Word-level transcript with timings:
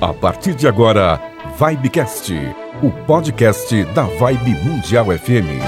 A 0.00 0.14
partir 0.14 0.54
de 0.54 0.66
agora, 0.66 1.20
Vibecast, 1.58 2.32
o 2.82 2.90
podcast 3.04 3.84
da 3.92 4.04
Vibe 4.04 4.54
Mundial 4.64 5.06
FM. 5.12 5.60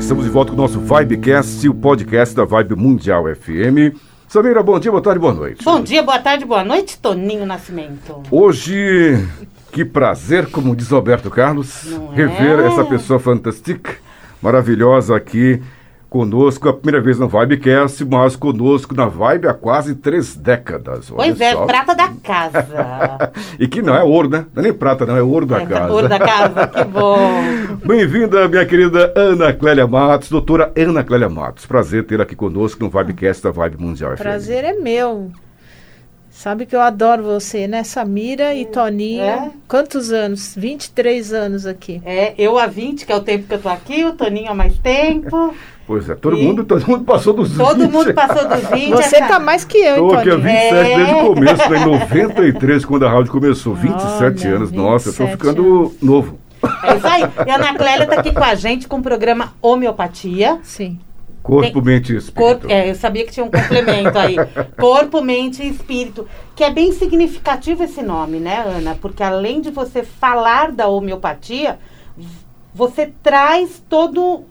Estamos 0.00 0.24
de 0.24 0.30
volta 0.30 0.52
com 0.52 0.56
o 0.56 0.62
nosso 0.62 0.80
Vibecast, 0.80 1.68
o 1.68 1.74
podcast 1.74 2.34
da 2.34 2.46
Vibe 2.46 2.74
Mundial 2.74 3.24
FM. 3.34 4.15
Samira, 4.36 4.62
bom 4.62 4.78
dia, 4.78 4.90
boa 4.90 5.02
tarde, 5.02 5.18
boa 5.18 5.32
noite. 5.32 5.64
Bom 5.64 5.80
dia, 5.80 6.02
boa 6.02 6.18
tarde, 6.18 6.44
boa 6.44 6.62
noite, 6.62 6.98
Toninho 6.98 7.46
Nascimento. 7.46 8.22
Hoje, 8.30 9.26
que 9.72 9.82
prazer, 9.82 10.50
como 10.50 10.76
diz 10.76 10.90
Roberto 10.90 11.30
Carlos, 11.30 11.86
Não 11.86 12.12
é? 12.12 12.16
rever 12.16 12.58
essa 12.66 12.84
pessoa 12.84 13.18
fantástica, 13.18 13.94
maravilhosa 14.42 15.16
aqui 15.16 15.62
conosco, 16.16 16.66
a 16.70 16.72
primeira 16.72 17.04
vez 17.04 17.18
no 17.18 17.28
Vibecast, 17.28 18.02
mas 18.06 18.34
conosco 18.34 18.94
na 18.94 19.04
Vibe 19.06 19.48
há 19.48 19.52
quase 19.52 19.94
três 19.94 20.34
décadas. 20.34 21.10
olha 21.12 21.16
Pois 21.28 21.40
é, 21.42 21.52
só. 21.52 21.66
prata 21.66 21.94
da 21.94 22.08
casa. 22.22 22.66
E 23.60 23.68
que 23.68 23.82
não 23.82 23.94
é 23.94 24.02
ouro, 24.02 24.28
né? 24.28 24.46
Não 24.54 24.62
é 24.62 24.64
nem 24.64 24.72
prata, 24.72 25.04
não, 25.04 25.14
é 25.14 25.22
ouro 25.22 25.44
da 25.44 25.60
É, 25.60 25.66
casa. 25.66 25.92
Ouro 25.92 26.08
da 26.08 26.18
casa, 26.18 26.66
que 26.68 26.84
bom. 26.88 27.18
Bem-vinda, 27.84 28.48
minha 28.48 28.64
querida 28.64 29.12
Ana 29.14 29.52
Clélia 29.52 29.86
Matos, 29.86 30.30
doutora 30.30 30.72
Ana 30.74 31.04
Clélia 31.04 31.28
Matos. 31.28 31.66
Prazer 31.66 32.04
ter 32.06 32.18
aqui 32.18 32.34
conosco 32.34 32.82
no 32.82 32.88
Vibecast 32.88 33.42
da 33.42 33.50
Vibe 33.50 33.76
Mundial 33.78 34.16
FM. 34.16 34.20
Prazer 34.20 34.64
é 34.64 34.72
meu. 34.72 35.30
Sabe 36.30 36.64
que 36.64 36.74
eu 36.74 36.80
adoro 36.80 37.22
você, 37.22 37.66
né? 37.66 37.82
Samira 37.84 38.54
e 38.54 38.64
Toninho. 38.64 39.22
É? 39.22 39.50
Quantos 39.68 40.10
anos? 40.12 40.54
23 40.56 41.32
anos 41.34 41.66
aqui. 41.66 42.00
É, 42.06 42.34
eu 42.38 42.58
há 42.58 42.66
20, 42.66 43.04
que 43.04 43.12
é 43.12 43.16
o 43.16 43.20
tempo 43.20 43.46
que 43.46 43.54
eu 43.54 43.60
tô 43.60 43.68
aqui, 43.68 44.04
o 44.04 44.12
Toninho 44.12 44.50
há 44.50 44.54
mais 44.54 44.78
tempo. 44.78 45.54
Pois 45.86 46.08
é, 46.10 46.14
todo 46.16 46.36
E- 46.36 46.42
mundo, 46.44 46.64
todo 46.64 46.84
mundo 46.86 47.04
passou 47.04 47.32
dos 47.32 47.56
Todo 47.56 47.78
20. 47.82 47.92
mundo 47.92 48.12
passou 48.14 48.48
dos 48.48 48.68
20. 48.70 48.90
Você 48.90 49.16
essa- 49.16 49.28
tá 49.28 49.38
mais 49.38 49.64
que 49.64 49.78
eu, 49.78 49.92
Estou 50.08 50.14
aqui 50.14 50.28
há 50.30 50.32
Toninho? 50.32 50.42
27 50.48 50.74
É. 50.74 50.96
desde 50.96 51.14
o 51.14 51.26
começo, 51.34 51.70
né? 51.70 51.78
em 51.78 51.84
93, 51.86 52.84
quando 52.84 53.06
a 53.06 53.10
rádio 53.10 53.30
começou. 53.32 53.74
27 53.74 54.46
Olha, 54.48 54.56
anos. 54.56 54.72
Nossa, 54.72 55.08
eu 55.10 55.12
tô 55.14 55.24
27 55.26 55.30
ficando 55.38 55.94
novo. 56.02 56.38
É 56.82 56.96
isso 56.96 57.06
aí. 57.06 57.22
E 57.46 57.50
a 57.50 57.54
Ana 57.54 57.74
Clélia 57.74 58.06
tá 58.06 58.16
aqui 58.20 58.32
com 58.32 58.42
a 58.42 58.54
gente 58.56 58.88
com 58.88 58.96
o 58.96 59.02
programa 59.02 59.52
Homeopatia. 59.62 60.58
Sim. 60.64 60.98
Corpo, 61.40 61.80
mente 61.80 62.12
e 62.12 62.16
espírito. 62.16 62.42
Corpo, 62.42 62.66
é, 62.68 62.90
eu 62.90 62.94
sabia 62.96 63.24
que 63.24 63.30
tinha 63.30 63.46
um 63.46 63.50
complemento 63.50 64.18
aí. 64.18 64.34
Corpo, 64.76 65.22
mente 65.22 65.62
e 65.62 65.68
espírito. 65.68 66.26
Que 66.56 66.64
é 66.64 66.70
bem 66.70 66.90
significativo 66.90 67.84
esse 67.84 68.02
nome, 68.02 68.40
né, 68.40 68.64
Ana? 68.66 68.96
Porque 69.00 69.22
além 69.22 69.60
de 69.60 69.70
você 69.70 70.02
falar 70.02 70.72
da 70.72 70.88
homeopatia, 70.88 71.78
você 72.74 73.12
traz 73.22 73.80
todo, 73.88 74.42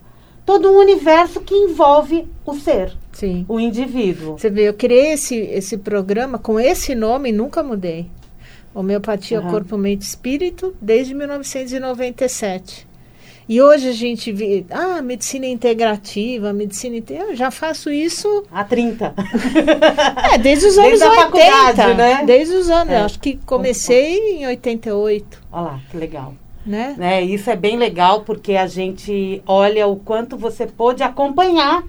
todo 0.46 0.70
um 0.70 0.78
universo 0.78 1.40
que 1.40 1.54
envolve 1.54 2.26
o 2.46 2.54
ser, 2.54 2.96
Sim. 3.12 3.44
o 3.48 3.58
indivíduo. 3.60 4.38
Você 4.38 4.48
vê, 4.48 4.68
eu 4.68 4.74
criei 4.74 5.12
esse, 5.12 5.36
esse 5.36 5.76
programa 5.76 6.38
com 6.38 6.58
esse 6.58 6.94
nome 6.94 7.28
e 7.28 7.32
nunca 7.32 7.62
mudei. 7.62 8.08
Homeopatia, 8.74 9.40
Aham. 9.40 9.50
Corpo, 9.50 9.76
Mente 9.76 10.02
e 10.02 10.04
Espírito, 10.04 10.74
desde 10.80 11.14
1997. 11.14 12.86
E 13.48 13.62
hoje 13.62 13.88
a 13.88 13.92
gente 13.92 14.32
vê, 14.32 14.64
ah, 14.70 15.00
medicina 15.00 15.46
integrativa, 15.46 16.52
medicina 16.52 16.96
inte- 16.96 17.14
Eu 17.14 17.34
já 17.36 17.50
faço 17.50 17.90
isso 17.90 18.42
Há 18.50 18.64
30. 18.64 19.14
É, 20.34 20.36
desde 20.38 20.66
os 20.66 20.76
anos 20.76 20.98
Desde 20.98 21.04
a 21.04 21.10
80. 21.10 21.22
faculdade, 21.22 21.94
né? 21.96 22.22
Desde 22.26 22.54
os 22.54 22.68
anos. 22.68 22.92
É. 22.92 22.96
Acho 23.02 23.20
que 23.20 23.36
comecei 23.46 24.38
em 24.40 24.46
88, 24.46 25.42
Olha 25.52 25.62
lá, 25.62 25.80
que 25.90 25.96
legal. 25.96 26.34
Né? 26.66 26.94
Né? 26.98 27.22
Isso 27.22 27.48
é 27.48 27.56
bem 27.56 27.76
legal 27.76 28.20
porque 28.22 28.54
a 28.56 28.66
gente 28.66 29.42
olha 29.46 29.86
o 29.86 29.96
quanto 29.96 30.36
você 30.36 30.66
pôde 30.66 31.02
acompanhar 31.02 31.82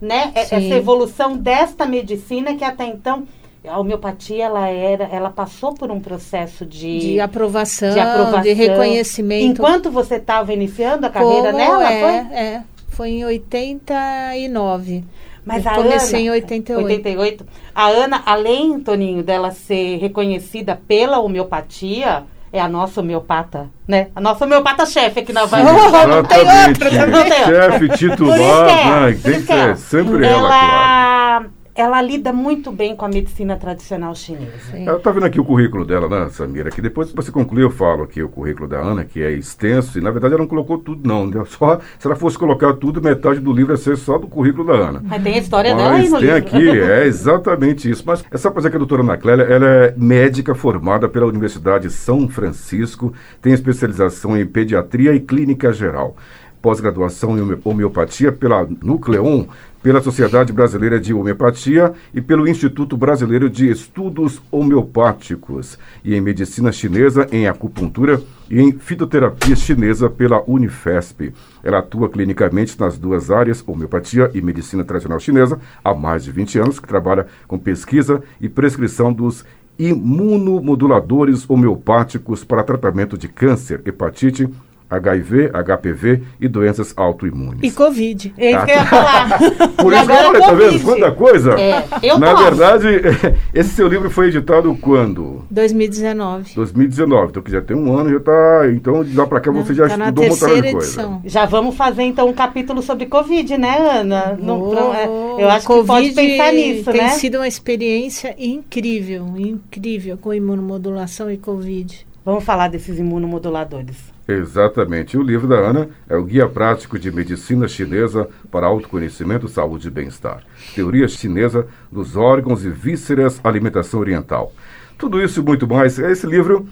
né? 0.00 0.32
Sim. 0.34 0.56
essa 0.56 0.74
evolução 0.74 1.36
desta 1.36 1.86
medicina 1.86 2.54
que 2.56 2.64
até 2.64 2.86
então 2.86 3.24
a 3.68 3.78
homeopatia 3.78 4.46
ela 4.46 4.66
era, 4.68 5.04
ela 5.04 5.30
passou 5.30 5.72
por 5.74 5.90
um 5.92 6.00
processo 6.00 6.66
de, 6.66 6.98
De 6.98 7.20
aprovação, 7.20 7.90
de 7.90 7.94
de, 7.94 8.00
aprovação. 8.00 8.54
reconhecimento. 8.54 9.44
Enquanto 9.52 9.88
você 9.90 10.16
estava 10.16 10.52
iniciando 10.52 11.06
a 11.06 11.10
carreira 11.10 11.52
Como 11.52 11.58
nela, 11.58 11.92
é, 11.92 12.00
foi? 12.00 12.36
é. 12.36 12.62
Foi 12.88 13.08
em 13.10 13.24
89. 13.24 15.04
Mas 15.44 15.64
Eu 15.64 15.70
a 15.70 15.74
comecei 15.74 16.20
Ana, 16.28 16.36
em 16.36 16.40
88. 16.40 16.86
88. 16.86 17.46
A 17.74 17.86
Ana, 17.88 18.22
além, 18.26 18.80
Toninho, 18.80 19.22
dela 19.22 19.50
ser 19.50 19.98
reconhecida 19.98 20.80
pela 20.86 21.18
homeopatia, 21.20 22.24
é 22.52 22.60
a 22.60 22.68
nossa 22.68 23.00
homeopata, 23.00 23.70
né? 23.88 24.08
A 24.14 24.20
nossa 24.20 24.44
homeopata 24.44 24.84
chefe 24.84 25.20
aqui 25.20 25.32
na 25.32 25.46
Vibe. 25.46 25.66
Oh, 25.68 26.06
não 26.06 26.22
tem 26.22 26.40
outra. 26.40 27.06
Não 27.06 27.22
tem 27.24 27.40
outra. 27.40 27.70
Chefe 27.72 27.88
titular, 27.96 28.68
é, 28.68 28.84
né? 28.84 29.18
Tem 29.22 29.42
que 29.42 29.52
é. 29.52 29.74
ser 29.74 29.76
sempre 29.76 30.26
ela, 30.26 30.48
claro. 30.48 31.61
Ela, 31.74 31.98
ela 31.98 32.02
lida 32.02 32.32
muito 32.32 32.70
bem 32.70 32.94
com 32.94 33.04
a 33.04 33.08
medicina 33.08 33.56
tradicional 33.56 34.14
chinesa. 34.14 34.52
Sim. 34.70 34.86
Eu 34.86 35.00
tá 35.00 35.10
vendo 35.10 35.26
aqui 35.26 35.40
o 35.40 35.44
currículo 35.44 35.84
dela, 35.84 36.08
né, 36.08 36.28
Samira? 36.30 36.70
Que 36.70 36.80
depois 36.82 37.10
que 37.10 37.16
você 37.16 37.30
concluir, 37.30 37.62
eu 37.62 37.70
falo 37.70 38.04
aqui 38.04 38.22
o 38.22 38.28
currículo 38.28 38.68
da 38.68 38.78
Ana, 38.78 39.04
que 39.04 39.22
é 39.22 39.30
extenso, 39.30 39.98
e 39.98 40.02
na 40.02 40.10
verdade 40.10 40.34
ela 40.34 40.42
não 40.42 40.48
colocou 40.48 40.78
tudo, 40.78 41.06
não. 41.06 41.26
né? 41.26 41.42
Só, 41.46 41.80
se 41.98 42.06
ela 42.06 42.16
fosse 42.16 42.38
colocar 42.38 42.74
tudo, 42.74 43.00
metade 43.02 43.40
do 43.40 43.52
livro 43.52 43.72
ia 43.72 43.76
ser 43.76 43.96
só 43.96 44.18
do 44.18 44.26
currículo 44.26 44.66
da 44.66 44.74
Ana. 44.74 45.02
Mas 45.04 45.22
tem 45.22 45.34
a 45.34 45.38
história 45.38 45.74
dela 45.74 45.94
aí 45.94 46.08
Mas 46.08 46.10
no 46.10 46.18
tem 46.18 46.34
livro. 46.34 46.48
aqui, 46.48 46.80
é 46.80 47.06
exatamente 47.06 47.90
isso. 47.90 48.02
Mas 48.06 48.22
para 48.22 48.50
dizer 48.52 48.70
que 48.70 48.76
a 48.76 48.78
doutora 48.78 49.02
Ana 49.02 49.16
Clélia, 49.16 49.44
ela 49.44 49.66
é 49.66 49.94
médica 49.96 50.54
formada 50.54 51.08
pela 51.08 51.26
Universidade 51.26 51.88
de 51.88 51.94
São 51.94 52.28
Francisco, 52.28 53.12
tem 53.40 53.52
especialização 53.52 54.36
em 54.36 54.46
pediatria 54.46 55.14
e 55.14 55.20
clínica 55.20 55.72
geral. 55.72 56.16
Pós-graduação 56.62 57.36
em 57.36 57.40
home- 57.42 57.58
homeopatia 57.64 58.30
pela 58.30 58.66
Nucleon, 58.80 59.44
pela 59.82 60.00
Sociedade 60.00 60.52
Brasileira 60.52 61.00
de 61.00 61.12
Homeopatia 61.12 61.92
e 62.14 62.20
pelo 62.20 62.46
Instituto 62.46 62.96
Brasileiro 62.96 63.50
de 63.50 63.68
Estudos 63.68 64.40
Homeopáticos 64.48 65.76
e 66.04 66.14
em 66.14 66.20
Medicina 66.20 66.70
Chinesa, 66.70 67.26
em 67.32 67.48
Acupuntura 67.48 68.22
e 68.48 68.60
em 68.60 68.70
Fitoterapia 68.70 69.56
Chinesa 69.56 70.08
pela 70.08 70.40
Unifesp. 70.46 71.32
Ela 71.64 71.80
atua 71.80 72.08
clinicamente 72.08 72.78
nas 72.78 72.96
duas 72.96 73.28
áreas, 73.28 73.64
homeopatia 73.66 74.30
e 74.32 74.40
medicina 74.40 74.84
tradicional 74.84 75.18
chinesa, 75.18 75.58
há 75.82 75.92
mais 75.92 76.22
de 76.22 76.30
20 76.30 76.60
anos, 76.60 76.78
que 76.78 76.86
trabalha 76.86 77.26
com 77.48 77.58
pesquisa 77.58 78.22
e 78.40 78.48
prescrição 78.48 79.12
dos 79.12 79.44
imunomoduladores 79.78 81.48
homeopáticos 81.50 82.44
para 82.44 82.62
tratamento 82.62 83.18
de 83.18 83.26
câncer, 83.26 83.80
hepatite, 83.84 84.48
HIV, 84.96 85.50
HPV 85.52 86.22
e 86.40 86.48
doenças 86.48 86.92
autoimunes. 86.96 87.60
E 87.62 87.70
Covid. 87.70 88.34
É 88.36 88.50
isso 88.52 88.64
que 88.66 88.70
eu 88.70 88.76
ia 88.76 88.84
falar. 88.86 89.38
Por 89.76 89.92
E 89.92 89.96
isso 89.96 90.06
que 90.06 90.12
falei, 90.14 90.40
tá 90.40 90.48
Covid. 90.50 90.70
vendo? 90.70 90.84
Quanta 90.84 91.12
coisa? 91.12 91.60
É, 91.60 91.84
eu 92.02 92.18
Na 92.18 92.30
topo. 92.34 92.42
verdade, 92.44 92.86
esse 93.54 93.70
seu 93.70 93.88
livro 93.88 94.10
foi 94.10 94.28
editado 94.28 94.76
quando? 94.80 95.44
2019. 95.50 96.54
2019. 96.54 97.28
Então, 97.30 97.42
que 97.42 97.50
já 97.50 97.60
tem 97.62 97.76
um 97.76 97.96
ano, 97.96 98.10
já 98.10 98.20
tá. 98.20 98.62
Então, 98.72 99.02
de 99.04 99.16
lá 99.16 99.26
pra 99.26 99.40
cá 99.40 99.50
você 99.50 99.74
já 99.74 99.88
tá 99.88 99.94
estudou 99.96 100.24
um 100.24 100.28
montão 100.28 100.60
de 100.60 100.72
coisa. 100.72 101.20
Já 101.24 101.46
vamos 101.46 101.74
fazer 101.76 102.02
então 102.02 102.28
um 102.28 102.32
capítulo 102.32 102.82
sobre 102.82 103.06
Covid, 103.06 103.56
né, 103.58 103.76
Ana? 104.00 104.38
Não- 104.40 104.62
Oh, 104.62 104.74
não- 104.74 104.94
é, 104.94 105.06
eu 105.42 105.48
acho 105.48 105.66
que 105.66 105.72
pode 105.84 105.86
Covid 106.10 106.14
pensar 106.14 106.52
nisso, 106.52 106.90
tem 106.92 107.00
né? 107.00 107.08
sido 107.10 107.36
uma 107.38 107.48
experiência 107.48 108.34
incrível, 108.38 109.26
incrível 109.36 110.16
com 110.18 110.32
imunomodulação 110.32 111.30
e 111.30 111.36
Covid. 111.36 112.06
Vamos 112.24 112.44
falar 112.44 112.68
desses 112.68 112.98
imunomoduladores. 112.98 113.96
Exatamente. 114.26 115.16
O 115.16 115.22
livro 115.22 115.48
da 115.48 115.56
Ana 115.56 115.88
é 116.08 116.16
o 116.16 116.24
Guia 116.24 116.48
Prático 116.48 116.98
de 116.98 117.10
Medicina 117.10 117.66
Chinesa 117.66 118.28
para 118.50 118.66
Autoconhecimento, 118.66 119.48
Saúde 119.48 119.88
e 119.88 119.90
Bem-Estar. 119.90 120.42
Teoria 120.74 121.08
Chinesa 121.08 121.66
dos 121.90 122.16
Órgãos 122.16 122.64
e 122.64 122.70
Vísceras, 122.70 123.40
Alimentação 123.42 124.00
Oriental. 124.00 124.52
Tudo 124.96 125.20
isso 125.20 125.40
e 125.40 125.42
muito 125.42 125.66
mais. 125.66 125.98
Esse 125.98 126.26
livro 126.26 126.68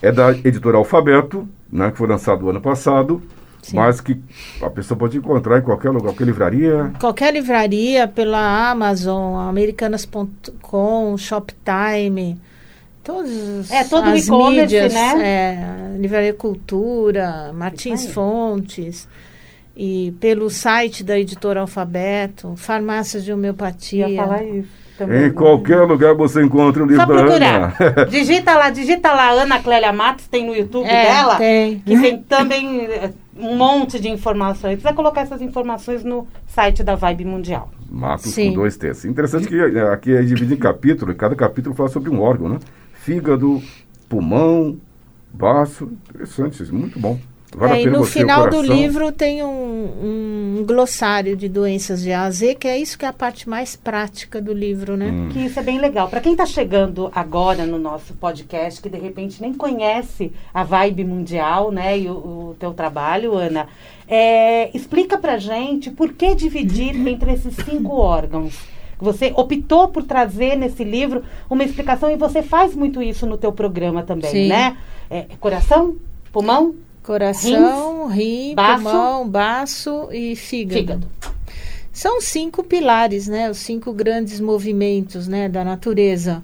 é 0.00 0.10
da 0.10 0.32
editora 0.32 0.78
Alfabeto, 0.78 1.48
né, 1.70 1.90
que 1.90 1.98
foi 1.98 2.08
lançado 2.08 2.46
o 2.46 2.50
ano 2.50 2.60
passado, 2.60 3.22
Sim. 3.62 3.76
mas 3.76 4.00
que 4.00 4.20
a 4.62 4.70
pessoa 4.70 4.98
pode 4.98 5.18
encontrar 5.18 5.58
em 5.58 5.62
qualquer 5.62 5.90
lugar, 5.90 6.08
qualquer 6.08 6.24
livraria. 6.24 6.92
Qualquer 7.00 7.32
livraria, 7.32 8.08
pela 8.08 8.70
Amazon, 8.70 9.36
americanas.com, 9.48 11.16
Shoptime, 11.18 12.38
todas 13.04 13.70
É, 13.70 13.84
todo 13.84 14.08
as 14.08 14.26
e-commerce, 14.26 14.60
mídias, 14.62 14.92
né? 14.94 15.94
é, 15.94 15.98
Livraria 15.98 16.34
Cultura, 16.34 17.52
Martins. 17.52 18.06
Fontes, 18.06 19.06
e 19.76 20.12
pelo 20.20 20.48
site 20.50 21.02
da 21.04 21.18
editora 21.18 21.60
Alfabeto, 21.60 22.54
farmácias 22.56 23.24
de 23.24 23.32
homeopatia. 23.32 24.08
Ia 24.08 24.22
falar 24.22 24.44
isso. 24.44 24.68
também, 24.96 25.24
Em 25.26 25.32
qualquer 25.32 25.80
lugar 25.82 26.14
você 26.14 26.42
encontra 26.42 26.82
o 26.82 26.86
livro 26.86 27.02
Só 27.04 27.06
da 27.12 27.22
procurar. 27.22 27.76
Ana. 27.80 28.04
digita 28.10 28.54
lá, 28.54 28.70
digita 28.70 29.12
lá 29.12 29.30
Ana 29.32 29.58
Clélia 29.60 29.92
Matos, 29.92 30.26
tem 30.28 30.46
no 30.46 30.54
YouTube 30.54 30.86
É, 30.86 31.02
dela. 31.06 31.36
tem. 31.36 31.78
Que 31.80 31.98
tem 32.00 32.18
também. 32.22 32.82
eh, 32.86 33.10
um 33.36 33.56
monte 33.56 33.98
de 33.98 34.08
informações. 34.08 34.76
Você 34.78 34.84
vai 34.84 34.94
colocar 34.94 35.22
essas 35.22 35.42
informações 35.42 36.04
no 36.04 36.24
site 36.46 36.84
da 36.84 36.94
Vibe 36.94 37.24
Mundial. 37.24 37.68
Matos 37.90 38.30
Sim. 38.32 38.50
com 38.50 38.54
dois 38.60 38.76
T's. 38.76 39.04
Interessante 39.04 39.48
que 39.48 39.56
eh, 39.60 39.92
aqui 39.92 40.12
é 40.14 40.22
dividido 40.22 40.54
em 40.54 40.56
capítulo, 40.56 41.10
e 41.10 41.16
cada 41.16 41.34
capítulo 41.34 41.74
fala 41.74 41.88
sobre 41.88 42.10
um 42.10 42.20
órgão, 42.20 42.48
né? 42.48 42.58
Fígado, 43.04 43.62
pulmão, 44.08 44.78
baço. 45.30 45.90
Interessante, 46.08 46.62
isso, 46.62 46.74
muito 46.74 46.98
bom. 46.98 47.18
Vale 47.54 47.74
É, 47.74 47.82
e 47.82 47.86
no 47.86 48.02
final 48.02 48.48
do 48.48 48.62
livro 48.62 49.12
tem 49.12 49.44
um, 49.44 50.58
um 50.58 50.64
glossário 50.66 51.36
de 51.36 51.46
doenças 51.46 52.02
de 52.02 52.10
A 52.12 52.22
a 52.22 52.30
Z, 52.30 52.54
que 52.54 52.66
é 52.66 52.78
isso 52.78 52.98
que 52.98 53.04
é 53.04 53.08
a 53.08 53.12
parte 53.12 53.46
mais 53.46 53.76
prática 53.76 54.40
do 54.40 54.54
livro, 54.54 54.96
né? 54.96 55.10
Hum. 55.10 55.28
Que 55.30 55.40
isso 55.40 55.60
é 55.60 55.62
bem 55.62 55.78
legal. 55.78 56.08
Para 56.08 56.22
quem 56.22 56.32
está 56.32 56.46
chegando 56.46 57.10
agora 57.14 57.66
no 57.66 57.78
nosso 57.78 58.14
podcast, 58.14 58.80
que 58.80 58.88
de 58.88 58.98
repente 58.98 59.38
nem 59.42 59.52
conhece 59.52 60.32
a 60.54 60.64
Vibe 60.64 61.04
Mundial, 61.04 61.70
né, 61.70 61.98
e 61.98 62.08
o, 62.08 62.14
o 62.14 62.56
teu 62.58 62.72
trabalho, 62.72 63.34
Ana, 63.34 63.68
é, 64.08 64.74
explica 64.74 65.18
pra 65.18 65.36
gente 65.36 65.90
por 65.90 66.14
que 66.14 66.34
dividir 66.34 66.96
entre 67.06 67.34
esses 67.34 67.54
cinco 67.54 67.96
órgãos. 67.96 68.73
Você 68.98 69.32
optou 69.36 69.88
por 69.88 70.02
trazer 70.04 70.56
nesse 70.56 70.84
livro 70.84 71.22
uma 71.48 71.64
explicação 71.64 72.10
e 72.10 72.16
você 72.16 72.42
faz 72.42 72.74
muito 72.74 73.02
isso 73.02 73.26
no 73.26 73.36
teu 73.36 73.52
programa 73.52 74.02
também, 74.02 74.30
Sim. 74.30 74.48
né? 74.48 74.76
É, 75.10 75.26
coração, 75.40 75.96
pulmão, 76.32 76.74
Coração, 77.04 78.06
rim, 78.06 78.54
baço, 78.54 78.82
pulmão, 78.82 79.28
baço 79.28 80.08
e 80.10 80.34
fígado. 80.34 80.80
fígado. 80.80 81.06
São 81.92 82.18
cinco 82.18 82.64
pilares, 82.64 83.28
né? 83.28 83.50
Os 83.50 83.58
cinco 83.58 83.92
grandes 83.92 84.40
movimentos, 84.40 85.28
né, 85.28 85.46
da 85.46 85.62
natureza, 85.62 86.42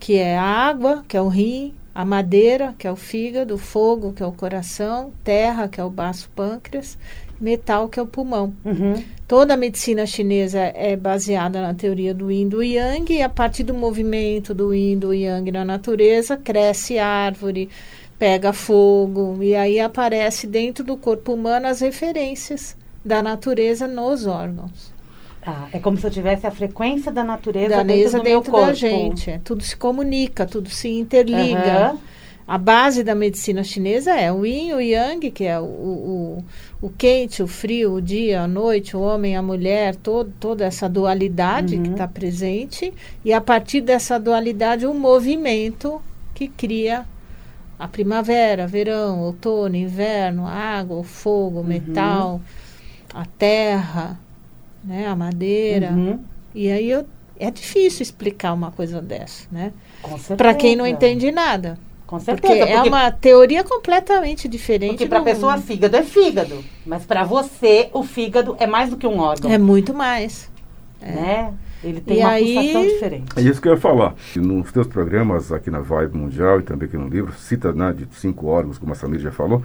que 0.00 0.16
é 0.16 0.36
a 0.36 0.42
água, 0.42 1.04
que 1.06 1.16
é 1.16 1.22
o 1.22 1.28
rim, 1.28 1.72
a 1.94 2.04
madeira, 2.04 2.74
que 2.76 2.86
é 2.86 2.90
o 2.90 2.96
fígado, 2.96 3.54
o 3.54 3.58
fogo, 3.58 4.12
que 4.12 4.24
é 4.24 4.26
o 4.26 4.32
coração, 4.32 5.12
terra, 5.22 5.68
que 5.68 5.80
é 5.80 5.84
o 5.84 5.90
baço 5.90 6.28
pâncreas, 6.34 6.98
metal, 7.42 7.88
que 7.88 7.98
é 7.98 8.02
o 8.02 8.06
pulmão. 8.06 8.52
Uhum. 8.64 9.02
Toda 9.26 9.54
a 9.54 9.56
medicina 9.56 10.06
chinesa 10.06 10.58
é 10.60 10.94
baseada 10.96 11.60
na 11.62 11.74
teoria 11.74 12.12
do 12.14 12.30
Yin 12.30 12.48
do 12.48 12.62
Yang, 12.62 13.14
e 13.14 13.22
a 13.22 13.28
partir 13.28 13.64
do 13.64 13.74
movimento 13.74 14.54
do 14.54 14.72
Yin 14.74 14.98
do 14.98 15.12
Yang 15.12 15.52
na 15.52 15.64
natureza, 15.64 16.36
cresce 16.36 16.98
árvore, 16.98 17.68
pega 18.18 18.52
fogo, 18.52 19.38
e 19.42 19.54
aí 19.54 19.80
aparece 19.80 20.46
dentro 20.46 20.84
do 20.84 20.96
corpo 20.96 21.32
humano 21.32 21.66
as 21.66 21.80
referências 21.80 22.76
da 23.04 23.22
natureza 23.22 23.88
nos 23.88 24.26
órgãos. 24.26 24.92
Tá, 25.40 25.68
é 25.72 25.80
como 25.80 25.96
se 25.98 26.06
eu 26.06 26.10
tivesse 26.10 26.46
a 26.46 26.52
frequência 26.52 27.10
da 27.10 27.24
natureza 27.24 27.70
Da 27.78 27.82
dentro 27.82 28.18
do 28.18 28.22
meu 28.22 28.38
dentro 28.38 28.52
corpo. 28.52 28.66
da 28.66 28.72
gente. 28.74 29.40
Tudo 29.42 29.64
se 29.64 29.76
comunica, 29.76 30.46
tudo 30.46 30.70
se 30.70 30.88
interliga. 30.88 31.58
Aham. 31.58 31.98
A 32.46 32.58
base 32.58 33.04
da 33.04 33.14
medicina 33.14 33.62
chinesa 33.62 34.12
é 34.12 34.32
o 34.32 34.44
yin 34.44 34.70
e 34.70 34.74
o 34.74 34.80
yang, 34.80 35.30
que 35.30 35.44
é 35.44 35.58
o, 35.60 35.64
o, 35.64 36.44
o 36.80 36.90
quente, 36.90 37.42
o 37.42 37.46
frio, 37.46 37.94
o 37.94 38.02
dia, 38.02 38.42
a 38.42 38.48
noite, 38.48 38.96
o 38.96 39.00
homem, 39.00 39.36
a 39.36 39.42
mulher, 39.42 39.94
todo, 39.94 40.32
toda 40.40 40.64
essa 40.64 40.88
dualidade 40.88 41.76
que 41.78 41.86
Uhum. 41.86 41.92
está 41.92 42.08
presente. 42.08 42.92
E 43.24 43.32
a 43.32 43.40
partir 43.40 43.80
dessa 43.80 44.18
dualidade, 44.18 44.86
um 44.86 44.94
movimento 44.94 46.02
que 46.34 46.48
cria 46.48 47.06
a 47.78 47.86
primavera, 47.88 48.66
verão, 48.66 49.20
outono, 49.20 49.76
inverno, 49.76 50.46
água, 50.46 50.96
o 50.98 51.02
fogo, 51.04 51.60
o 51.60 51.64
metal, 51.64 52.40
a 53.14 53.24
terra, 53.24 54.18
né, 54.84 55.06
a 55.06 55.14
madeira. 55.14 55.90
Uhum. 55.92 56.18
E 56.54 56.70
aí 56.70 56.90
eu, 56.90 57.06
é 57.38 57.50
difícil 57.50 58.02
explicar 58.02 58.52
uma 58.52 58.70
coisa 58.72 59.00
dessa, 59.00 59.46
né? 59.50 59.72
Para 60.36 60.54
quem 60.54 60.74
não 60.76 60.86
entende 60.86 61.30
nada. 61.30 61.78
Com 62.12 62.18
Porque 62.20 62.46
certeza. 62.46 62.68
é 62.68 62.82
uma 62.82 63.10
teoria 63.10 63.64
completamente 63.64 64.46
diferente. 64.46 64.90
Porque 64.90 65.06
para 65.06 65.20
a 65.20 65.22
pessoa, 65.22 65.56
fígado 65.56 65.96
é 65.96 66.02
fígado. 66.02 66.62
Mas 66.84 67.06
para 67.06 67.24
você, 67.24 67.88
o 67.94 68.02
fígado 68.04 68.54
é 68.60 68.66
mais 68.66 68.90
do 68.90 68.98
que 68.98 69.06
um 69.06 69.18
órgão. 69.18 69.50
É 69.50 69.56
muito 69.56 69.94
mais. 69.94 70.50
Né? 71.00 71.54
Ele 71.82 72.02
tem 72.02 72.18
E 72.18 72.20
uma 72.20 72.28
aí- 72.32 72.54
pulsação 72.54 72.82
diferente. 72.86 73.24
É 73.34 73.40
isso 73.40 73.62
que 73.62 73.66
eu 73.68 73.72
ia 73.72 73.80
falar. 73.80 74.14
Nos 74.36 74.70
teus 74.70 74.86
programas 74.86 75.50
aqui 75.50 75.70
na 75.70 75.80
Vibe 75.80 76.14
Mundial 76.18 76.60
e 76.60 76.62
também 76.62 76.86
aqui 76.86 76.98
no 76.98 77.08
livro, 77.08 77.32
cita 77.32 77.72
né, 77.72 77.94
de 77.96 78.06
cinco 78.14 78.46
órgãos, 78.46 78.76
como 78.76 78.92
a 78.92 78.94
Samir 78.94 79.18
já 79.18 79.32
falou, 79.32 79.62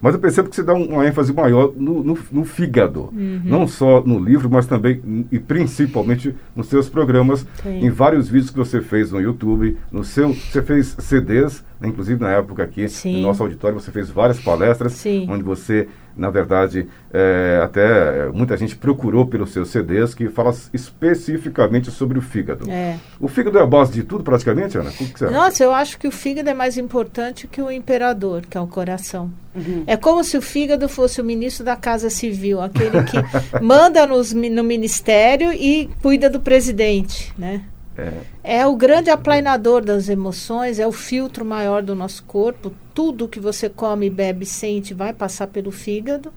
mas 0.00 0.14
eu 0.14 0.20
percebo 0.20 0.48
que 0.48 0.56
você 0.56 0.62
dá 0.62 0.72
um- 0.74 0.86
uma 0.94 1.06
ênfase 1.06 1.32
maior 1.32 1.72
no, 1.76 2.02
no- 2.02 2.18
no 2.32 2.44
fígado. 2.44 3.10
Uhum. 3.12 3.40
Não 3.44 3.66
só 3.66 4.02
no 4.04 4.18
livro, 4.18 4.48
mas 4.50 4.66
também 4.66 5.26
e 5.30 5.38
principalmente 5.38 6.34
nos 6.54 6.68
seus 6.68 6.88
programas, 6.88 7.46
Sim. 7.62 7.84
em 7.86 7.90
vários 7.90 8.28
vídeos 8.28 8.50
que 8.50 8.56
você 8.58 8.80
fez 8.80 9.12
no 9.12 9.20
YouTube, 9.20 9.76
no 9.92 10.02
seu. 10.04 10.32
Você 10.34 10.62
fez 10.62 10.96
CDs, 10.98 11.64
né, 11.80 11.88
inclusive 11.88 12.20
na 12.20 12.30
época 12.30 12.62
aqui, 12.62 12.88
Sim. 12.88 13.16
no 13.16 13.22
nosso 13.28 13.42
auditório, 13.42 13.78
você 13.78 13.90
fez 13.90 14.10
várias 14.10 14.40
palestras, 14.40 14.92
Sim. 14.92 15.26
onde 15.28 15.42
você, 15.42 15.88
na 16.16 16.30
verdade, 16.30 16.86
é, 17.12 17.60
até 17.62 18.26
é, 18.26 18.30
muita 18.32 18.56
gente 18.56 18.76
procurou 18.76 19.26
pelos 19.26 19.52
seus 19.52 19.70
CDs 19.70 20.14
que 20.14 20.28
fala 20.28 20.54
especificamente 20.72 21.90
sobre 21.90 22.18
o 22.18 22.22
fígado. 22.22 22.70
É. 22.70 22.96
O 23.18 23.28
fígado 23.28 23.58
é 23.58 23.62
a 23.62 23.66
base 23.66 23.92
de 23.92 24.02
tudo, 24.02 24.22
praticamente, 24.22 24.76
Ana? 24.76 24.90
Você 24.90 25.24
acha? 25.24 25.30
Nossa, 25.30 25.64
eu 25.64 25.72
acho 25.72 25.98
que 25.98 26.08
o 26.08 26.12
fígado 26.12 26.48
é 26.48 26.54
mais 26.54 26.76
importante 26.76 27.46
que 27.46 27.60
o 27.60 27.70
imperador, 27.70 28.42
que 28.48 28.56
é 28.56 28.60
o 28.60 28.66
coração. 28.66 29.30
Uhum. 29.54 29.84
É 29.86 29.96
como 29.96 30.22
se 30.22 30.36
o 30.36 30.42
fígado 30.42 30.88
fosse 30.88 31.20
o 31.20 31.24
ministro 31.24 31.64
da 31.64 31.76
Casa 31.76 32.08
Civil, 32.08 32.60
aquele 32.60 33.02
que 33.02 33.18
manda 33.60 34.06
nos, 34.06 34.32
no 34.32 34.62
ministério 34.62 35.52
e 35.52 35.90
cuida 36.02 36.30
do 36.30 36.40
presidente, 36.40 37.32
né? 37.36 37.62
É, 37.96 38.12
É 38.60 38.66
o 38.66 38.76
grande 38.76 39.10
aplainador 39.10 39.84
das 39.84 40.08
emoções, 40.08 40.78
é 40.78 40.86
o 40.86 40.92
filtro 40.92 41.44
maior 41.44 41.82
do 41.82 41.94
nosso 41.94 42.22
corpo. 42.24 42.72
Tudo 43.00 43.26
que 43.26 43.40
você 43.40 43.66
come, 43.70 44.10
bebe, 44.10 44.44
sente 44.44 44.92
vai 44.92 45.14
passar 45.14 45.46
pelo 45.46 45.70
fígado. 45.70 46.30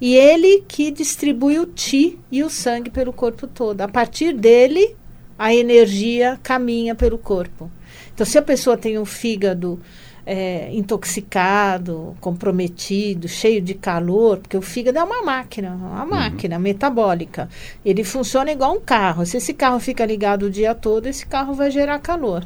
E 0.00 0.16
ele 0.16 0.64
que 0.66 0.90
distribui 0.90 1.60
o 1.60 1.66
ti 1.66 2.18
e 2.32 2.42
o 2.42 2.50
sangue 2.50 2.90
pelo 2.90 3.12
corpo 3.12 3.46
todo. 3.46 3.80
A 3.80 3.86
partir 3.86 4.32
dele, 4.32 4.96
a 5.38 5.54
energia 5.54 6.36
caminha 6.42 6.96
pelo 6.96 7.16
corpo. 7.16 7.70
Então, 8.12 8.26
se 8.26 8.36
a 8.36 8.42
pessoa 8.42 8.76
tem 8.76 8.98
um 8.98 9.04
fígado 9.04 9.80
é, 10.26 10.68
intoxicado, 10.72 12.16
comprometido, 12.20 13.28
cheio 13.28 13.60
de 13.62 13.74
calor, 13.74 14.38
porque 14.38 14.56
o 14.56 14.62
fígado 14.62 14.98
é 14.98 15.04
uma 15.04 15.22
máquina, 15.22 15.76
uma 15.76 16.04
máquina 16.04 16.58
metabólica. 16.58 17.48
Ele 17.84 18.02
funciona 18.02 18.50
igual 18.50 18.74
um 18.74 18.80
carro. 18.80 19.24
Se 19.24 19.36
esse 19.36 19.54
carro 19.54 19.78
fica 19.78 20.04
ligado 20.04 20.46
o 20.46 20.50
dia 20.50 20.74
todo, 20.74 21.06
esse 21.06 21.24
carro 21.24 21.54
vai 21.54 21.70
gerar 21.70 22.00
calor. 22.00 22.44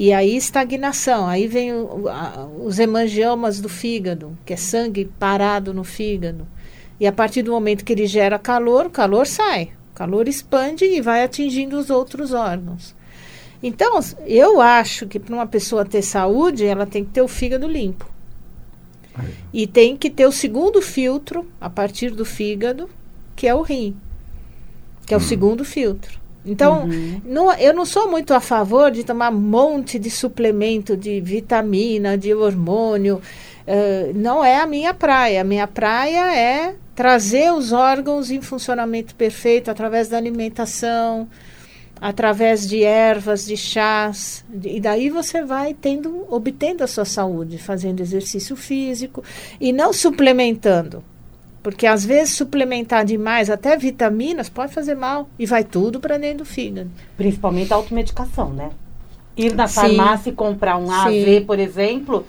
E 0.00 0.12
aí 0.12 0.36
estagnação, 0.36 1.26
aí 1.26 1.48
vem 1.48 1.72
o- 1.72 2.08
a- 2.08 2.48
os 2.62 2.78
hemangiomas 2.78 3.60
do 3.60 3.68
fígado, 3.68 4.38
que 4.46 4.52
é 4.52 4.56
sangue 4.56 5.10
parado 5.18 5.74
no 5.74 5.82
fígado. 5.82 6.46
E 7.00 7.06
a 7.06 7.10
partir 7.10 7.42
do 7.42 7.50
momento 7.50 7.84
que 7.84 7.94
ele 7.94 8.06
gera 8.06 8.38
calor, 8.38 8.86
o 8.86 8.90
calor 8.90 9.26
sai. 9.26 9.72
O 9.90 9.94
calor 9.96 10.28
expande 10.28 10.84
e 10.84 11.00
vai 11.00 11.24
atingindo 11.24 11.76
os 11.76 11.90
outros 11.90 12.32
órgãos. 12.32 12.94
Então, 13.60 13.98
eu 14.24 14.60
acho 14.60 15.04
que 15.08 15.18
para 15.18 15.34
uma 15.34 15.48
pessoa 15.48 15.84
ter 15.84 16.02
saúde, 16.02 16.64
ela 16.64 16.86
tem 16.86 17.04
que 17.04 17.10
ter 17.10 17.22
o 17.22 17.26
fígado 17.26 17.66
limpo. 17.66 18.08
E 19.52 19.66
tem 19.66 19.96
que 19.96 20.08
ter 20.08 20.26
o 20.26 20.32
segundo 20.32 20.80
filtro, 20.80 21.44
a 21.60 21.68
partir 21.68 22.12
do 22.12 22.24
fígado, 22.24 22.88
que 23.34 23.48
é 23.48 23.54
o 23.54 23.62
rim. 23.62 23.96
Que 25.04 25.12
é 25.12 25.16
o 25.16 25.20
segundo 25.20 25.64
filtro. 25.64 26.17
Então, 26.46 26.84
Uhum. 26.84 27.20
não- 27.24 27.52
eu 27.54 27.74
não 27.74 27.84
sou 27.84 28.10
muito 28.10 28.32
a 28.32 28.40
favor 28.40 28.90
de 28.90 29.04
tomar 29.04 29.30
um 29.30 29.38
monte 29.38 29.98
de 29.98 30.10
suplemento 30.10 30.96
de 30.96 31.20
vitamina, 31.20 32.16
de 32.16 32.32
hormônio. 32.34 33.20
eh, 33.70 34.12
não 34.14 34.42
é 34.42 34.56
a 34.56 34.66
minha 34.66 34.94
praia. 34.94 35.42
A 35.42 35.44
minha 35.44 35.66
praia 35.66 36.34
é 36.34 36.74
trazer 36.94 37.52
os 37.52 37.70
órgãos 37.70 38.30
em 38.30 38.40
funcionamento 38.40 39.14
perfeito 39.14 39.70
através 39.70 40.08
da 40.08 40.16
alimentação, 40.16 41.28
através 42.00 42.66
de 42.66 42.82
ervas, 42.82 43.44
de 43.44 43.58
chás. 43.58 44.42
e 44.64 44.80
daí 44.80 45.10
você 45.10 45.44
vai 45.44 45.74
tendo, 45.74 46.24
obtendo 46.30 46.82
a 46.82 46.86
sua 46.86 47.04
saúde, 47.04 47.58
fazendo 47.58 48.00
exercício 48.00 48.56
físico 48.56 49.22
e 49.60 49.70
não 49.70 49.92
suplementando. 49.92 51.04
Porque 51.70 51.86
às 51.86 52.04
vezes 52.04 52.34
suplementar 52.34 53.04
demais, 53.04 53.50
até 53.50 53.76
vitaminas, 53.76 54.48
pode 54.48 54.72
fazer 54.72 54.94
mal. 54.94 55.28
E 55.38 55.44
vai 55.44 55.62
tudo 55.64 56.00
para 56.00 56.16
dentro 56.16 56.38
do 56.38 56.44
fígado. 56.46 56.90
Principalmente 57.16 57.72
a 57.72 57.76
automedicação, 57.76 58.50
né? 58.50 58.70
Ir 59.36 59.54
na 59.54 59.66
Sim. 59.68 59.74
farmácia 59.74 60.30
e 60.30 60.32
comprar 60.32 60.78
um 60.78 60.90
AV, 60.90 61.10
Sim. 61.12 61.44
por 61.46 61.58
exemplo, 61.58 62.24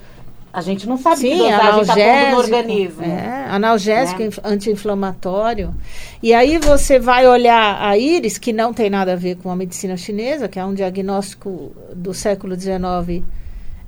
a 0.52 0.60
gente 0.60 0.86
não 0.88 0.96
sabe 0.98 1.16
que 1.22 1.28
Sim, 1.32 1.38
dosagem 1.38 1.80
está 1.80 1.94
pondo 1.94 2.04
no 2.06 2.12
analgésico. 2.12 2.36
organismo. 2.40 3.02
É, 3.02 3.46
analgésico, 3.48 4.20
Né? 4.20 4.26
inf- 4.26 4.38
anti-inflamatório. 4.44 5.74
E 6.22 6.34
aí 6.34 6.58
você 6.58 6.98
vai 6.98 7.26
olhar 7.26 7.82
a 7.82 7.96
íris, 7.96 8.36
que 8.38 8.52
não 8.52 8.72
tem 8.74 8.90
nada 8.90 9.14
a 9.14 9.16
ver 9.16 9.36
com 9.36 9.50
a 9.50 9.56
medicina 9.56 9.96
chinesa, 9.96 10.48
que 10.48 10.58
é 10.58 10.64
um 10.64 10.74
diagnóstico 10.74 11.72
do 11.94 12.12
século 12.12 12.54
XIX 12.60 13.24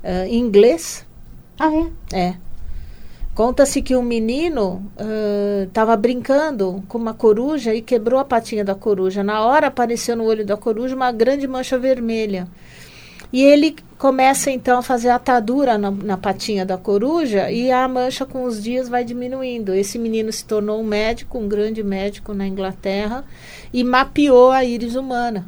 eh, 0.02 0.28
inglês. 0.30 1.04
Ah, 1.58 1.70
é? 2.12 2.18
É. 2.18 2.34
Conta-se 3.34 3.80
que 3.80 3.96
um 3.96 4.02
menino 4.02 4.82
estava 5.66 5.96
brincando 5.96 6.84
com 6.86 6.98
uma 6.98 7.14
coruja 7.14 7.74
e 7.74 7.80
quebrou 7.80 8.20
a 8.20 8.24
patinha 8.24 8.62
da 8.62 8.74
coruja. 8.74 9.22
Na 9.24 9.44
hora 9.44 9.68
apareceu 9.68 10.14
no 10.14 10.24
olho 10.24 10.44
da 10.44 10.56
coruja 10.56 10.94
uma 10.94 11.10
grande 11.10 11.48
mancha 11.48 11.78
vermelha. 11.78 12.46
E 13.32 13.42
ele 13.42 13.74
começa 13.96 14.50
então 14.50 14.78
a 14.78 14.82
fazer 14.82 15.08
atadura 15.08 15.78
na, 15.78 15.90
na, 15.90 16.18
patinha 16.18 16.66
da 16.66 16.76
coruja 16.76 17.50
e 17.50 17.70
a 17.70 17.88
mancha 17.88 18.26
com 18.26 18.44
os 18.44 18.62
dias 18.62 18.90
vai 18.90 19.02
diminuindo. 19.02 19.72
Esse 19.72 19.98
menino 19.98 20.30
se 20.30 20.44
tornou 20.44 20.78
um 20.78 20.84
médico, 20.84 21.38
um 21.38 21.48
grande 21.48 21.82
médico 21.82 22.34
na 22.34 22.46
Inglaterra 22.46 23.24
e 23.72 23.82
mapeou 23.82 24.50
a 24.50 24.62
íris 24.62 24.96
humana. 24.96 25.46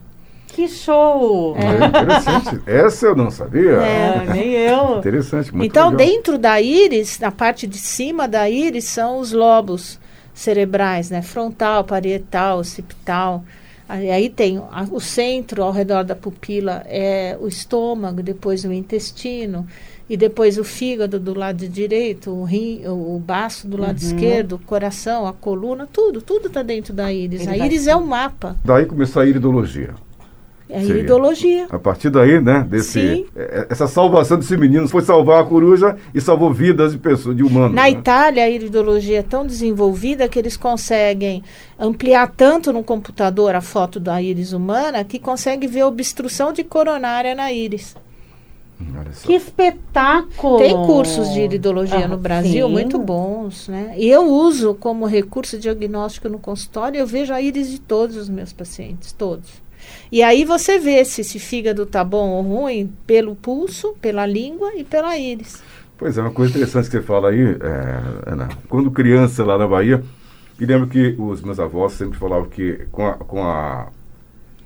Que 0.54 0.68
show! 0.68 1.56
É. 1.56 1.87
interessante. 1.87 2.61
Essa 2.64 3.06
eu 3.06 3.16
não 3.16 3.28
sabia. 3.28 3.73
É, 3.73 4.25
nem 4.32 4.52
eu. 4.52 4.99
Interessante. 4.99 5.52
Muito 5.52 5.68
então, 5.68 5.90
legal. 5.90 6.06
dentro 6.06 6.38
da 6.38 6.61
íris, 6.61 7.18
na 7.18 7.32
parte 7.32 7.66
de 7.66 7.76
cima 7.76 8.28
da 8.28 8.49
íris, 8.49 8.84
são 8.84 9.18
os 9.18 9.32
lobos 9.32 9.99
cerebrais, 10.32 11.11
né? 11.11 11.23
Frontal, 11.23 11.82
parietal, 11.82 12.61
occipital. 12.61 13.44
Aí, 13.88 14.08
aí 14.11 14.30
tem 14.30 14.58
a, 14.58 14.87
o 14.92 15.00
centro 15.00 15.64
ao 15.64 15.73
redor 15.73 16.04
da 16.04 16.14
pupila 16.14 16.84
é 16.87 17.37
o 17.40 17.49
estômago, 17.49 18.23
depois 18.23 18.64
o 18.64 18.73
intestino 18.73 19.66
e 20.08 20.16
depois 20.16 20.56
o 20.56 20.64
fígado 20.64 21.18
do 21.18 21.37
lado 21.37 21.68
direito, 21.68 22.30
o 22.30 22.44
rim, 22.44 22.87
o, 22.87 23.16
o 23.16 23.18
baço 23.18 23.66
do 23.66 23.76
lado 23.76 24.00
uhum. 24.00 24.06
esquerdo, 24.06 24.52
o 24.52 24.58
coração, 24.58 25.26
a 25.26 25.32
coluna, 25.32 25.88
tudo, 25.90 26.23
tudo 26.23 26.46
está 26.46 26.62
dentro 26.62 26.94
da 26.94 27.12
íris. 27.12 27.42
Ele 27.42 27.62
a 27.62 27.66
íris 27.66 27.88
é 27.88 27.96
um 27.96 28.06
mapa. 28.06 28.56
Daí 28.64 28.87
começou 28.87 29.20
a 29.20 29.26
iridologia. 29.26 29.94
É 30.68 30.78
a 30.78 30.83
iridologia. 30.83 31.66
A 31.71 31.78
partir 31.78 32.09
daí, 32.09 32.40
né, 32.40 32.66
desse, 32.68 32.92
Sim. 32.92 33.26
É, 33.37 33.66
essa 33.68 33.87
salvação 33.87 34.38
desse 34.38 34.56
menino 34.56 34.88
foi 34.88 35.02
salvar 35.02 35.42
a 35.42 35.44
coruja 35.44 35.97
e 36.14 36.21
salvou 36.21 36.52
vidas 36.52 36.92
de 36.92 36.99
pessoas, 36.99 37.37
de 37.37 37.42
humanos. 37.42 37.75
Na 37.75 37.83
né? 37.83 37.90
Itália, 37.90 38.44
a 38.44 38.50
iridologia 38.50 39.18
é 39.18 39.23
tão 39.23 39.47
desenvolvida 39.47 40.26
que 40.26 40.38
eles 40.38 40.56
conseguem 40.56 41.42
ampliar 41.78 42.33
tanto 42.35 42.73
no 42.73 42.83
computador 42.83 43.54
a 43.54 43.61
foto 43.61 44.00
da 44.00 44.21
íris 44.23 44.52
humana 44.52 45.04
que 45.04 45.18
consegue 45.18 45.66
ver 45.66 45.83
obstrução 45.85 46.52
de 46.52 46.64
coronária 46.64 47.35
na 47.35 47.52
íris. 47.52 47.94
Hum, 48.80 49.04
que 49.23 49.35
espetáculo! 49.35 50.59
Tem 50.59 50.75
cursos 50.75 51.33
de 51.33 51.40
iridologia 51.42 52.06
ah, 52.06 52.09
no 52.09 52.16
Brasil 52.16 52.66
sim. 52.66 52.73
muito 52.73 52.99
bons, 52.99 53.68
né? 53.68 53.94
E 53.97 54.09
eu 54.09 54.25
uso 54.25 54.75
como 54.75 55.06
recurso 55.06 55.59
diagnóstico 55.59 56.28
no 56.28 56.38
consultório, 56.38 56.99
eu 56.99 57.06
vejo 57.06 57.33
a 57.33 57.40
íris 57.40 57.71
de 57.71 57.80
todos 57.80 58.16
os 58.16 58.28
meus 58.28 58.52
pacientes, 58.52 59.12
todos. 59.12 59.63
E 60.10 60.22
aí 60.22 60.44
você 60.44 60.78
vê 60.78 61.04
se 61.04 61.22
esse 61.22 61.38
fígado 61.38 61.86
tá 61.86 62.04
bom 62.04 62.30
ou 62.30 62.42
ruim 62.42 62.92
pelo 63.06 63.34
pulso, 63.34 63.94
pela 64.00 64.26
língua 64.26 64.72
e 64.76 64.84
pela 64.84 65.16
íris. 65.18 65.62
Pois 65.96 66.18
é, 66.18 66.20
uma 66.20 66.30
coisa 66.30 66.50
interessante 66.50 66.86
que 66.86 66.96
você 66.96 67.02
fala 67.02 67.30
aí, 67.30 67.40
é, 67.40 68.30
Ana. 68.30 68.48
Quando 68.68 68.90
criança 68.90 69.44
lá 69.44 69.56
na 69.56 69.66
Bahia, 69.66 70.02
me 70.58 70.66
lembro 70.66 70.86
que 70.86 71.14
os 71.18 71.42
meus 71.42 71.58
avós 71.58 71.92
sempre 71.92 72.18
falavam 72.18 72.48
que 72.48 72.86
com 72.90 73.06
a, 73.06 73.14
com 73.14 73.42
a, 73.42 73.88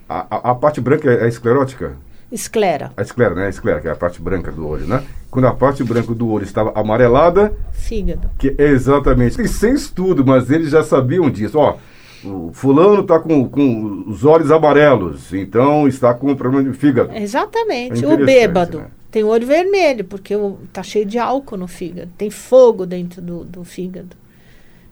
a, 0.08 0.50
a 0.50 0.54
parte 0.54 0.80
branca 0.80 1.10
é 1.10 1.28
esclerótica. 1.28 1.96
Esclera. 2.30 2.92
A 2.94 3.00
esclera, 3.00 3.34
né? 3.34 3.46
A 3.46 3.48
esclera, 3.48 3.80
que 3.80 3.88
é 3.88 3.90
a 3.90 3.96
parte 3.96 4.20
branca 4.20 4.52
do 4.52 4.66
olho, 4.66 4.87
né? 4.87 5.02
Quando 5.30 5.46
a 5.46 5.52
parte 5.52 5.82
branca 5.82 6.14
do 6.14 6.28
olho 6.28 6.44
estava 6.44 6.72
amarelada. 6.78 7.54
Fígado. 7.72 8.30
Que, 8.38 8.54
exatamente. 8.58 9.40
E 9.40 9.48
sem 9.48 9.72
estudo, 9.72 10.25
mas 10.26 10.50
eles 10.50 10.70
já 10.70 10.82
sabiam 10.82 11.30
disso. 11.30 11.58
Ó, 11.58 11.76
o 12.25 12.50
fulano 12.52 13.02
está 13.02 13.18
com, 13.18 13.48
com 13.48 14.04
os 14.06 14.25
olhos 14.25 14.50
amarelos, 14.50 15.32
então 15.32 15.87
está 15.87 16.12
com 16.14 16.32
um 16.32 16.37
problema 16.37 16.70
de 16.70 16.76
fígado. 16.76 17.14
Exatamente. 17.14 18.04
É 18.04 18.08
o 18.08 18.25
bêbado 18.25 18.78
né? 18.78 18.87
tem 19.10 19.25
o 19.25 19.28
olho 19.28 19.46
vermelho, 19.46 20.04
porque 20.04 20.34
está 20.64 20.82
cheio 20.82 21.06
de 21.06 21.18
álcool 21.18 21.56
no 21.56 21.66
fígado. 21.66 22.10
Tem 22.16 22.30
fogo 22.30 22.84
dentro 22.84 23.22
do, 23.22 23.44
do 23.44 23.64
fígado. 23.64 24.16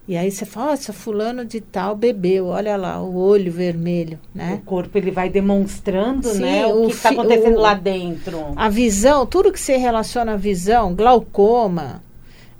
E 0.09 0.16
aí 0.16 0.30
você 0.30 0.47
fala, 0.47 0.71
nossa, 0.71 0.92
fulano 0.92 1.45
de 1.45 1.61
tal 1.61 1.97
bebeu, 1.97 2.47
olha 2.47 2.76
lá, 2.76 3.02
o 3.02 3.16
olho 3.16 3.50
vermelho, 3.50 4.18
né? 4.33 4.61
O 4.62 4.64
corpo 4.64 4.97
ele 4.97 5.11
vai 5.11 5.28
demonstrando, 5.28 6.28
Sim, 6.28 6.42
né, 6.42 6.64
o, 6.66 6.85
o 6.85 6.87
que 6.87 6.95
está 6.95 7.11
acontecendo 7.11 7.56
o, 7.56 7.61
lá 7.61 7.75
dentro. 7.75 8.38
A 8.54 8.68
visão, 8.68 9.26
tudo 9.26 9.50
que 9.50 9.59
se 9.59 9.76
relaciona 9.76 10.35
à 10.35 10.37
visão, 10.37 10.95
glaucoma, 10.95 12.04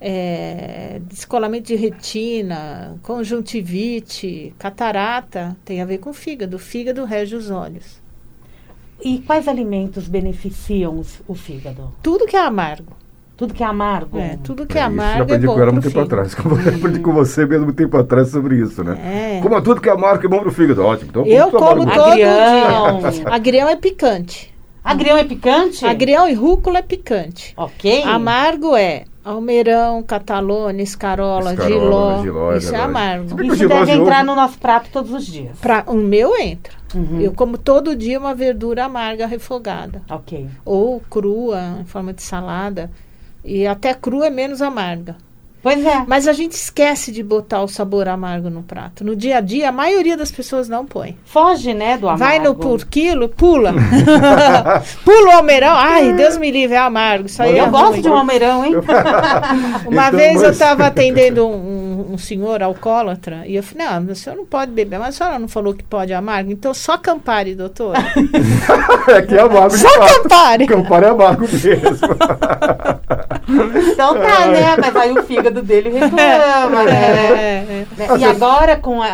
é, 0.01 1.01
descolamento 1.09 1.69
de 1.69 1.77
retina, 1.77 2.97
conjuntivite, 3.03 4.55
catarata, 4.59 5.57
tem 5.65 5.81
a 5.81 5.85
ver 5.85 5.99
com 5.99 6.11
o 6.11 6.15
fígado. 6.15 6.57
O 6.57 6.59
fígado 6.59 7.05
rege 7.05 7.35
os 7.35 7.51
olhos. 7.51 8.01
E 9.03 9.19
quais 9.19 9.47
alimentos 9.47 10.09
beneficiam 10.09 11.03
o 11.29 11.35
fígado? 11.35 11.93
Tudo 12.03 12.27
que 12.27 12.37
é 12.37 12.41
amargo. 12.41 12.93
Tudo 13.37 13.53
que 13.53 13.63
é 13.63 13.67
amargo? 13.67 14.19
É, 14.19 14.39
tudo 14.43 14.65
que 14.67 14.79
é, 14.79 14.81
é 14.81 14.85
amargo. 14.85 15.11
Isso, 15.11 15.19
já 15.19 15.23
aprendi 15.25 15.45
é 15.45 15.49
com 15.49 15.61
ela 15.61 15.73
muito 15.73 15.89
tempo 15.89 16.01
atrás. 16.01 16.35
aprendi 16.35 17.01
com 17.01 17.13
você 17.13 17.45
mesmo 17.45 17.67
muito 17.67 17.77
tempo 17.77 17.97
atrás 17.99 18.31
sobre 18.31 18.57
isso, 18.57 18.83
né? 18.83 19.37
É. 19.37 19.41
Como 19.43 19.61
tudo 19.61 19.81
que 19.81 19.91
é 19.91 19.93
amargo 19.93 20.25
é 20.25 20.29
bom 20.29 20.41
pro 20.41 20.51
fígado. 20.51 20.83
Ótimo. 20.83 21.11
Então, 21.11 21.27
eu 21.27 21.51
como 21.51 21.85
todo 21.85 22.01
Agrião. 22.01 23.11
dia. 23.11 23.31
Agrião 23.31 23.69
é 23.69 23.77
picante. 23.77 24.55
Agrião 24.83 25.19
é 25.19 25.25
picante? 25.25 25.85
Agrião 25.85 26.27
e 26.27 26.33
rúcula 26.33 26.79
é 26.79 26.83
picante. 26.83 27.53
Ok. 27.59 28.05
Amargo 28.05 28.75
é 28.75 29.05
Almeirão, 29.27 30.05
Catalone, 30.05 30.85
Escarola, 30.85 31.53
Escarola 31.53 32.23
Giló, 32.23 32.53
é 32.53 32.59
Isso 32.59 32.73
é, 32.73 32.79
amargo. 32.79 33.43
Isso 33.43 33.67
deve 33.67 33.91
entrar 33.91 34.25
no 34.25 34.37
nosso 34.37 34.57
prato 34.57 34.89
todos 34.93 35.13
os 35.13 35.27
dias. 35.27 35.59
Pra, 35.59 35.83
o 35.89 35.95
meu 35.95 36.37
entra. 36.37 36.75
Uhum. 36.95 37.21
Eu 37.21 37.33
como 37.33 37.59
todo 37.59 37.97
dia 37.97 38.21
uma 38.21 38.37
verdura 38.37 38.85
amarga 38.85 39.27
refogada. 39.27 40.01
Ok. 40.09 40.49
Ou 40.65 41.01
crua, 41.11 41.79
em 41.81 41.85
forma 41.85 42.13
de 42.13 42.23
salada. 42.23 42.89
E 43.45 43.67
até 43.67 43.95
crua 43.95 44.29
é 44.29 44.31
menos 44.31 44.63
amarga. 44.63 45.17
Pois 45.67 45.85
é. 45.85 46.05
Mas 46.07 46.29
a 46.29 46.33
gente 46.33 46.53
esquece 46.53 47.11
de 47.11 47.25
botar 47.25 47.61
o 47.61 47.67
sabor 47.67 48.07
amargo 48.07 48.49
no 48.49 48.63
prato. 48.63 49.03
No 49.05 49.17
dia 49.17 49.39
a 49.39 49.41
dia, 49.41 49.69
a 49.69 49.73
maioria 49.73 50.17
das 50.17 50.31
pessoas 50.31 50.69
não 50.69 50.87
põe. 50.87 51.19
Foge, 51.25 51.75
né, 51.75 51.99
do 51.99 52.09
amargo. 52.09 52.25
Vai 52.25 52.39
no 52.39 52.55
por 52.55 52.85
quilo, 52.85 53.29
pula. 53.29 53.75
pula 55.05 55.29
o 55.29 55.37
almeirão. 55.39 55.75
Ai, 55.75 56.13
Deus 56.13 56.37
me 56.37 56.53
livre, 56.53 56.77
é 56.77 56.79
amargo. 56.79 57.27
Isso 57.27 57.43
aí 57.43 57.59
eu 57.59 57.65
é 57.65 57.69
gosto 57.69 57.95
ruim. 57.95 58.01
de 58.01 58.09
um 58.09 58.17
almeirão, 58.17 58.65
hein? 58.65 58.75
Uma 59.91 60.07
então, 60.07 60.17
vez 60.17 60.35
mas... 60.35 60.43
eu 60.45 60.51
estava 60.51 60.87
atendendo 60.87 61.45
um, 61.45 62.13
um, 62.13 62.17
senhor 62.17 62.63
alcoólatra 62.63 63.43
e 63.45 63.57
eu 63.57 63.63
falei, 63.65 63.89
não, 63.89 64.13
o 64.13 64.15
senhor 64.15 64.37
não 64.37 64.47
pode 64.47 64.71
beber. 64.71 65.01
Mas 65.01 65.17
a 65.17 65.19
senhora 65.19 65.39
não 65.41 65.49
falou 65.49 65.75
que 65.75 65.83
pode 65.83 66.13
amargo? 66.13 66.53
Então 66.53 66.73
só 66.73 66.97
Campari, 66.97 67.57
doutor. 67.57 67.97
é 69.11 69.21
que 69.21 69.35
é 69.35 69.41
amargo. 69.41 69.77
Só 69.77 69.89
Campari. 69.99 70.67
Campari 70.69 71.07
é 71.07 71.09
amargo 71.09 71.43
mesmo. 71.43 72.07
Então 73.49 74.15
tá, 74.15 74.47
né? 74.47 74.77
Mas 74.77 74.97
aí 74.97 75.13
o 75.13 75.23
fígado 75.23 75.63
dele 75.63 75.91
reclama, 75.91 76.85
né? 76.85 76.93
É, 76.93 77.87
é, 78.01 78.05
é. 78.05 78.19
E 78.19 78.25
agora, 78.25 78.77
com 78.77 79.01
a, 79.01 79.09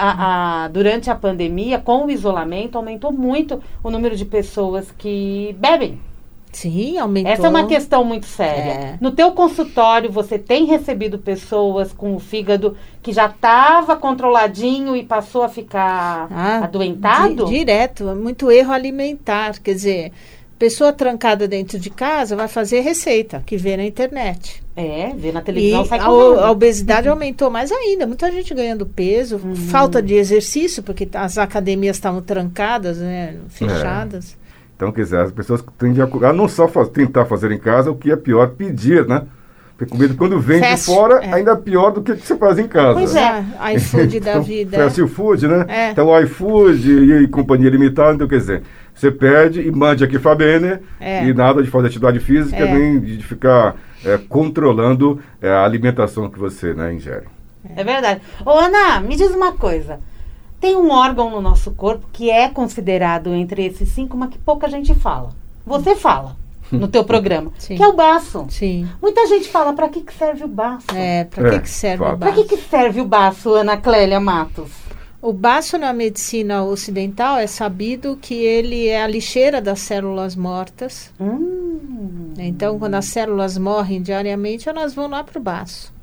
a, 0.64 0.68
durante 0.68 1.10
a 1.10 1.14
pandemia, 1.14 1.78
com 1.78 2.06
o 2.06 2.10
isolamento, 2.10 2.76
aumentou 2.76 3.12
muito 3.12 3.62
o 3.82 3.90
número 3.90 4.16
de 4.16 4.24
pessoas 4.24 4.90
que 4.90 5.54
bebem. 5.58 6.00
Sim, 6.52 6.98
aumentou. 6.98 7.32
Essa 7.32 7.46
é 7.46 7.50
uma 7.50 7.66
questão 7.66 8.04
muito 8.04 8.26
séria. 8.26 8.72
É. 8.72 8.98
No 9.00 9.10
teu 9.10 9.32
consultório, 9.32 10.12
você 10.12 10.38
tem 10.38 10.66
recebido 10.66 11.18
pessoas 11.18 11.94
com 11.94 12.14
o 12.14 12.20
fígado 12.20 12.76
que 13.02 13.10
já 13.10 13.26
estava 13.26 13.96
controladinho 13.96 14.94
e 14.94 15.02
passou 15.02 15.42
a 15.42 15.48
ficar 15.48 16.28
ah, 16.30 16.64
adoentado? 16.64 17.46
Di 17.46 17.58
direto, 17.58 18.04
muito 18.14 18.50
erro 18.50 18.70
alimentar. 18.70 19.58
Quer 19.60 19.74
dizer, 19.74 20.12
pessoa 20.62 20.92
trancada 20.92 21.48
dentro 21.48 21.76
de 21.76 21.90
casa 21.90 22.36
vai 22.36 22.46
fazer 22.46 22.82
receita 22.82 23.42
que 23.44 23.56
vê 23.56 23.76
na 23.76 23.84
internet. 23.84 24.62
É, 24.76 25.12
vê 25.12 25.32
na 25.32 25.40
televisão, 25.40 25.82
e 25.82 25.88
sai 25.88 25.98
a, 25.98 26.04
a 26.04 26.50
obesidade 26.52 27.08
uhum. 27.08 27.14
aumentou 27.14 27.50
mais 27.50 27.72
ainda. 27.72 28.06
Muita 28.06 28.30
gente 28.30 28.54
ganhando 28.54 28.86
peso, 28.86 29.40
uhum. 29.42 29.56
falta 29.56 30.00
de 30.00 30.14
exercício, 30.14 30.80
porque 30.80 31.08
as 31.14 31.36
academias 31.36 31.96
estavam 31.96 32.22
trancadas, 32.22 32.98
né, 32.98 33.34
fechadas. 33.48 34.34
É. 34.38 34.42
Então, 34.76 34.92
quer 34.92 35.02
dizer, 35.02 35.18
as 35.18 35.32
pessoas 35.32 35.64
tendem 35.76 36.00
a, 36.00 36.28
a 36.28 36.32
não 36.32 36.46
só 36.46 36.68
faz, 36.68 36.88
tentar 36.90 37.24
fazer 37.24 37.50
em 37.50 37.58
casa, 37.58 37.90
o 37.90 37.96
que 37.96 38.12
é 38.12 38.16
pior, 38.16 38.50
pedir, 38.50 39.04
né? 39.04 39.22
Porque 39.76 39.90
comida 39.90 40.14
quando 40.14 40.38
vem 40.38 40.60
Fast, 40.60 40.88
de 40.88 40.96
fora, 40.96 41.24
é. 41.24 41.32
ainda 41.32 41.52
é 41.52 41.56
pior 41.56 41.90
do 41.90 42.02
que, 42.02 42.14
que 42.14 42.24
você 42.24 42.36
faz 42.36 42.56
em 42.56 42.68
casa. 42.68 42.94
Pois 42.94 43.16
é, 43.16 43.44
iFood 43.74 44.20
da 44.20 44.30
então, 44.30 44.42
vida. 44.44 44.76
Fast 44.76 45.08
food, 45.08 45.48
né? 45.48 45.64
É. 45.66 45.90
Então, 45.90 46.06
o 46.06 46.20
iFood 46.20 46.88
e, 46.88 47.24
e 47.24 47.26
companhia 47.26 47.68
limitada, 47.68 48.14
então 48.14 48.28
quer 48.28 48.38
dizer, 48.38 48.62
você 48.94 49.10
pede 49.10 49.60
e 49.60 49.70
mande 49.70 50.04
aqui 50.04 50.18
Fabene 50.18 50.78
é. 51.00 51.24
e 51.26 51.34
nada 51.34 51.62
de 51.62 51.70
fazer 51.70 51.88
atividade 51.88 52.20
física, 52.20 52.56
é. 52.56 52.74
nem 52.74 53.00
de 53.00 53.22
ficar 53.22 53.76
é, 54.04 54.18
controlando 54.28 55.20
é, 55.40 55.50
a 55.50 55.64
alimentação 55.64 56.30
que 56.30 56.38
você 56.38 56.74
né, 56.74 56.92
ingere. 56.92 57.26
É 57.76 57.82
verdade. 57.82 58.20
Ô, 58.44 58.50
Ana, 58.50 59.00
me 59.00 59.16
diz 59.16 59.30
uma 59.34 59.52
coisa. 59.52 60.00
Tem 60.60 60.76
um 60.76 60.90
órgão 60.90 61.30
no 61.30 61.40
nosso 61.40 61.72
corpo 61.72 62.06
que 62.12 62.30
é 62.30 62.48
considerado 62.48 63.34
entre 63.34 63.66
esses 63.66 63.88
cinco, 63.88 64.16
mas 64.16 64.30
que 64.30 64.38
pouca 64.38 64.68
gente 64.68 64.94
fala. 64.94 65.30
Você 65.66 65.96
fala 65.96 66.36
no 66.70 66.88
teu 66.88 67.04
programa, 67.04 67.52
Sim. 67.58 67.76
que 67.76 67.82
é 67.82 67.88
o 67.88 67.92
baço. 67.92 68.46
Sim. 68.48 68.88
Muita 69.00 69.26
gente 69.26 69.48
fala, 69.48 69.72
para 69.72 69.88
que, 69.88 70.00
que 70.00 70.12
serve 70.14 70.44
o 70.44 70.48
baço? 70.48 70.86
É, 70.94 71.24
para 71.24 71.50
que, 71.50 71.56
é, 71.56 71.58
que 71.58 71.70
serve 71.70 72.02
o 72.04 72.06
baço? 72.06 72.18
Para 72.18 72.32
que, 72.32 72.44
que 72.44 72.56
serve 72.56 73.00
o 73.00 73.04
baço, 73.04 73.54
Ana 73.54 73.76
Clélia 73.76 74.20
Matos? 74.20 74.70
O 75.22 75.32
baço 75.32 75.78
na 75.78 75.92
medicina 75.92 76.64
ocidental 76.64 77.38
é 77.38 77.46
sabido 77.46 78.18
que 78.20 78.34
ele 78.34 78.88
é 78.88 79.00
a 79.00 79.06
lixeira 79.06 79.60
das 79.60 79.78
células 79.78 80.34
mortas. 80.34 81.12
Hum. 81.20 82.34
Então, 82.36 82.76
quando 82.76 82.96
as 82.96 83.04
células 83.04 83.56
morrem 83.56 84.02
diariamente, 84.02 84.68
elas 84.68 84.92
vão 84.92 85.06
lá 85.06 85.22
para 85.22 85.38
o 85.38 85.42
baço. 85.42 85.94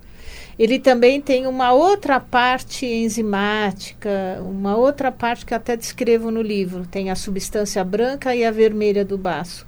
Ele 0.58 0.80
também 0.80 1.20
tem 1.20 1.46
uma 1.48 1.74
outra 1.74 2.18
parte 2.18 2.86
enzimática, 2.86 4.42
uma 4.42 4.78
outra 4.78 5.12
parte 5.12 5.46
que 5.46 5.54
eu 5.54 5.58
até 5.58 5.76
descrevo 5.76 6.32
no 6.32 6.42
livro. 6.42 6.88
Tem 6.88 7.12
a 7.12 7.16
substância 7.16 7.84
branca 7.84 8.34
e 8.34 8.46
a 8.46 8.52
vermelha 8.52 9.04
do 9.04 9.18
baço. 9.18 9.68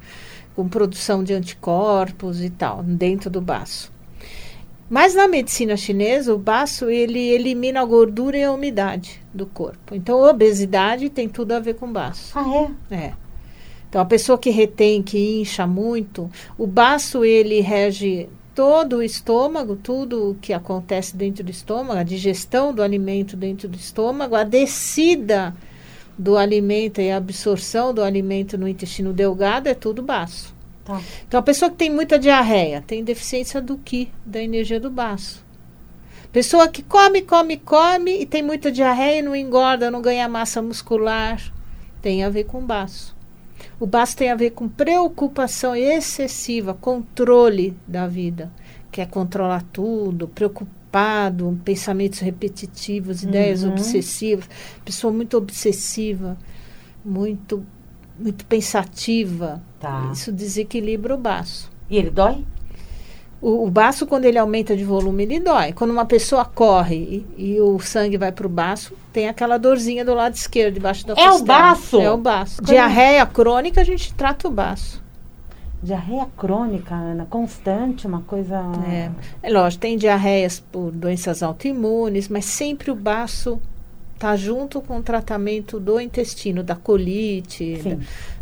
com 0.55 0.67
produção 0.67 1.23
de 1.23 1.33
anticorpos 1.33 2.41
e 2.41 2.49
tal, 2.49 2.83
dentro 2.83 3.29
do 3.29 3.41
baço. 3.41 3.91
Mas 4.91 5.15
na 5.15 5.25
medicina 5.25 5.77
chinesa, 5.77 6.35
o 6.35 6.37
baço 6.37 6.89
ele 6.89 7.17
elimina 7.17 7.79
a 7.79 7.85
gordura 7.85 8.37
e 8.37 8.43
a 8.43 8.51
umidade 8.51 9.21
do 9.33 9.45
corpo. 9.45 9.95
Então, 9.95 10.21
obesidade 10.21 11.09
tem 11.09 11.29
tudo 11.29 11.53
a 11.53 11.61
ver 11.61 11.75
com 11.75 11.89
baço. 11.89 12.37
Ah, 12.37 12.69
é? 12.91 12.95
É. 12.97 13.13
Então, 13.87 14.01
a 14.01 14.05
pessoa 14.05 14.37
que 14.37 14.49
retém, 14.49 15.01
que 15.01 15.39
incha 15.39 15.65
muito, 15.65 16.29
o 16.57 16.67
baço 16.67 17.23
ele 17.23 17.61
rege 17.61 18.27
todo 18.53 18.97
o 18.97 19.01
estômago, 19.01 19.77
tudo 19.77 20.31
o 20.31 20.35
que 20.35 20.51
acontece 20.51 21.15
dentro 21.15 21.41
do 21.41 21.51
estômago, 21.51 21.97
a 21.97 22.03
digestão 22.03 22.73
do 22.73 22.83
alimento 22.83 23.37
dentro 23.37 23.69
do 23.69 23.77
estômago, 23.77 24.35
a 24.35 24.43
descida 24.43 25.55
do 26.17 26.35
alimento 26.35 26.99
e 26.99 27.09
a 27.09 27.15
absorção 27.15 27.93
do 27.93 28.03
alimento 28.03 28.57
no 28.57 28.67
intestino 28.67 29.13
delgado 29.13 29.69
é 29.69 29.73
tudo 29.73 30.03
baço. 30.03 30.53
Tá. 30.83 31.01
Então, 31.27 31.39
a 31.39 31.43
pessoa 31.43 31.69
que 31.69 31.77
tem 31.77 31.89
muita 31.89 32.17
diarreia 32.17 32.83
tem 32.85 33.03
deficiência 33.03 33.61
do 33.61 33.77
Qi, 33.77 34.11
da 34.25 34.41
energia 34.41 34.79
do 34.79 34.89
baço. 34.89 35.43
Pessoa 36.31 36.67
que 36.67 36.81
come, 36.81 37.21
come, 37.21 37.57
come 37.57 38.21
e 38.21 38.25
tem 38.25 38.41
muita 38.41 38.71
diarreia 38.71 39.19
e 39.19 39.21
não 39.21 39.35
engorda, 39.35 39.91
não 39.91 40.01
ganha 40.01 40.29
massa 40.29 40.61
muscular, 40.61 41.41
tem 42.01 42.23
a 42.23 42.29
ver 42.29 42.45
com 42.45 42.65
baço. 42.65 43.15
O 43.79 43.85
baço 43.85 44.15
tem 44.15 44.31
a 44.31 44.35
ver 44.35 44.51
com 44.51 44.69
preocupação 44.69 45.75
excessiva, 45.75 46.73
controle 46.73 47.77
da 47.87 48.07
vida. 48.07 48.51
Quer 48.91 49.07
controlar 49.07 49.63
tudo, 49.73 50.27
preocupado, 50.27 51.59
pensamentos 51.65 52.19
repetitivos, 52.19 53.23
ideias 53.23 53.63
uhum. 53.63 53.71
obsessivas. 53.71 54.49
Pessoa 54.85 55.11
muito 55.11 55.35
obsessiva, 55.35 56.37
muito, 57.03 57.65
muito 58.21 58.45
pensativa. 58.45 59.61
Tá. 59.79 60.09
Isso 60.13 60.31
desequilibra 60.31 61.13
o 61.15 61.17
baço. 61.17 61.69
E 61.89 61.97
ele 61.97 62.09
dói? 62.09 62.45
O, 63.41 63.65
o 63.65 63.71
baço, 63.71 64.05
quando 64.05 64.25
ele 64.25 64.37
aumenta 64.37 64.77
de 64.77 64.83
volume, 64.83 65.23
ele 65.23 65.39
dói. 65.39 65.73
Quando 65.73 65.89
uma 65.91 66.05
pessoa 66.05 66.45
corre 66.45 67.25
e, 67.37 67.55
e 67.55 67.61
o 67.61 67.79
sangue 67.79 68.15
vai 68.17 68.31
para 68.31 68.45
o 68.45 68.49
baço, 68.49 68.93
tem 69.11 69.27
aquela 69.27 69.57
dorzinha 69.57 70.05
do 70.05 70.13
lado 70.13 70.35
esquerdo, 70.35 70.75
debaixo 70.75 71.05
da 71.07 71.13
É 71.13 71.15
costela. 71.15 71.37
o 71.39 71.43
baço? 71.43 71.99
É 72.01 72.11
o 72.11 72.17
baço. 72.17 72.55
Como? 72.57 72.67
Diarreia 72.67 73.25
crônica, 73.25 73.81
a 73.81 73.83
gente 73.83 74.13
trata 74.13 74.47
o 74.47 74.51
baço. 74.51 75.01
Diarreia 75.81 76.27
crônica, 76.37 76.93
Ana, 76.93 77.25
constante, 77.27 78.05
uma 78.05 78.21
coisa. 78.21 78.61
É, 78.87 79.09
é 79.41 79.51
lógico, 79.51 79.81
tem 79.81 79.97
diarreias 79.97 80.59
por 80.59 80.91
doenças 80.91 81.41
autoimunes, 81.41 82.27
mas 82.29 82.45
sempre 82.45 82.91
o 82.91 82.95
baço 82.95 83.59
está 84.21 84.35
junto 84.35 84.79
com 84.81 84.97
o 84.97 85.01
tratamento 85.01 85.79
do 85.79 85.99
intestino, 85.99 86.61
da 86.61 86.75
colite, 86.75 87.81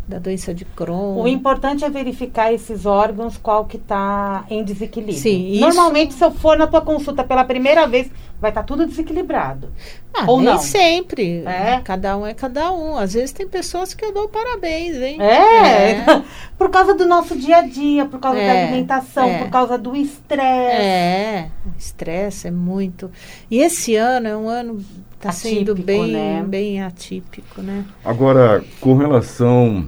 da, 0.06 0.16
da, 0.16 0.18
doença 0.18 0.52
de 0.52 0.66
Crohn. 0.66 1.22
O 1.22 1.26
importante 1.26 1.82
é 1.86 1.88
verificar 1.88 2.52
esses 2.52 2.84
órgãos, 2.84 3.38
qual 3.38 3.64
que 3.64 3.78
está 3.78 4.44
em 4.50 4.62
desequilíbrio. 4.62 5.18
Sim, 5.18 5.58
Normalmente, 5.58 6.12
se 6.12 6.22
eu 6.22 6.30
for 6.30 6.58
na 6.58 6.66
tua 6.66 6.82
consulta 6.82 7.24
pela 7.24 7.44
primeira 7.44 7.86
vez, 7.86 8.10
vai 8.38 8.50
estar 8.50 8.60
tá 8.60 8.66
tudo 8.66 8.86
desequilibrado. 8.86 9.70
Ah, 10.12 10.24
Ou 10.26 10.38
nem 10.38 10.52
não? 10.52 10.58
sempre. 10.58 11.42
É? 11.46 11.80
Cada 11.82 12.16
um 12.18 12.26
é 12.26 12.34
cada 12.34 12.72
um. 12.72 12.98
Às 12.98 13.14
vezes 13.14 13.32
tem 13.32 13.48
pessoas 13.48 13.94
que 13.94 14.04
eu 14.04 14.12
dou 14.12 14.28
parabéns, 14.28 14.96
hein? 14.96 15.16
É, 15.18 15.92
é. 15.92 16.22
por 16.58 16.68
causa 16.68 16.94
do 16.94 17.06
nosso 17.06 17.38
dia 17.38 17.58
a 17.58 17.62
dia, 17.62 18.04
por 18.04 18.20
causa 18.20 18.38
é. 18.38 18.46
da 18.46 18.60
alimentação, 18.60 19.28
é. 19.28 19.38
por 19.38 19.50
causa 19.50 19.78
do 19.78 19.96
estresse. 19.96 20.82
É, 20.82 21.50
estresse 21.78 22.48
é 22.48 22.50
muito. 22.50 23.10
E 23.50 23.60
esse 23.60 23.94
ano 23.94 24.28
é 24.28 24.36
um 24.36 24.48
ano 24.48 24.84
Está 25.20 25.32
sendo 25.32 25.74
bem, 25.74 26.12
né? 26.12 26.42
bem 26.48 26.82
atípico, 26.82 27.60
né? 27.60 27.84
Agora, 28.02 28.64
com 28.80 28.96
relação 28.96 29.84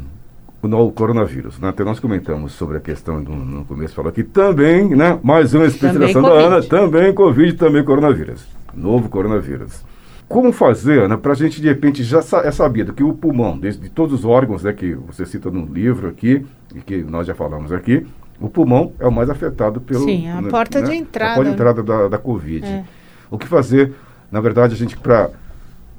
ao 0.63 0.93
coronavírus, 0.93 1.59
né? 1.59 1.71
Até 1.71 1.83
nós 1.83 1.99
comentamos 1.99 2.53
sobre 2.53 2.77
a 2.77 2.81
questão 2.81 3.25
do, 3.25 3.33
no 3.33 3.65
começo, 3.65 3.95
falou 3.95 4.13
que 4.13 4.23
também, 4.23 4.95
né? 4.95 5.19
Mais 5.23 5.55
uma 5.55 5.65
especialização 5.65 6.21
da 6.21 6.33
Ana, 6.33 6.63
também 6.63 7.15
Covid, 7.15 7.55
também 7.55 7.83
coronavírus. 7.83 8.47
Novo 8.75 9.09
coronavírus. 9.09 9.83
Como 10.29 10.53
fazer, 10.53 11.09
né, 11.09 11.17
para 11.17 11.33
a 11.33 11.35
gente, 11.35 11.63
de 11.63 11.69
repente, 11.69 12.05
já 12.05 12.21
é 12.45 12.51
sabido 12.51 12.93
que 12.93 13.03
o 13.03 13.15
pulmão, 13.15 13.59
de, 13.59 13.75
de 13.75 13.89
todos 13.89 14.21
os 14.21 14.25
órgãos 14.27 14.63
né, 14.63 14.75
que 14.75 14.95
você 14.95 15.25
cita 15.25 15.51
no 15.51 15.65
livro 15.65 16.09
aqui, 16.09 16.45
e 16.75 16.81
que 16.81 16.99
nós 16.99 17.27
já 17.27 17.35
falamos 17.35 17.73
aqui, 17.73 18.07
o 18.39 18.51
pulmão 18.51 18.93
é 19.01 19.07
o 19.07 19.13
mais 19.13 19.31
afetado 19.31 19.81
pelo. 19.81 20.05
Sim, 20.05 20.29
a 20.29 20.43
né, 20.43 20.51
porta 20.51 20.83
né, 20.83 20.89
de 20.91 20.95
entrada. 20.95 21.33
A 21.33 21.35
porta 21.37 21.51
de 21.51 21.55
entrada 21.55 21.83
da, 21.83 22.09
da 22.09 22.19
Covid. 22.19 22.67
É. 22.67 22.85
O 23.31 23.39
que 23.39 23.47
fazer 23.47 23.95
na 24.33 24.41
verdade, 24.41 24.75
a 24.75 24.77
gente 24.77 24.97
para 24.97 25.31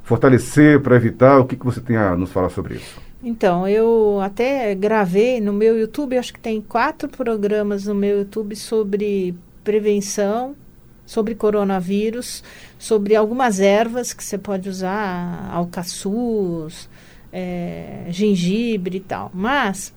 fortalecer, 0.03 0.81
para 0.81 0.95
evitar, 0.95 1.39
o 1.39 1.45
que, 1.45 1.55
que 1.55 1.63
você 1.63 1.79
tem 1.79 1.95
a 1.95 2.15
nos 2.15 2.31
falar 2.31 2.49
sobre 2.49 2.75
isso? 2.75 2.99
Então, 3.23 3.67
eu 3.67 4.19
até 4.21 4.73
gravei 4.73 5.39
no 5.39 5.53
meu 5.53 5.79
YouTube, 5.79 6.17
acho 6.17 6.33
que 6.33 6.39
tem 6.39 6.59
quatro 6.59 7.07
programas 7.07 7.85
no 7.85 7.93
meu 7.93 8.17
YouTube 8.17 8.55
sobre 8.55 9.35
prevenção, 9.63 10.55
sobre 11.05 11.35
coronavírus, 11.35 12.43
sobre 12.77 13.15
algumas 13.15 13.59
ervas 13.59 14.13
que 14.13 14.23
você 14.23 14.37
pode 14.37 14.67
usar, 14.67 15.49
alcaçuz, 15.53 16.89
é, 17.31 18.07
gengibre 18.09 18.97
e 18.97 19.01
tal. 19.01 19.31
Mas 19.31 19.93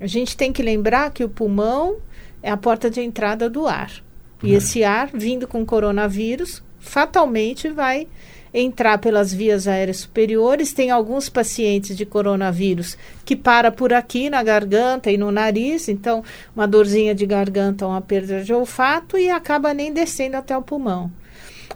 a 0.00 0.06
gente 0.06 0.36
tem 0.36 0.52
que 0.52 0.62
lembrar 0.62 1.12
que 1.12 1.22
o 1.22 1.28
pulmão 1.28 1.96
é 2.42 2.50
a 2.50 2.56
porta 2.56 2.90
de 2.90 3.00
entrada 3.00 3.48
do 3.48 3.66
ar. 3.66 4.02
E 4.42 4.50
uhum. 4.50 4.56
esse 4.56 4.82
ar, 4.82 5.10
vindo 5.12 5.46
com 5.46 5.64
coronavírus, 5.64 6.63
fatalmente 6.84 7.68
vai 7.68 8.06
entrar 8.52 8.98
pelas 8.98 9.32
vias 9.34 9.66
aéreas 9.66 9.98
superiores. 9.98 10.72
Tem 10.72 10.90
alguns 10.90 11.28
pacientes 11.28 11.96
de 11.96 12.06
coronavírus 12.06 12.96
que 13.24 13.34
para 13.34 13.72
por 13.72 13.92
aqui 13.92 14.30
na 14.30 14.42
garganta 14.42 15.10
e 15.10 15.18
no 15.18 15.32
nariz, 15.32 15.88
então 15.88 16.22
uma 16.54 16.68
dorzinha 16.68 17.14
de 17.14 17.26
garganta, 17.26 17.86
uma 17.86 18.00
perda 18.00 18.44
de 18.44 18.52
olfato 18.52 19.18
e 19.18 19.28
acaba 19.28 19.74
nem 19.74 19.92
descendo 19.92 20.36
até 20.36 20.56
o 20.56 20.62
pulmão. 20.62 21.10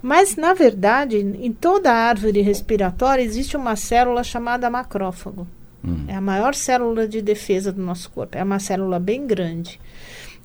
Mas, 0.00 0.36
na 0.36 0.54
verdade, 0.54 1.16
em 1.16 1.52
toda 1.52 1.92
árvore 1.92 2.40
respiratória 2.40 3.22
existe 3.22 3.56
uma 3.56 3.74
célula 3.74 4.22
chamada 4.22 4.70
macrófago. 4.70 5.46
Hum. 5.84 6.04
É 6.06 6.14
a 6.14 6.20
maior 6.20 6.54
célula 6.54 7.08
de 7.08 7.20
defesa 7.20 7.72
do 7.72 7.82
nosso 7.82 8.10
corpo. 8.10 8.36
É 8.38 8.44
uma 8.44 8.60
célula 8.60 9.00
bem 9.00 9.26
grande. 9.26 9.80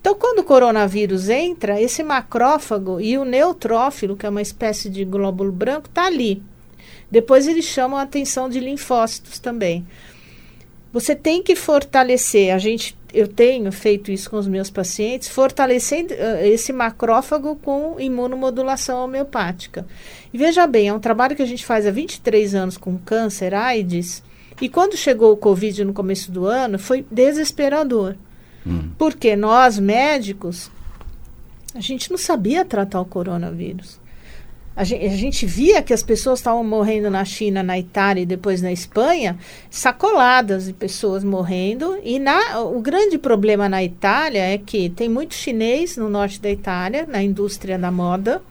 Então, 0.04 0.16
quando 0.16 0.40
o 0.40 0.44
coronavírus 0.44 1.30
entra, 1.30 1.82
esse 1.82 2.04
macrófago 2.04 3.00
e 3.00 3.18
o 3.18 3.24
neutrófilo, 3.24 4.18
que 4.18 4.26
é 4.26 4.30
uma 4.30 4.42
espécie 4.42 4.90
de 4.90 5.06
glóbulo 5.06 5.50
branco, 5.50 5.88
está 5.88 6.08
ali. 6.08 6.44
Depois 7.10 7.48
eles 7.48 7.64
chamam 7.64 7.98
a 7.98 8.02
atenção 8.02 8.50
de 8.50 8.60
linfócitos 8.60 9.40
também. 9.40 9.88
Você 10.92 11.16
tem 11.16 11.42
que 11.42 11.56
fortalecer, 11.56 12.54
a 12.54 12.58
gente, 12.58 12.98
eu 13.14 13.30
tenho 13.30 13.72
feito 13.72 14.12
isso 14.12 14.30
com 14.30 14.36
os 14.36 14.46
meus 14.46 14.70
pacientes, 14.70 15.30
fortalecendo 15.30 16.14
uh, 16.14 16.44
esse 16.44 16.74
macrófago 16.74 17.56
com 17.56 17.98
imunomodulação 17.98 19.06
homeopática. 19.06 19.88
E 20.34 20.38
veja 20.38 20.68
bem, 20.68 20.90
é 20.90 20.94
um 20.94 21.00
trabalho 21.00 21.34
que 21.34 21.42
a 21.42 21.48
gente 21.48 21.66
faz 21.66 21.88
há 21.88 21.92
23 21.92 22.54
anos 22.54 22.78
com 22.78 22.98
câncer, 22.98 23.54
AIDS, 23.54 24.22
e 24.60 24.68
quando 24.68 24.98
chegou 24.98 25.32
o 25.32 25.38
Covid 25.38 25.86
no 25.86 25.94
começo 25.94 26.30
do 26.30 26.46
ano, 26.46 26.78
foi 26.78 27.06
desesperador. 27.10 28.18
Hum. 28.66 28.90
Porque 28.98 29.36
nós, 29.36 29.78
médicos, 29.78 30.72
a 31.76 31.82
gente 31.82 32.10
não 32.10 32.18
sabia 32.18 32.64
tratar 32.64 33.02
o 33.02 33.06
coronavírus. 33.06 34.00
A 34.76 34.84
gente, 34.84 35.06
a 35.06 35.16
gente 35.16 35.46
via 35.46 35.84
que 35.84 35.94
as 35.94 36.02
pessoas 36.02 36.40
estavam 36.40 36.64
morrendo 36.64 37.10
na 37.10 37.24
China, 37.24 37.62
na 37.62 37.78
Itália 37.78 38.22
e 38.22 38.26
depois 38.26 38.62
na 38.62 38.72
Espanha, 38.72 39.38
sacoladas 39.70 40.66
de 40.66 40.74
pessoas 40.74 41.24
morrendo. 41.24 42.00
E 42.04 42.18
na, 42.18 42.60
o 42.62 42.82
grande 42.82 43.20
problema 43.20 43.70
na 43.70 43.84
Itália 43.84 44.42
é 44.42 44.58
que 44.58 44.90
tem 44.90 45.08
muito 45.08 45.36
chinês 45.36 45.96
no 45.96 46.10
norte 46.10 46.42
da 46.42 46.50
Itália, 46.50 47.06
na 47.08 47.22
indústria 47.22 47.78
da 47.78 47.92
moda. 47.92 48.42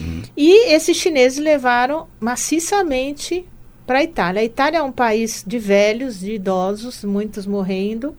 Hum. 0.00 0.22
E 0.36 0.72
esses 0.72 0.96
chineses 0.96 1.38
levaram 1.38 2.08
maciçamente 2.18 3.46
para 3.86 3.98
a 3.98 4.02
Itália. 4.02 4.40
A 4.40 4.44
Itália 4.44 4.78
é 4.78 4.82
um 4.82 4.92
país 4.92 5.44
de 5.46 5.58
velhos, 5.60 6.20
de 6.20 6.32
idosos, 6.32 7.04
muitos 7.04 7.46
morrendo 7.46 8.16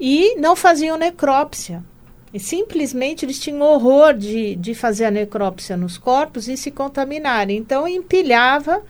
e 0.00 0.36
não 0.36 0.54
faziam 0.54 0.96
necrópsia. 0.96 1.82
E 2.32 2.38
simplesmente 2.38 3.24
eles 3.24 3.38
tinham 3.38 3.62
horror 3.62 4.14
de, 4.14 4.54
de 4.56 4.74
fazer 4.74 5.06
a 5.06 5.10
necrópsia 5.10 5.76
nos 5.76 5.96
corpos 5.96 6.46
e 6.46 6.56
se 6.56 6.70
contaminarem. 6.70 7.56
Então 7.56 7.88
empilhava 7.88 8.82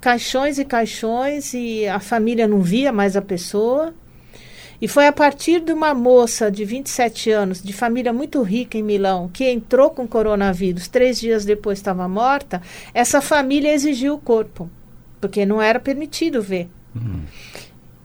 caixões 0.00 0.58
e 0.58 0.64
caixões 0.64 1.54
e 1.54 1.86
a 1.86 1.98
família 1.98 2.46
não 2.46 2.60
via 2.60 2.92
mais 2.92 3.16
a 3.16 3.22
pessoa. 3.22 3.94
E 4.80 4.86
foi 4.86 5.06
a 5.06 5.12
partir 5.12 5.60
de 5.60 5.72
uma 5.72 5.94
moça 5.94 6.50
de 6.50 6.62
27 6.62 7.30
anos, 7.30 7.62
de 7.62 7.72
família 7.72 8.12
muito 8.12 8.42
rica 8.42 8.76
em 8.76 8.82
Milão, 8.82 9.30
que 9.32 9.48
entrou 9.48 9.88
com 9.88 10.06
coronavírus, 10.06 10.88
três 10.88 11.18
dias 11.18 11.44
depois 11.46 11.78
estava 11.78 12.06
morta, 12.06 12.60
essa 12.92 13.22
família 13.22 13.72
exigiu 13.72 14.14
o 14.14 14.18
corpo, 14.18 14.68
porque 15.22 15.46
não 15.46 15.62
era 15.62 15.80
permitido 15.80 16.42
ver. 16.42 16.68
Uhum. 16.94 17.22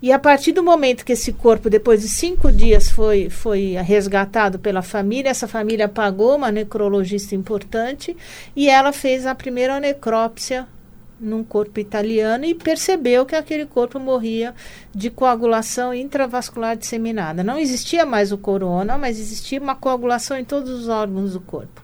E 0.02 0.14
a 0.14 0.20
partir 0.20 0.54
do 0.54 0.64
momento 0.64 1.04
que 1.04 1.12
esse 1.12 1.34
corpo, 1.34 1.70
depois 1.70 2.02
de 2.02 2.08
cinco 2.08 2.52
dias, 2.52 2.90
foi, 2.90 3.30
foi 3.30 3.74
resgatado 3.84 4.58
pela 4.58 4.82
família, 4.82 5.30
essa 5.30 5.48
família 5.48 5.90
pagou 5.90 6.38
uma 6.38 6.52
necrologista 6.52 7.36
importante 7.36 8.16
e 8.56 8.70
ela 8.70 8.94
fez 8.94 9.26
a 9.26 9.36
primeira 9.36 9.78
necrópsia 9.78 10.66
num 11.20 11.44
corpo 11.44 11.82
italiano 11.82 12.46
e 12.46 12.56
percebeu 12.56 13.26
que 13.26 13.36
aquele 13.36 13.66
corpo 13.66 14.00
morria 14.00 14.56
de 14.96 15.10
coagulação 15.10 15.94
intravascular 15.94 16.78
disseminada. 16.78 17.44
Não 17.44 17.60
existia 17.60 18.06
mais 18.06 18.32
o 18.32 18.38
corona, 18.38 18.98
mas 18.98 19.20
existia 19.20 19.60
uma 19.60 19.76
coagulação 19.76 20.38
em 20.38 20.46
todos 20.46 20.70
os 20.70 20.88
órgãos 20.88 21.34
do 21.34 21.42
corpo. 21.42 21.84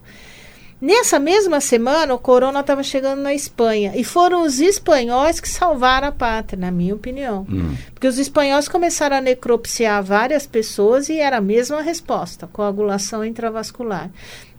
Nessa 0.82 1.18
mesma 1.18 1.62
semana, 1.62 2.14
o 2.14 2.20
corona 2.20 2.60
estava 2.60 2.84
chegando 2.84 3.22
na 3.22 3.34
Espanha. 3.34 3.94
E 3.96 4.04
foram 4.04 4.44
os 4.44 4.60
espanhóis 4.60 5.40
que 5.40 5.48
salvaram 5.48 6.10
a 6.10 6.12
pátria, 6.12 6.60
na 6.60 6.70
minha 6.70 6.94
opinião. 6.94 7.48
Hum. 7.50 7.76
Porque 7.94 8.08
os 8.08 8.20
espanhóis 8.20 8.68
começaram 8.68 9.16
a 9.16 9.22
necropsiar 9.22 10.04
várias 10.04 10.46
pessoas 10.46 11.08
e 11.08 11.18
era 11.18 11.38
a 11.38 11.42
mesma 11.42 11.82
resposta: 11.82 12.46
coagulação 12.46 13.24
intravascular. 13.24 14.12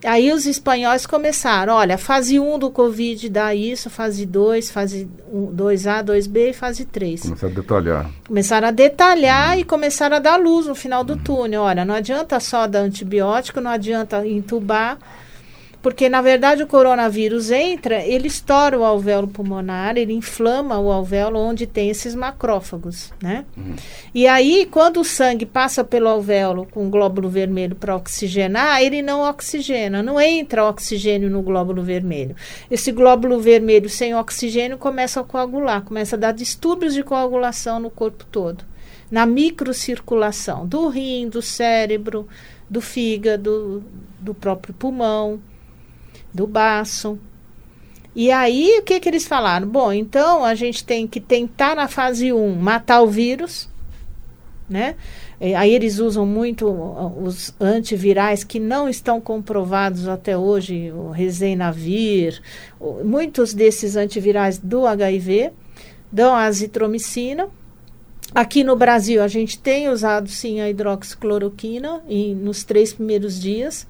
Aí 0.03 0.33
os 0.33 0.47
espanhóis 0.47 1.07
começaram: 1.07 1.75
olha, 1.75 1.99
fase 1.99 2.41
1 2.41 2.59
do 2.61 2.71
Covid 2.71 3.29
dá 3.29 3.55
isso, 3.55 3.91
fase 3.91 4.25
2, 4.25 4.71
fase 4.71 5.07
2A, 5.31 6.03
2B 6.03 6.51
e 6.51 6.53
fase 6.55 6.87
3. 6.87 7.23
Começaram 7.23 7.53
a 7.53 7.55
detalhar. 7.55 8.11
Começaram 8.27 8.69
a 8.69 8.71
detalhar 8.71 9.57
hum. 9.57 9.61
e 9.61 9.65
começaram 9.65 10.17
a 10.17 10.21
dar 10.21 10.41
luz 10.41 10.67
no 10.67 10.75
final 10.75 11.05
do 11.05 11.13
hum. 11.13 11.19
túnel. 11.19 11.61
Olha, 11.61 11.85
não 11.85 11.95
adianta 11.95 12.41
só 12.41 12.67
dar 12.67 12.81
antibiótico, 12.81 13.61
não 13.61 13.71
adianta 13.71 14.27
entubar 14.27 14.99
porque, 15.87 16.09
na 16.09 16.21
verdade, 16.21 16.65
o 16.65 16.67
coronavírus 16.67 17.49
entra, 17.53 18.05
ele 18.05 18.27
estoura 18.27 18.77
o 18.77 18.83
alvéolo 18.83 19.29
pulmonar, 19.29 19.97
ele 19.97 20.13
inflama 20.13 20.81
o 20.81 20.91
alvéolo 20.91 21.39
onde 21.39 21.65
tem 21.65 21.89
esses 21.91 22.13
macrófagos, 22.13 23.13
né? 23.23 23.45
Uhum. 23.57 23.77
E 24.13 24.27
aí, 24.27 24.67
quando 24.69 24.99
o 24.99 25.05
sangue 25.05 25.47
passa 25.47 25.85
pelo 25.85 26.09
alvéolo 26.09 26.67
com 26.73 26.89
o 26.89 26.91
glóbulo 26.91 27.29
vermelho 27.29 27.77
para 27.77 27.95
oxigenar, 27.95 28.83
ele 28.83 29.01
não 29.01 29.21
oxigena, 29.21 30.03
não 30.03 30.21
entra 30.21 30.65
oxigênio 30.65 31.31
no 31.31 31.41
glóbulo 31.41 31.85
vermelho. 31.85 32.35
Esse 32.69 32.91
glóbulo 32.91 33.39
vermelho 33.39 33.89
sem 33.89 34.13
oxigênio 34.13 34.79
começa 34.79 35.21
a 35.21 35.23
coagular, 35.23 35.83
começa 35.83 36.17
a 36.17 36.19
dar 36.19 36.33
distúrbios 36.33 36.95
de 36.95 37.05
coagulação 37.05 37.79
no 37.79 37.91
corpo 37.91 38.25
todo. 38.25 38.65
Na 39.09 39.25
microcirculação 39.25 40.67
do 40.67 40.89
rim, 40.89 41.29
do 41.29 41.41
cérebro, 41.41 42.27
do 42.69 42.81
fígado, 42.81 43.85
do 44.19 44.35
próprio 44.35 44.75
pulmão 44.75 45.41
do 46.37 46.47
baço. 46.47 47.19
E 48.15 48.31
aí, 48.31 48.79
o 48.79 48.83
que, 48.83 49.01
que 49.01 49.09
eles 49.09 49.27
falaram? 49.27 49.67
Bom, 49.67 49.93
então 49.93 50.45
a 50.45 50.55
gente 50.55 50.85
tem 50.85 51.07
que 51.07 51.21
tentar 51.21 51.75
na 51.75 51.89
fase 51.89 52.33
1 52.33 52.55
matar 52.55 53.03
o 53.03 53.09
vírus, 53.09 53.69
né? 54.69 54.95
E 55.39 55.55
aí 55.55 55.75
eles 55.75 55.99
usam 55.99 56.25
muito 56.25 56.67
os 57.23 57.55
antivirais 57.61 58.43
que 58.43 58.59
não 58.59 58.89
estão 58.89 59.21
comprovados 59.21 60.09
até 60.09 60.37
hoje, 60.37 60.91
o 60.93 61.11
Resenavir, 61.11 62.41
muitos 63.05 63.53
desses 63.53 63.97
antivirais 63.97 64.57
do 64.57 64.87
HIV, 64.87 65.53
dão 66.11 66.35
a 66.35 66.45
azitromicina. 66.45 67.49
Aqui 68.35 68.65
no 68.65 68.77
Brasil, 68.77 69.23
a 69.23 69.29
gente 69.29 69.59
tem 69.59 69.91
usado 69.91 70.29
sim 70.31 70.61
a 70.61 70.71
hidroxicloroquina 70.71 72.03
e, 72.09 72.35
nos 72.35 72.65
três 72.65 72.95
primeiros 72.95 73.39
dias 73.39 73.87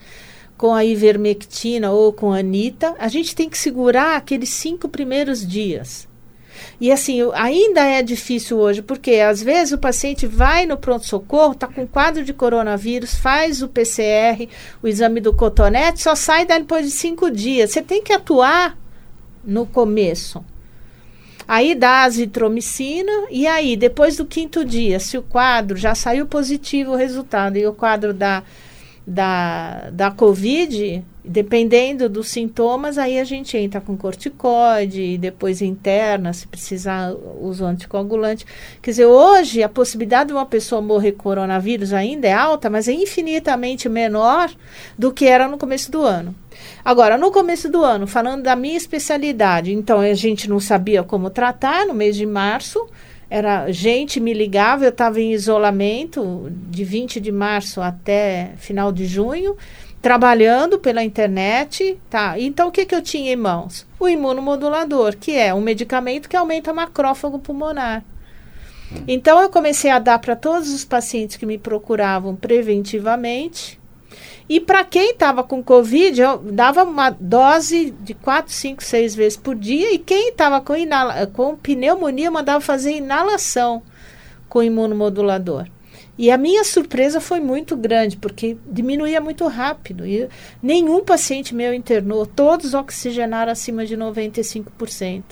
com 0.56 0.74
a 0.74 0.84
ivermectina 0.84 1.90
ou 1.90 2.12
com 2.12 2.32
a 2.32 2.38
anita, 2.38 2.94
a 2.98 3.08
gente 3.08 3.34
tem 3.34 3.48
que 3.48 3.58
segurar 3.58 4.16
aqueles 4.16 4.48
cinco 4.48 4.88
primeiros 4.88 5.46
dias. 5.46 6.08
E 6.80 6.90
assim, 6.90 7.20
ainda 7.34 7.82
é 7.82 8.02
difícil 8.02 8.58
hoje, 8.58 8.82
porque 8.82 9.16
às 9.16 9.42
vezes 9.42 9.72
o 9.72 9.78
paciente 9.78 10.26
vai 10.26 10.66
no 10.66 10.76
pronto-socorro, 10.76 11.52
está 11.52 11.66
com 11.66 11.86
quadro 11.86 12.24
de 12.24 12.32
coronavírus, 12.32 13.14
faz 13.14 13.62
o 13.62 13.68
PCR, 13.68 14.48
o 14.82 14.88
exame 14.88 15.20
do 15.20 15.34
cotonete, 15.34 16.02
só 16.02 16.14
sai 16.14 16.44
depois 16.44 16.86
de 16.86 16.92
cinco 16.92 17.30
dias. 17.30 17.70
Você 17.70 17.82
tem 17.82 18.02
que 18.02 18.12
atuar 18.12 18.76
no 19.44 19.66
começo. 19.66 20.44
Aí 21.48 21.74
dá 21.74 22.02
azitromicina, 22.02 23.12
e 23.30 23.46
aí, 23.46 23.76
depois 23.76 24.16
do 24.16 24.26
quinto 24.26 24.64
dia, 24.64 24.98
se 24.98 25.16
o 25.16 25.22
quadro 25.22 25.76
já 25.76 25.94
saiu 25.94 26.26
positivo 26.26 26.92
o 26.92 26.96
resultado 26.96 27.56
e 27.56 27.66
o 27.66 27.72
quadro 27.72 28.12
dá 28.12 28.42
da, 29.06 29.88
da 29.92 30.10
Covid, 30.10 31.04
dependendo 31.24 32.08
dos 32.08 32.28
sintomas, 32.28 32.98
aí 32.98 33.20
a 33.20 33.24
gente 33.24 33.56
entra 33.56 33.80
com 33.80 33.96
corticoide, 33.96 35.16
depois 35.16 35.62
interna, 35.62 36.32
se 36.32 36.46
precisar, 36.48 37.12
usa 37.40 37.66
anticoagulante. 37.66 38.44
Quer 38.82 38.90
dizer, 38.90 39.06
hoje 39.06 39.62
a 39.62 39.68
possibilidade 39.68 40.28
de 40.28 40.32
uma 40.34 40.46
pessoa 40.46 40.82
morrer 40.82 41.12
com 41.12 41.22
coronavírus 41.22 41.92
ainda 41.92 42.26
é 42.26 42.32
alta, 42.32 42.68
mas 42.68 42.88
é 42.88 42.92
infinitamente 42.92 43.88
menor 43.88 44.50
do 44.98 45.12
que 45.12 45.26
era 45.26 45.46
no 45.46 45.56
começo 45.56 45.90
do 45.90 46.02
ano. 46.02 46.34
Agora, 46.84 47.16
no 47.16 47.30
começo 47.30 47.68
do 47.68 47.84
ano, 47.84 48.06
falando 48.06 48.42
da 48.42 48.56
minha 48.56 48.76
especialidade, 48.76 49.72
então 49.72 50.00
a 50.00 50.14
gente 50.14 50.48
não 50.48 50.58
sabia 50.58 51.02
como 51.02 51.30
tratar 51.30 51.86
no 51.86 51.94
mês 51.94 52.16
de 52.16 52.26
março, 52.26 52.88
era 53.28 53.70
gente 53.72 54.20
me 54.20 54.32
ligava, 54.32 54.84
eu 54.84 54.90
estava 54.90 55.20
em 55.20 55.32
isolamento 55.32 56.48
de 56.68 56.84
20 56.84 57.20
de 57.20 57.32
março 57.32 57.80
até 57.80 58.52
final 58.56 58.92
de 58.92 59.06
junho, 59.06 59.56
trabalhando 60.00 60.78
pela 60.78 61.02
internet, 61.02 61.98
tá? 62.08 62.38
Então 62.38 62.68
o 62.68 62.70
que 62.70 62.86
que 62.86 62.94
eu 62.94 63.02
tinha 63.02 63.32
em 63.32 63.36
mãos? 63.36 63.86
O 63.98 64.08
imunomodulador, 64.08 65.16
que 65.16 65.32
é 65.36 65.52
um 65.52 65.60
medicamento 65.60 66.28
que 66.28 66.36
aumenta 66.36 66.70
o 66.70 66.76
macrófago 66.76 67.38
pulmonar. 67.38 68.04
Então 69.08 69.40
eu 69.42 69.50
comecei 69.50 69.90
a 69.90 69.98
dar 69.98 70.20
para 70.20 70.36
todos 70.36 70.72
os 70.72 70.84
pacientes 70.84 71.36
que 71.36 71.44
me 71.44 71.58
procuravam 71.58 72.36
preventivamente 72.36 73.80
e 74.48 74.60
para 74.60 74.84
quem 74.84 75.10
estava 75.10 75.42
com 75.42 75.62
Covid, 75.62 76.20
eu 76.20 76.38
dava 76.38 76.84
uma 76.84 77.10
dose 77.10 77.90
de 78.00 78.14
4, 78.14 78.52
5, 78.52 78.82
6 78.82 79.14
vezes 79.14 79.36
por 79.36 79.56
dia. 79.56 79.92
E 79.92 79.98
quem 79.98 80.28
estava 80.28 80.60
com, 80.60 80.74
com 81.32 81.56
pneumonia, 81.56 82.30
mandava 82.30 82.60
fazer 82.60 82.92
inalação 82.92 83.82
com 84.48 84.62
imunomodulador. 84.62 85.66
E 86.16 86.30
a 86.30 86.38
minha 86.38 86.62
surpresa 86.62 87.20
foi 87.20 87.40
muito 87.40 87.76
grande, 87.76 88.16
porque 88.16 88.56
diminuía 88.70 89.20
muito 89.20 89.46
rápido. 89.48 90.06
E 90.06 90.28
nenhum 90.62 91.04
paciente 91.04 91.54
meu 91.54 91.74
internou, 91.74 92.24
todos 92.24 92.72
oxigenaram 92.72 93.50
acima 93.50 93.84
de 93.84 93.96
95%. 93.96 95.24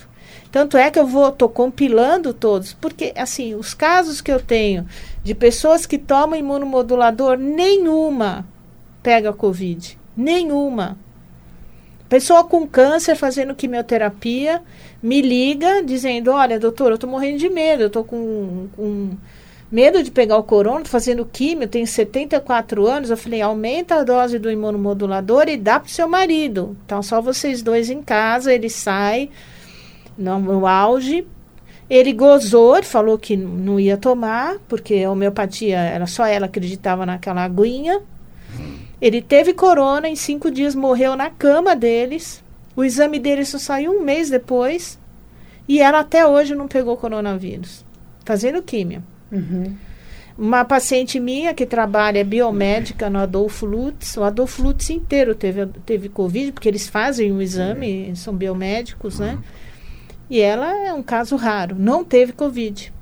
Tanto 0.51 0.77
é 0.77 0.91
que 0.91 0.99
eu 0.99 1.07
vou, 1.07 1.33
compilando 1.33 2.35
todos, 2.35 2.73
porque 2.73 3.13
assim, 3.17 3.55
os 3.55 3.75
casos 3.75 4.21
que 4.21 4.31
eu 4.31 4.41
tenho 4.41 4.87
de 5.23 5.35
pessoas 5.35 5.87
que 5.87 5.99
tomam 5.99 6.39
imunomodulador, 6.39 7.37
nenhuma 7.39 8.47
pega 9.05 9.35
Covid. 9.35 9.99
Nenhuma. 10.17 10.99
Pessoa 12.09 12.43
com 12.45 12.67
câncer 12.67 13.15
fazendo 13.15 13.55
quimioterapia 13.55 14.63
me 15.03 15.21
liga 15.21 15.83
dizendo: 15.83 16.31
Olha, 16.33 16.59
doutor, 16.59 16.93
eu 16.93 16.99
tô 16.99 17.07
morrendo 17.07 17.39
de 17.39 17.51
medo, 17.51 17.83
eu 17.83 17.91
tô 17.91 18.03
com, 18.03 18.69
com 18.75 19.11
medo 19.71 20.03
de 20.03 20.11
pegar 20.11 20.39
o 20.39 20.43
corona, 20.43 20.85
tô 20.85 20.89
fazendo 20.89 21.25
químio, 21.25 21.69
tenho 21.69 21.87
74 21.87 22.87
anos. 22.87 23.11
Eu 23.11 23.17
falei: 23.17 23.43
aumenta 23.43 23.97
a 23.97 24.05
dose 24.05 24.39
do 24.39 24.51
imunomodulador 24.51 25.49
e 25.49 25.57
dá 25.57 25.79
pro 25.79 25.91
seu 25.91 26.09
marido. 26.09 26.77
Então, 26.87 27.03
só 27.03 27.21
vocês 27.21 27.63
dois 27.63 27.91
em 27.91 28.03
casa, 28.03 28.55
ele 28.55 28.71
sai 28.71 29.29
no, 30.17 30.39
no 30.39 30.67
auge. 30.67 31.27
Ele 31.91 32.15
gozou, 32.15 32.77
ele 32.77 32.87
falou 32.87 33.19
que 33.19 33.37
não 33.37 33.79
ia 33.79 33.99
tomar, 33.99 34.57
porque 34.69 35.03
a 35.05 35.11
homeopatia 35.11 35.79
era 35.79 36.07
só 36.07 36.25
ela 36.25 36.47
acreditava 36.47 37.05
naquela 37.05 37.45
aguinha. 37.45 38.01
Ele 39.01 39.21
teve 39.21 39.53
corona, 39.53 40.09
em 40.09 40.17
cinco 40.17 40.51
dias 40.51 40.75
morreu 40.75 41.17
na 41.17 41.31
cama 41.31 41.75
deles. 41.75 42.43
O 42.77 42.85
exame 42.85 43.19
dele 43.19 43.45
só 43.45 43.59
saiu 43.59 43.93
um 43.93 44.03
mês 44.03 44.31
depois. 44.31 44.99
E 45.69 45.81
ela 45.81 46.01
até 46.01 46.27
hoje 46.27 46.55
não 46.55 46.69
pegou 46.69 46.97
coronavírus. 46.97 47.85
Fazendo 48.25 48.63
químio. 48.63 49.03
Uhum. 49.31 49.75
Uma 50.37 50.65
paciente 50.65 51.21
minha 51.21 51.55
que 51.55 51.65
trabalha 51.65 52.25
biomédica 52.25 53.09
no 53.09 53.21
Adolfo 53.21 53.65
Lutz, 53.65 54.17
o 54.17 54.25
Adolfo 54.25 54.63
Lutz 54.63 54.91
inteiro 54.91 55.35
teve, 55.35 55.67
teve 55.87 56.09
Covid, 56.09 56.51
porque 56.51 56.69
eles 56.69 56.89
fazem 56.89 57.31
o 57.31 57.41
exame, 57.41 58.09
uhum. 58.09 58.17
são 58.17 58.35
biomédicos, 58.35 59.21
né? 59.21 59.39
E 60.29 60.41
ela 60.41 60.87
é 60.87 60.93
um 60.93 61.03
caso 61.03 61.37
raro, 61.37 61.77
não 61.79 62.03
teve 62.03 62.33
Covid. 62.33 62.93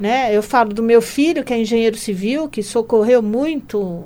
Né? 0.00 0.36
Eu 0.36 0.42
falo 0.42 0.74
do 0.74 0.82
meu 0.82 1.00
filho, 1.00 1.44
que 1.44 1.54
é 1.54 1.60
engenheiro 1.60 1.96
civil, 1.96 2.48
que 2.48 2.62
socorreu 2.62 3.22
muito 3.22 4.04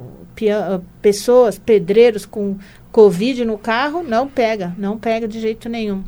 pessoas, 1.02 1.58
pedreiros 1.58 2.24
com 2.24 2.56
Covid 2.92 3.44
no 3.44 3.58
carro, 3.58 4.02
não 4.02 4.28
pega, 4.28 4.74
não 4.78 4.98
pega 4.98 5.28
de 5.28 5.40
jeito 5.40 5.68
nenhum. 5.68 6.02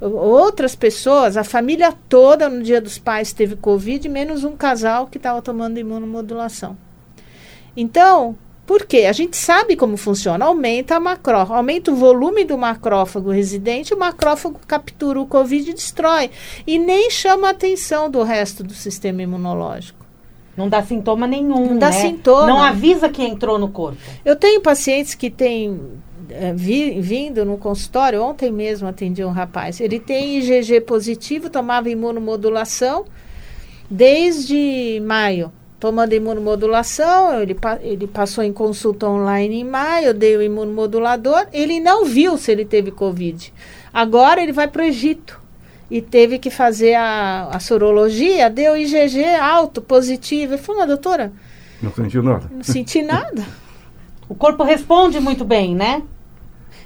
Outras 0.00 0.74
pessoas, 0.74 1.36
a 1.36 1.44
família 1.44 1.92
toda 2.08 2.48
no 2.48 2.62
dia 2.62 2.80
dos 2.80 2.98
pais 2.98 3.32
teve 3.32 3.56
Covid, 3.56 4.08
menos 4.08 4.44
um 4.44 4.56
casal 4.56 5.06
que 5.06 5.16
estava 5.16 5.40
tomando 5.40 5.78
imunomodulação. 5.78 6.76
Então, 7.74 8.36
por 8.66 8.84
quê? 8.84 9.06
A 9.08 9.12
gente 9.12 9.36
sabe 9.36 9.76
como 9.76 9.96
funciona. 9.96 10.44
Aumenta 10.44 10.96
a 10.96 11.00
macrófago, 11.00 11.54
aumenta 11.54 11.92
o 11.92 11.96
volume 11.96 12.44
do 12.44 12.58
macrófago 12.58 13.30
residente, 13.30 13.94
o 13.94 13.98
macrófago 13.98 14.60
captura 14.66 15.20
o 15.20 15.26
Covid 15.26 15.70
e 15.70 15.74
destrói. 15.74 16.30
E 16.66 16.78
nem 16.78 17.10
chama 17.10 17.48
a 17.48 17.52
atenção 17.52 18.10
do 18.10 18.22
resto 18.22 18.64
do 18.64 18.74
sistema 18.74 19.22
imunológico. 19.22 20.05
Não 20.56 20.68
dá 20.68 20.82
sintoma 20.82 21.26
nenhum. 21.26 21.70
Não 21.70 21.78
dá 21.78 21.90
né? 21.90 21.92
sintoma. 21.92 22.46
Não 22.46 22.62
avisa 22.62 23.08
que 23.08 23.22
entrou 23.22 23.58
no 23.58 23.68
corpo. 23.68 23.98
Eu 24.24 24.34
tenho 24.34 24.60
pacientes 24.60 25.14
que 25.14 25.28
têm 25.28 25.78
é, 26.30 26.52
vi, 26.52 27.00
vindo 27.00 27.44
no 27.44 27.56
consultório, 27.56 28.22
ontem 28.22 28.50
mesmo 28.50 28.88
atendi 28.88 29.24
um 29.24 29.30
rapaz. 29.30 29.80
Ele 29.80 30.00
tem 30.00 30.38
IgG 30.38 30.80
positivo, 30.80 31.50
tomava 31.50 31.90
imunomodulação 31.90 33.04
desde 33.90 35.00
maio. 35.04 35.52
Tomando 35.78 36.14
imunomodulação, 36.14 37.40
ele, 37.40 37.54
ele 37.82 38.06
passou 38.06 38.42
em 38.42 38.52
consulta 38.52 39.06
online 39.06 39.60
em 39.60 39.64
maio, 39.64 40.06
eu 40.06 40.14
dei 40.14 40.34
o 40.34 40.42
imunomodulador, 40.42 41.46
ele 41.52 41.78
não 41.80 42.06
viu 42.06 42.38
se 42.38 42.50
ele 42.50 42.64
teve 42.64 42.90
Covid. 42.90 43.52
Agora 43.92 44.42
ele 44.42 44.52
vai 44.52 44.68
para 44.68 44.82
o 44.82 44.86
Egito 44.86 45.45
e 45.90 46.02
teve 46.02 46.38
que 46.38 46.50
fazer 46.50 46.94
a, 46.94 47.48
a 47.52 47.60
sorologia, 47.60 48.50
deu 48.50 48.76
IgG 48.76 49.24
alto, 49.40 49.80
positivo. 49.80 50.54
Ele 50.54 50.62
falou, 50.62 50.86
doutora... 50.86 51.32
Não 51.82 51.92
sentiu 51.92 52.22
nada? 52.22 52.50
Não 52.50 52.62
senti 52.62 53.02
nada. 53.02 53.44
o 54.28 54.34
corpo 54.34 54.64
responde 54.64 55.20
muito 55.20 55.44
bem, 55.44 55.74
né? 55.74 56.02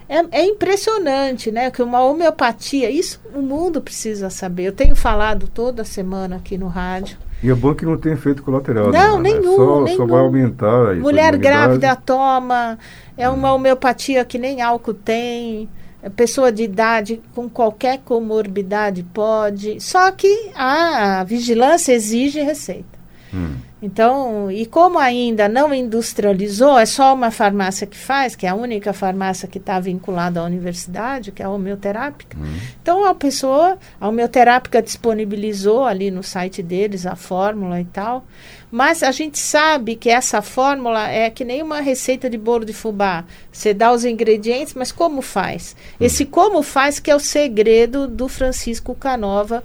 É, 0.08 0.40
é, 0.40 0.44
impressionante, 0.44 1.52
né? 1.52 1.70
Que 1.70 1.82
uma 1.82 2.02
homeopatia, 2.02 2.90
isso 2.90 3.20
o 3.32 3.40
mundo 3.40 3.80
precisa 3.80 4.28
saber. 4.28 4.64
Eu 4.64 4.72
tenho 4.72 4.96
falado 4.96 5.46
toda 5.46 5.84
semana 5.84 6.36
aqui 6.36 6.58
no 6.58 6.66
rádio. 6.66 7.16
E 7.42 7.48
é 7.48 7.54
bom 7.54 7.72
que 7.74 7.86
não 7.86 7.96
tem 7.96 8.12
efeito 8.12 8.42
colateral. 8.42 8.90
Não, 8.90 9.20
né? 9.20 9.30
nenhum. 9.30 9.54
Só, 9.54 9.80
nenhum. 9.82 9.96
só 9.96 10.06
vai 10.06 10.20
aumentar. 10.20 10.90
A 10.90 10.94
Mulher 10.96 11.38
grávida 11.38 11.94
toma, 11.94 12.76
é 13.16 13.28
uma 13.28 13.52
homeopatia 13.54 14.24
que 14.24 14.36
nem 14.36 14.60
álcool 14.60 14.94
tem. 14.94 15.68
Pessoa 16.16 16.50
de 16.50 16.62
idade 16.62 17.20
com 17.34 17.48
qualquer 17.48 17.98
comorbidade 17.98 19.02
pode. 19.02 19.80
Só 19.80 20.10
que 20.10 20.50
a 20.54 21.24
vigilância 21.24 21.92
exige 21.92 22.40
receita. 22.40 22.99
Hum. 23.32 23.54
Então, 23.82 24.50
e 24.50 24.66
como 24.66 24.98
ainda 24.98 25.48
não 25.48 25.72
industrializou, 25.72 26.78
é 26.78 26.84
só 26.84 27.14
uma 27.14 27.30
farmácia 27.30 27.86
que 27.86 27.96
faz, 27.96 28.36
que 28.36 28.44
é 28.44 28.50
a 28.50 28.54
única 28.54 28.92
farmácia 28.92 29.48
que 29.48 29.56
está 29.56 29.80
vinculada 29.80 30.40
à 30.40 30.44
universidade, 30.44 31.32
que 31.32 31.42
é 31.42 31.46
a 31.46 31.50
homeoterápica. 31.50 32.36
Hum. 32.36 32.58
Então, 32.82 33.06
a 33.06 33.14
pessoa, 33.14 33.78
a 33.98 34.08
homeoterápica 34.08 34.82
disponibilizou 34.82 35.86
ali 35.86 36.10
no 36.10 36.22
site 36.22 36.62
deles 36.62 37.06
a 37.06 37.16
fórmula 37.16 37.80
e 37.80 37.84
tal. 37.84 38.24
Mas 38.70 39.02
a 39.02 39.10
gente 39.10 39.38
sabe 39.38 39.96
que 39.96 40.10
essa 40.10 40.42
fórmula 40.42 41.08
é 41.08 41.30
que 41.30 41.44
nem 41.44 41.62
uma 41.62 41.80
receita 41.80 42.28
de 42.28 42.36
bolo 42.36 42.64
de 42.64 42.72
fubá. 42.72 43.24
Você 43.50 43.72
dá 43.72 43.90
os 43.92 44.04
ingredientes, 44.04 44.74
mas 44.74 44.92
como 44.92 45.22
faz? 45.22 45.74
Hum. 45.94 46.04
Esse 46.04 46.26
como 46.26 46.62
faz 46.62 47.00
que 47.00 47.10
é 47.10 47.16
o 47.16 47.20
segredo 47.20 48.06
do 48.06 48.28
Francisco 48.28 48.94
Canova 48.94 49.64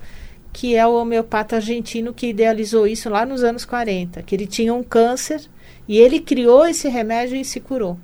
que 0.56 0.74
é 0.74 0.88
o 0.88 0.94
homeopata 0.94 1.58
argentino 1.58 2.14
que 2.14 2.28
idealizou 2.28 2.88
isso 2.88 3.10
lá 3.10 3.26
nos 3.26 3.44
anos 3.44 3.66
40, 3.66 4.24
que 4.24 4.34
ele 4.34 4.48
tinha 4.48 4.74
um 4.74 4.82
câncer 4.82 5.42
e 5.86 5.98
ele 5.98 6.22
criou 6.22 6.66
esse 6.66 6.88
remédio 6.88 7.36
e 7.36 7.44
se 7.44 7.60
curou 7.60 7.98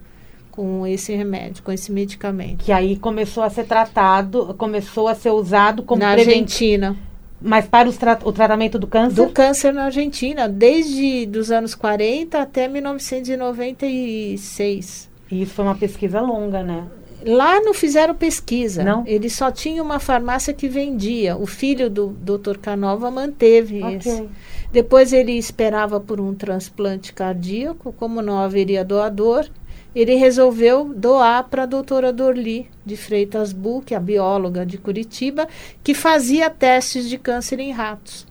com 0.51 0.85
esse 0.85 1.15
remédio, 1.15 1.63
com 1.63 1.71
esse 1.71 1.93
medicamento. 1.93 2.65
Que 2.65 2.73
aí 2.73 2.97
começou 2.97 3.41
a 3.41 3.49
ser 3.49 3.63
tratado, 3.63 4.53
começou 4.57 5.07
a 5.07 5.15
ser 5.15 5.29
usado 5.29 5.81
como 5.81 6.01
na 6.01 6.09
Argentina. 6.09 6.97
Mas 7.41 7.67
para 7.67 7.89
tra 7.93 8.19
o 8.25 8.33
tratamento 8.33 8.77
do 8.77 8.85
câncer? 8.85 9.15
Do 9.15 9.29
câncer 9.29 9.73
na 9.73 9.85
Argentina, 9.85 10.49
desde 10.49 11.25
dos 11.25 11.51
anos 11.51 11.73
40 11.73 12.37
até 12.37 12.67
1996. 12.67 15.09
E 15.31 15.41
isso 15.41 15.53
foi 15.53 15.63
uma 15.63 15.75
pesquisa 15.75 16.19
longa, 16.19 16.61
né? 16.61 16.83
Lá 17.25 17.61
não 17.61 17.73
fizeram 17.73 18.15
pesquisa. 18.15 18.83
Não? 18.83 19.03
Ele 19.05 19.29
só 19.29 19.51
tinha 19.51 19.81
uma 19.81 19.99
farmácia 19.99 20.53
que 20.53 20.67
vendia. 20.67 21.35
O 21.37 21.45
filho 21.45 21.89
do 21.89 22.07
Dr. 22.07 22.57
Canova 22.57 23.11
manteve 23.11 23.83
okay. 23.83 23.97
esse. 23.97 24.29
Depois 24.71 25.11
ele 25.11 25.33
esperava 25.33 25.99
por 25.99 26.21
um 26.21 26.33
transplante 26.33 27.11
cardíaco, 27.11 27.93
como 27.93 28.21
não 28.21 28.39
haveria 28.39 28.85
doador, 28.85 29.45
ele 29.93 30.15
resolveu 30.15 30.85
doar 30.95 31.49
para 31.49 31.63
a 31.63 31.65
doutora 31.65 32.13
Dorli 32.13 32.69
de 32.85 32.95
Freitas 32.95 33.51
Buch, 33.51 33.93
a 33.93 33.99
bióloga 33.99 34.65
de 34.65 34.77
Curitiba, 34.77 35.47
que 35.83 35.93
fazia 35.93 36.49
testes 36.49 37.09
de 37.09 37.17
câncer 37.17 37.59
em 37.59 37.71
ratos. 37.71 38.25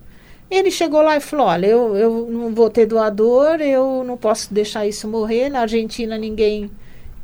Ele 0.50 0.70
chegou 0.70 1.02
lá 1.02 1.16
e 1.16 1.20
falou: 1.20 1.46
Olha, 1.46 1.66
eu, 1.66 1.96
eu 1.96 2.28
não 2.30 2.54
vou 2.54 2.70
ter 2.70 2.86
doador, 2.86 3.60
eu 3.60 4.02
não 4.02 4.16
posso 4.16 4.52
deixar 4.52 4.86
isso 4.86 5.06
morrer. 5.06 5.50
Na 5.50 5.60
Argentina 5.60 6.16
ninguém 6.16 6.70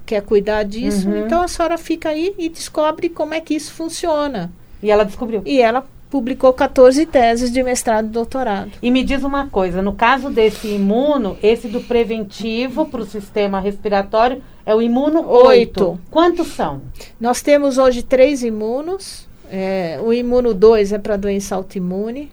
quer 0.07 0.23
cuidar 0.23 0.63
disso. 0.63 1.09
Uhum. 1.09 1.27
Então 1.27 1.43
a 1.43 1.49
senhora 1.49 1.77
fica 1.77 2.11
aí 2.11 2.35
e 2.39 2.49
descobre 2.49 3.09
como 3.09 3.35
é 3.35 3.41
que 3.41 3.55
isso 3.55 3.73
funciona. 3.73 4.51
E 4.83 4.91
ela 4.91 5.05
descobriu. 5.05 5.43
E 5.45 5.61
ela 5.61 5.85
publicou 6.09 6.53
14 6.53 7.05
teses 7.07 7.53
de 7.53 7.63
mestrado 7.63 8.07
e 8.07 8.11
doutorado. 8.11 8.71
E 8.81 8.91
me 8.91 9.03
diz 9.03 9.23
uma 9.23 9.49
coisa, 9.49 9.83
no 9.83 9.93
caso 9.93 10.31
desse 10.31 10.69
imuno, 10.69 11.37
esse 11.43 11.69
do 11.69 11.81
preventivo 11.81 12.87
para 12.87 13.01
o 13.01 13.07
sistema 13.07 13.61
respiratório 13.61 14.43
é 14.65 14.75
o 14.75 14.81
imuno 14.81 15.29
8. 15.29 16.01
Quantos 16.11 16.49
são? 16.49 16.83
Nós 17.21 17.43
temos 17.43 17.79
hoje 17.79 18.03
três 18.03 18.43
imunos. 18.43 19.27
É, 19.51 20.01
o 20.03 20.13
imuno 20.13 20.53
2 20.53 20.93
é 20.93 20.99
para 20.99 21.17
doença 21.17 21.55
autoimune. 21.55 22.31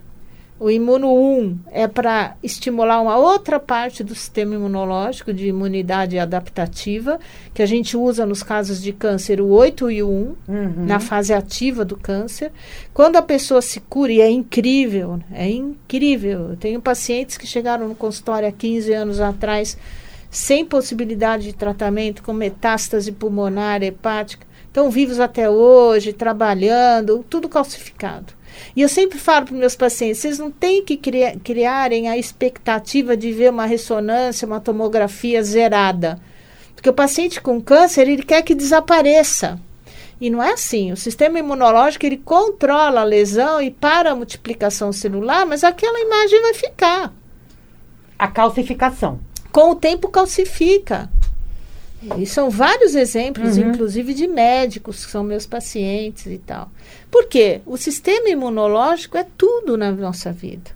O 0.64 0.72
imuno 0.72 1.14
1 1.14 1.60
é 1.72 1.90
para 1.90 2.38
estimular 2.42 3.02
uma 3.02 3.18
outra 3.18 3.60
parte 3.60 4.02
do 4.02 4.16
sistema 4.16 4.56
imunológico 4.56 5.34
de 5.34 5.48
imunidade 5.48 6.18
adaptativa, 6.18 7.20
que 7.54 7.62
a 7.62 7.66
gente 7.66 7.98
usa 7.98 8.26
nos 8.26 8.44
casos 8.44 8.82
de 8.82 8.94
câncer 8.94 9.42
o 9.42 9.48
8 9.48 9.92
e 9.92 10.02
o 10.02 10.08
1, 10.08 10.36
uhum. 10.48 10.86
na 10.86 11.02
fase 11.02 11.34
ativa 11.34 11.84
do 11.84 11.98
câncer. 11.98 12.50
Quando 12.94 13.18
a 13.18 13.22
pessoa 13.22 13.62
se 13.62 13.82
cura, 13.82 14.14
e 14.14 14.22
é 14.22 14.32
incrível, 14.32 15.20
é 15.34 15.50
incrível. 15.50 16.52
Eu 16.52 16.56
tenho 16.56 16.82
pacientes 16.82 17.38
que 17.38 17.46
chegaram 17.46 17.90
no 17.90 17.96
consultório 17.96 18.48
há 18.48 18.52
15 18.54 18.94
anos 18.94 19.20
atrás 19.20 19.78
sem 20.32 20.64
possibilidade 20.64 21.44
de 21.44 21.54
tratamento, 21.54 22.24
com 22.24 22.32
metástase 22.32 23.12
pulmonar, 23.12 23.84
hepática, 23.84 24.48
estão 24.66 24.90
vivos 24.90 25.20
até 25.20 25.50
hoje, 25.50 26.14
trabalhando, 26.14 27.26
tudo 27.30 27.50
calcificado. 27.50 28.34
E 28.76 28.82
eu 28.82 28.90
sempre 28.90 29.20
falo 29.20 29.46
para 29.46 29.56
meus 29.56 29.76
pacientes: 29.76 30.20
vocês 30.20 30.40
não 30.40 30.52
têm 30.52 30.84
que 30.84 30.98
criar, 30.98 31.36
criarem 31.44 32.10
a 32.10 32.18
expectativa 32.18 33.16
de 33.16 33.32
ver 33.32 33.52
uma 33.52 33.66
ressonância, 33.66 34.48
uma 34.48 34.60
tomografia 34.60 35.44
zerada. 35.44 36.20
Porque 36.76 36.90
o 36.90 36.94
paciente 36.94 37.40
com 37.40 37.62
câncer, 37.62 38.08
ele 38.08 38.24
quer 38.24 38.42
que 38.42 38.56
desapareça. 38.56 39.60
E 40.20 40.30
não 40.30 40.42
é 40.42 40.54
assim. 40.54 40.92
O 40.92 40.98
sistema 40.98 41.40
imunológico, 41.40 42.06
ele 42.06 42.18
controla 42.18 43.02
a 43.02 43.06
lesão 43.06 43.62
e 43.62 43.70
para 43.70 44.12
a 44.12 44.16
multiplicação 44.16 44.92
celular, 44.92 45.46
mas 45.46 45.64
aquela 45.64 46.00
imagem 46.00 46.42
vai 46.42 46.54
ficar. 46.54 47.14
A 48.18 48.28
calcificação. 48.28 49.20
Com 49.52 49.72
o 49.72 49.76
tempo 49.76 50.10
calcifica. 50.10 51.10
E 52.18 52.26
são 52.26 52.50
vários 52.50 52.96
exemplos, 52.96 53.58
uhum. 53.58 53.70
inclusive 53.70 54.14
de 54.14 54.28
médicos 54.28 55.06
que 55.06 55.12
são 55.12 55.24
meus 55.24 55.46
pacientes 55.46 56.26
e 56.26 56.38
tal. 56.38 56.70
Por 57.10 57.28
quê? 57.28 57.62
O 57.66 57.78
sistema 57.78 58.30
imunológico 58.30 59.18
é 59.18 59.26
tudo 59.38 59.78
na 59.78 59.92
nossa 59.92 60.32
vida. 60.32 60.72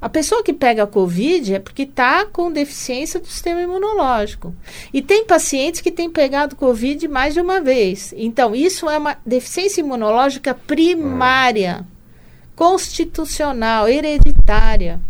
A 0.00 0.08
pessoa 0.08 0.42
que 0.42 0.52
pega 0.52 0.82
a 0.82 0.86
Covid 0.86 1.54
é 1.54 1.58
porque 1.58 1.82
está 1.82 2.26
com 2.26 2.52
deficiência 2.52 3.18
do 3.18 3.26
sistema 3.26 3.62
imunológico. 3.62 4.54
E 4.92 5.00
tem 5.00 5.24
pacientes 5.24 5.80
que 5.80 5.90
têm 5.90 6.10
pegado 6.10 6.54
Covid 6.54 7.08
mais 7.08 7.32
de 7.32 7.40
uma 7.40 7.60
vez. 7.60 8.12
Então, 8.16 8.54
isso 8.54 8.90
é 8.90 8.98
uma 8.98 9.16
deficiência 9.24 9.80
imunológica 9.80 10.54
primária, 10.54 11.86
constitucional, 12.54 13.88
hereditária. 13.88 15.00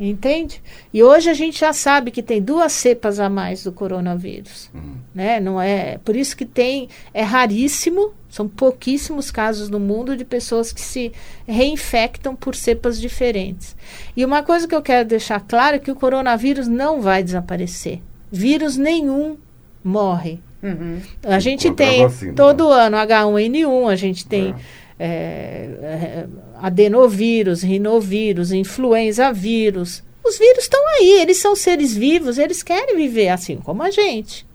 Entende? 0.00 0.62
E 0.94 1.02
hoje 1.02 1.28
a 1.28 1.34
gente 1.34 1.58
já 1.58 1.72
sabe 1.72 2.12
que 2.12 2.22
tem 2.22 2.40
duas 2.40 2.72
cepas 2.72 3.18
a 3.18 3.28
mais 3.28 3.64
do 3.64 3.72
coronavírus, 3.72 4.70
uhum. 4.72 4.94
né? 5.12 5.40
Não 5.40 5.60
é, 5.60 5.98
por 6.04 6.14
isso 6.14 6.36
que 6.36 6.44
tem 6.44 6.88
é 7.12 7.22
raríssimo, 7.22 8.12
são 8.30 8.46
pouquíssimos 8.46 9.32
casos 9.32 9.68
no 9.68 9.80
mundo 9.80 10.16
de 10.16 10.24
pessoas 10.24 10.70
que 10.70 10.80
se 10.80 11.10
reinfectam 11.48 12.36
por 12.36 12.54
cepas 12.54 13.00
diferentes. 13.00 13.74
E 14.16 14.24
uma 14.24 14.42
coisa 14.42 14.68
que 14.68 14.74
eu 14.74 14.82
quero 14.82 15.08
deixar 15.08 15.40
claro 15.40 15.76
é 15.76 15.78
que 15.80 15.90
o 15.90 15.96
coronavírus 15.96 16.68
não 16.68 17.00
vai 17.00 17.24
desaparecer. 17.24 18.00
Vírus 18.30 18.76
nenhum 18.76 19.36
morre. 19.82 20.40
Uhum. 20.62 21.00
A 21.22 21.38
gente 21.38 21.70
tem 21.72 22.02
vacina, 22.02 22.34
todo 22.34 22.68
né? 22.68 22.86
ano 22.86 22.96
H1N1, 22.96 23.90
a 23.90 23.96
gente 23.96 24.26
tem 24.26 24.50
é 24.50 24.54
é, 24.98 25.68
é, 25.82 26.26
adenovírus, 26.56 27.62
rinovírus, 27.62 28.52
influenza 28.52 29.32
vírus. 29.32 30.02
Os 30.24 30.38
vírus 30.38 30.64
estão 30.64 30.80
aí, 30.98 31.20
eles 31.20 31.38
são 31.38 31.54
seres 31.54 31.96
vivos, 31.96 32.38
eles 32.38 32.62
querem 32.62 32.96
viver 32.96 33.28
assim 33.28 33.56
como 33.56 33.82
a 33.82 33.90
gente. 33.90 34.46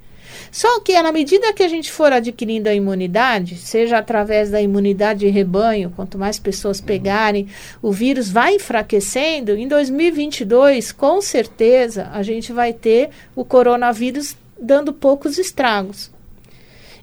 Só 0.51 0.79
que 0.81 1.01
na 1.01 1.11
medida 1.11 1.51
que 1.51 1.63
a 1.63 1.67
gente 1.67 1.91
for 1.91 2.13
adquirindo 2.13 2.69
a 2.69 2.75
imunidade, 2.75 3.55
seja 3.55 3.97
através 3.97 4.51
da 4.51 4.61
imunidade 4.61 5.21
de 5.21 5.29
rebanho, 5.29 5.91
quanto 5.95 6.15
mais 6.15 6.37
pessoas 6.37 6.79
uhum. 6.79 6.85
pegarem, 6.85 7.47
o 7.81 7.91
vírus 7.91 8.29
vai 8.29 8.55
enfraquecendo. 8.55 9.53
Em 9.53 9.67
2022, 9.67 10.91
com 10.91 11.19
certeza, 11.21 12.07
a 12.13 12.21
gente 12.21 12.53
vai 12.53 12.71
ter 12.71 13.09
o 13.35 13.43
coronavírus 13.43 14.37
dando 14.61 14.93
poucos 14.93 15.39
estragos. 15.39 16.11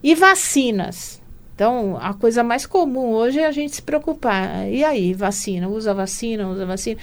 E 0.01 0.15
vacinas? 0.15 1.20
Então, 1.61 1.99
a 2.01 2.15
coisa 2.15 2.43
mais 2.43 2.65
comum 2.65 3.11
hoje 3.11 3.39
é 3.39 3.47
a 3.47 3.53
gente 3.53 3.77
se 3.77 3.83
preocupar. 3.83 4.67
E 4.67 4.83
aí, 4.83 5.13
vacina? 5.13 5.69
Usa 5.69 5.93
vacina? 5.93 6.49
Usa 6.49 6.65
vacina? 6.65 6.99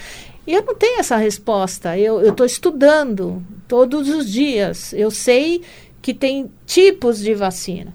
E 0.48 0.54
eu 0.56 0.64
não 0.66 0.74
tenho 0.74 1.00
essa 1.00 1.16
resposta. 1.16 1.96
Eu 1.96 2.28
estou 2.28 2.44
estudando 2.44 3.46
todos 3.68 4.10
os 4.10 4.28
dias. 4.28 4.94
Eu 4.94 5.12
sei 5.12 5.62
que 6.02 6.12
tem 6.12 6.50
tipos 6.66 7.20
de 7.20 7.36
vacina. 7.36 7.94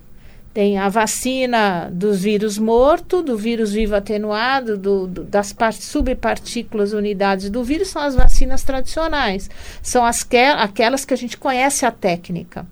Tem 0.55 0.79
a 0.79 0.89
vacina 0.89 1.91
dos 1.93 2.23
vírus 2.23 2.59
morto, 2.59 3.23
do 3.23 3.37
vírus 3.37 3.73
vivo 3.73 3.97
atenuado, 3.97 4.79
do, 4.79 5.09
do, 5.09 5.25
das 5.25 5.53
subpartículas 5.81 6.93
unidades 6.93 7.51
do 7.51 7.65
vírus, 7.65 7.89
são 7.89 8.03
as 8.03 8.15
vacinas 8.15 8.63
tradicionais. 8.63 9.51
São 9.83 10.05
as 10.05 10.23
que, 10.23 10.37
aquelas 10.37 11.05
que 11.05 11.13
a 11.13 11.19
gente 11.19 11.37
conhece 11.37 11.85
a 11.85 11.91
técnica. 11.91 12.65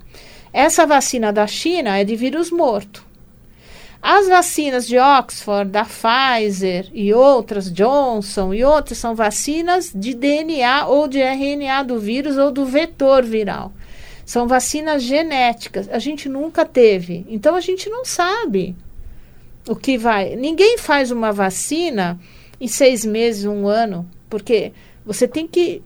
Essa 0.53 0.87
vacina 0.87 1.33
da 1.33 1.49
China 1.49 1.99
é 1.99 2.05
de 2.05 2.15
vírus 2.15 2.53
morto. 2.53 3.10
As 4.03 4.29
vacinas 4.29 4.87
de 4.87 4.99
Oxford, 4.99 5.71
da 5.71 5.85
Pfizer 5.85 6.89
e 6.93 7.13
outras, 7.13 7.71
Johnson 7.71 8.55
e 8.55 8.65
outras, 8.65 8.97
são 8.97 9.15
vacinas 9.15 9.93
de 9.95 10.15
DNA 10.15 10.87
ou 10.87 11.07
de 11.07 11.19
RNA 11.21 11.83
do 11.83 11.99
vírus 11.99 12.39
ou 12.39 12.51
do 12.51 12.65
vetor 12.65 13.23
viral. 13.23 13.73
São 14.25 14.49
vacinas 14.49 15.03
genéticas. 15.03 15.89
A 15.91 15.99
gente 15.99 16.29
nunca 16.29 16.65
teve. 16.65 17.27
Então 17.29 17.55
a 17.55 17.61
gente 17.61 17.91
não 17.91 18.05
sabe 18.05 18.75
o 19.69 19.77
que 19.77 19.99
vai. 19.99 20.35
Ninguém 20.35 20.79
faz 20.79 21.11
uma 21.11 21.31
vacina 21.31 22.19
em 22.59 22.69
seis 22.69 23.05
meses, 23.05 23.45
um 23.45 23.69
ano, 23.69 24.09
porque 24.31 24.73
você 25.05 25.29
tem 25.29 25.47
que 25.47 25.83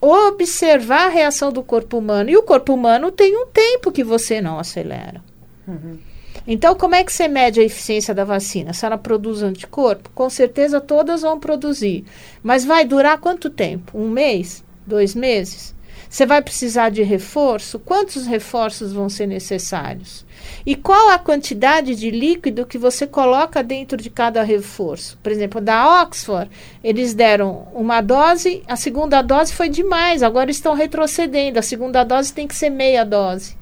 observar 0.00 1.06
a 1.06 1.08
reação 1.08 1.50
do 1.50 1.62
corpo 1.62 1.96
humano. 1.96 2.28
E 2.28 2.36
o 2.36 2.42
corpo 2.42 2.74
humano 2.74 3.10
tem 3.10 3.36
um 3.36 3.46
tempo 3.46 3.90
que 3.90 4.04
você 4.04 4.40
não 4.40 4.58
acelera. 4.58 5.22
Uhum. 5.66 5.98
Então, 6.46 6.74
como 6.74 6.94
é 6.94 7.04
que 7.04 7.12
você 7.12 7.28
mede 7.28 7.60
a 7.60 7.64
eficiência 7.64 8.14
da 8.14 8.24
vacina? 8.24 8.72
Se 8.72 8.84
ela 8.84 8.98
produz 8.98 9.42
anticorpo? 9.42 10.10
Com 10.14 10.28
certeza 10.28 10.80
todas 10.80 11.22
vão 11.22 11.38
produzir. 11.38 12.04
Mas 12.42 12.64
vai 12.64 12.84
durar 12.84 13.18
quanto 13.18 13.48
tempo? 13.48 13.98
Um 13.98 14.10
mês? 14.10 14.64
Dois 14.86 15.14
meses? 15.14 15.74
Você 16.14 16.26
vai 16.26 16.40
precisar 16.42 16.90
de 16.90 17.02
reforço? 17.02 17.78
Quantos 17.78 18.24
reforços 18.24 18.92
vão 18.92 19.08
ser 19.08 19.26
necessários? 19.26 20.24
E 20.64 20.76
qual 20.76 21.08
a 21.08 21.18
quantidade 21.18 21.96
de 21.96 22.08
líquido 22.08 22.66
que 22.66 22.78
você 22.78 23.06
coloca 23.06 23.64
dentro 23.64 23.96
de 23.96 24.10
cada 24.10 24.42
reforço? 24.44 25.18
Por 25.22 25.32
exemplo, 25.32 25.60
da 25.60 26.02
Oxford, 26.02 26.48
eles 26.84 27.14
deram 27.14 27.66
uma 27.74 28.00
dose, 28.00 28.62
a 28.68 28.76
segunda 28.76 29.22
dose 29.22 29.52
foi 29.52 29.68
demais, 29.68 30.22
agora 30.22 30.52
estão 30.52 30.74
retrocedendo. 30.74 31.58
A 31.58 31.62
segunda 31.62 32.04
dose 32.04 32.32
tem 32.32 32.46
que 32.46 32.54
ser 32.54 32.70
meia 32.70 33.04
dose. 33.04 33.56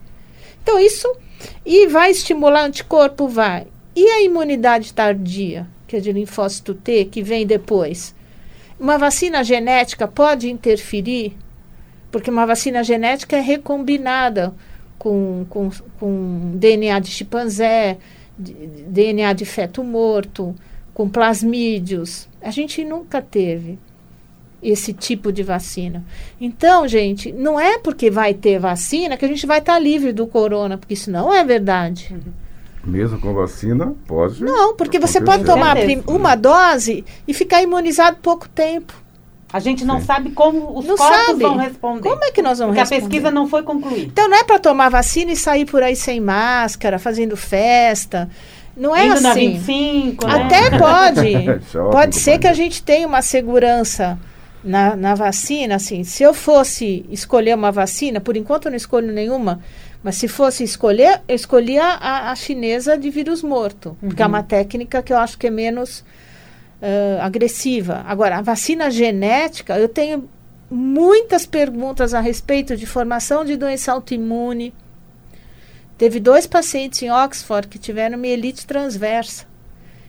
Então, 0.63 0.79
isso. 0.79 1.09
E 1.65 1.87
vai 1.89 2.11
estimular 2.11 2.65
anticorpo? 2.65 3.29
Vai. 3.29 3.67
E 3.95 4.05
a 4.09 4.23
imunidade 4.23 4.93
tardia, 4.93 5.67
que 5.87 5.97
é 5.97 6.01
de 6.01 6.13
linfócito 6.13 6.75
T, 6.75 7.05
que 7.05 7.23
vem 7.23 7.47
depois? 7.47 8.15
Uma 8.81 8.99
vacina 8.99 9.45
genética 9.45 10.09
pode 10.09 10.51
interferir? 10.51 11.37
porque 12.13 12.31
uma 12.31 12.47
vacina 12.47 12.85
genética 12.85 13.39
é 13.39 13.41
recombinada 13.41 14.55
com, 14.99 15.47
com, 15.49 15.71
com 15.99 16.53
DNA 16.55 17.01
de 17.01 17.11
chimpanzé, 17.11 17.97
de, 18.39 18.53
DNA 18.53 19.33
de 19.33 19.47
feto 19.47 19.83
morto, 19.83 20.55
com 20.93 21.09
plasmídios. 21.09 22.29
A 22.43 22.51
gente 22.51 22.85
nunca 22.85 23.23
teve 23.23 23.79
esse 24.63 24.93
tipo 24.93 25.33
de 25.33 25.43
vacina. 25.43 26.05
Então, 26.41 26.87
gente, 26.87 27.33
não 27.33 27.59
é 27.59 27.79
porque 27.79 28.11
vai 28.11 28.33
ter 28.33 28.59
vacina 28.59 29.17
que 29.17 29.25
a 29.25 29.29
gente 29.29 29.47
vai 29.47 29.59
estar 29.59 29.75
tá 29.75 29.79
livre 29.79 30.13
do 30.13 30.27
corona, 30.27 30.79
porque 30.79 30.95
isso 30.95 31.11
não 31.11 31.35
é 31.35 31.43
verdade. 31.45 32.15
Mesmo 32.85 33.21
com 33.21 33.33
vacina, 33.35 33.95
pode. 34.07 34.43
Não, 34.43 34.75
porque 34.75 34.99
você 34.99 35.21
pode 35.21 35.45
tomar 35.45 35.77
uma 36.07 36.35
dose 36.35 37.05
e 37.27 37.35
ficar 37.35 37.63
imunizado 37.63 38.19
pouco 38.21 38.49
tempo. 38.49 39.03
A 39.53 39.61
gente 39.61 39.85
não 39.85 40.01
Sim. 40.01 40.07
sabe 40.07 40.31
como 40.31 40.79
os 40.79 40.87
não 40.87 40.97
corpos 40.97 41.27
sabe. 41.27 41.43
vão 41.43 41.59
responder. 41.59 42.09
Como 42.09 42.25
é 42.25 42.31
que 42.31 42.41
nós 42.41 42.59
vamos 42.59 42.75
Porque 42.75 42.81
responder? 42.81 43.05
a 43.05 43.09
pesquisa 43.09 43.31
não 43.31 43.47
foi 43.47 43.63
concluída. 43.63 44.07
Então 44.07 44.27
não 44.27 44.37
é 44.37 44.45
para 44.45 44.59
tomar 44.59 44.89
vacina 44.89 45.31
e 45.33 45.37
sair 45.37 45.67
por 45.67 45.83
aí 45.83 45.95
sem 45.95 46.21
máscara, 46.21 46.99
fazendo 46.99 47.37
festa. 47.37 48.31
Não 48.75 48.97
é 48.97 49.05
Indo 49.05 49.15
assim. 49.15 49.23
Na 49.23 49.35
25, 49.35 50.27
né? 50.27 50.43
Até 50.43 50.79
pode. 50.79 51.63
pode 51.93 52.17
ser 52.17 52.39
que 52.39 52.49
a 52.49 52.55
gente 52.55 52.83
tenha 52.83 53.07
uma 53.07 53.21
segurança 53.21 54.19
na, 54.63 54.97
na 54.97 55.15
vacina. 55.15 55.77
Assim, 55.77 56.05
se 56.05 56.23
eu 56.23 56.33
fosse 56.33 57.05
escolher 57.11 57.55
uma 57.55 57.73
vacina, 57.73 58.21
por 58.21 58.37
enquanto 58.37 58.67
eu 58.67 58.71
não 58.71 58.77
escolho 58.77 59.13
nenhuma, 59.13 59.61
mas 60.03 60.17
se 60.17 60.29
fosse 60.29 60.65
escolher, 60.65 61.21
eu 61.29 61.35
escolhia 61.35 61.85
a, 61.85 62.31
a 62.31 62.35
chinesa 62.35 62.99
de 62.99 63.09
vírus 63.11 63.43
morto, 63.43 63.91
uhum. 64.03 64.09
porque 64.09 64.23
é 64.23 64.27
uma 64.27 64.43
técnica 64.43 65.03
que 65.03 65.13
eu 65.13 65.19
acho 65.19 65.39
que 65.39 65.47
é 65.47 65.51
menos 65.51 66.01
uh, 66.01 67.21
agressiva. 67.21 68.05
Agora, 68.07 68.39
a 68.39 68.43
vacina 68.43 68.91
genética, 68.91 69.79
eu 69.79 69.89
tenho 69.89 70.29
muitas 70.69 71.47
perguntas 71.47 72.15
a 72.15 72.21
respeito 72.21 72.77
de 72.77 72.87
formação 72.87 73.45
de 73.45 73.57
doença 73.57 73.93
autoimune. 73.93 74.75
Teve 75.97 76.19
dois 76.19 76.47
pacientes 76.47 77.03
em 77.03 77.11
Oxford 77.13 77.69
que 77.69 77.79
tiveram 77.79 78.19
mielite 78.19 78.67
transversa, 78.67 79.45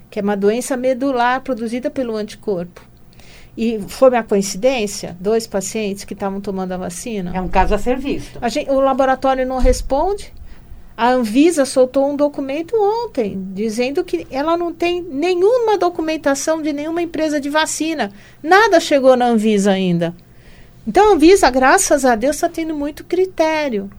que 0.10 0.20
é 0.20 0.24
uma 0.24 0.38
doença 0.38 0.76
medular 0.76 1.42
produzida 1.42 1.90
pelo 1.92 2.16
anticorpo. 2.16 2.93
E 3.56 3.80
foi 3.88 4.10
uma 4.10 4.24
coincidência, 4.24 5.16
dois 5.20 5.46
pacientes 5.46 6.04
que 6.04 6.14
estavam 6.14 6.42
tomando 6.42 6.72
a 6.72 6.78
vacina. 6.78 7.32
É 7.36 7.42
um 7.42 7.48
caso 7.48 7.76
a 7.76 7.78
ser 7.78 7.98
visto. 7.98 8.40
A 8.42 8.50
gente, 8.50 8.70
o 8.70 8.80
laboratório 8.80 9.46
não 9.46 9.60
responde, 9.60 10.34
a 10.96 11.10
Anvisa 11.10 11.66
soltou 11.66 12.10
um 12.10 12.16
documento 12.16 12.76
ontem 12.76 13.40
dizendo 13.54 14.04
que 14.04 14.28
ela 14.30 14.56
não 14.56 14.72
tem 14.72 15.02
nenhuma 15.02 15.78
documentação 15.78 16.62
de 16.62 16.72
nenhuma 16.72 17.02
empresa 17.02 17.40
de 17.40 17.50
vacina. 17.50 18.12
Nada 18.42 18.80
chegou 18.80 19.16
na 19.16 19.26
Anvisa 19.26 19.72
ainda. 19.72 20.16
Então 20.88 21.12
a 21.12 21.14
Anvisa, 21.14 21.50
graças 21.50 22.06
a 22.06 22.16
Deus, 22.16 22.36
está 22.36 22.50
tendo 22.50 22.76
muito 22.76 23.04
critério. 23.04 23.90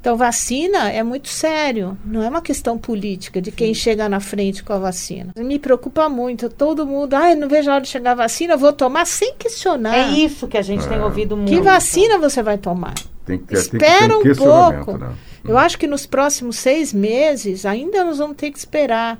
Então, 0.00 0.16
vacina 0.16 0.90
é 0.90 1.02
muito 1.02 1.28
sério, 1.28 1.98
não 2.04 2.22
é 2.22 2.28
uma 2.28 2.40
questão 2.40 2.78
política 2.78 3.42
de 3.42 3.50
quem 3.50 3.74
Sim. 3.74 3.80
chega 3.80 4.08
na 4.08 4.20
frente 4.20 4.62
com 4.62 4.72
a 4.72 4.78
vacina. 4.78 5.32
Me 5.36 5.58
preocupa 5.58 6.08
muito, 6.08 6.48
todo 6.48 6.86
mundo, 6.86 7.14
ah, 7.14 7.34
não 7.34 7.48
vejo 7.48 7.70
a 7.70 7.74
hora 7.74 7.82
de 7.82 7.88
chegar 7.88 8.12
a 8.12 8.14
vacina, 8.14 8.56
vou 8.56 8.72
tomar 8.72 9.06
sem 9.06 9.34
questionar. 9.34 9.96
É 9.96 10.08
isso 10.12 10.46
que 10.46 10.56
a 10.56 10.62
gente 10.62 10.86
é. 10.86 10.88
tem 10.88 11.00
ouvido 11.00 11.36
muito. 11.36 11.50
Que 11.50 11.60
vacina 11.60 12.16
você 12.18 12.42
vai 12.42 12.58
tomar? 12.58 12.94
Tem 13.26 13.38
que, 13.38 13.54
Espera 13.54 14.08
tem 14.08 14.22
que 14.22 14.30
um 14.30 14.34
pouco. 14.36 14.96
Né? 14.96 15.12
Eu 15.44 15.58
acho 15.58 15.78
que 15.78 15.86
nos 15.86 16.06
próximos 16.06 16.56
seis 16.56 16.92
meses 16.92 17.66
ainda 17.66 18.04
nós 18.04 18.18
vamos 18.18 18.36
ter 18.36 18.50
que 18.50 18.58
esperar. 18.58 19.18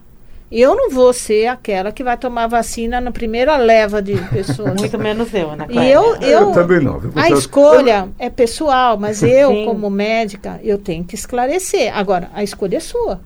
Eu 0.50 0.74
não 0.74 0.88
vou 0.88 1.12
ser 1.12 1.46
aquela 1.46 1.92
que 1.92 2.02
vai 2.02 2.16
tomar 2.16 2.46
vacina 2.46 3.00
na 3.00 3.10
primeira 3.12 3.56
leva 3.56 4.00
de 4.00 4.14
pessoas. 4.28 4.74
Muito 4.80 4.98
menos 4.98 5.32
eu, 5.34 5.54
né? 5.54 5.66
E 5.68 5.76
eu, 5.90 6.16
eu, 6.16 6.48
eu 6.48 6.52
também 6.52 6.80
não. 6.80 7.00
A 7.14 7.30
escolha 7.30 8.08
é 8.18 8.30
pessoal, 8.30 8.96
mas 8.96 9.22
eu, 9.22 9.50
Sim. 9.50 9.64
como 9.66 9.90
médica, 9.90 10.58
eu 10.62 10.78
tenho 10.78 11.04
que 11.04 11.14
esclarecer. 11.14 11.94
Agora, 11.94 12.30
a 12.32 12.42
escolha 12.42 12.78
é 12.78 12.80
sua. 12.80 13.20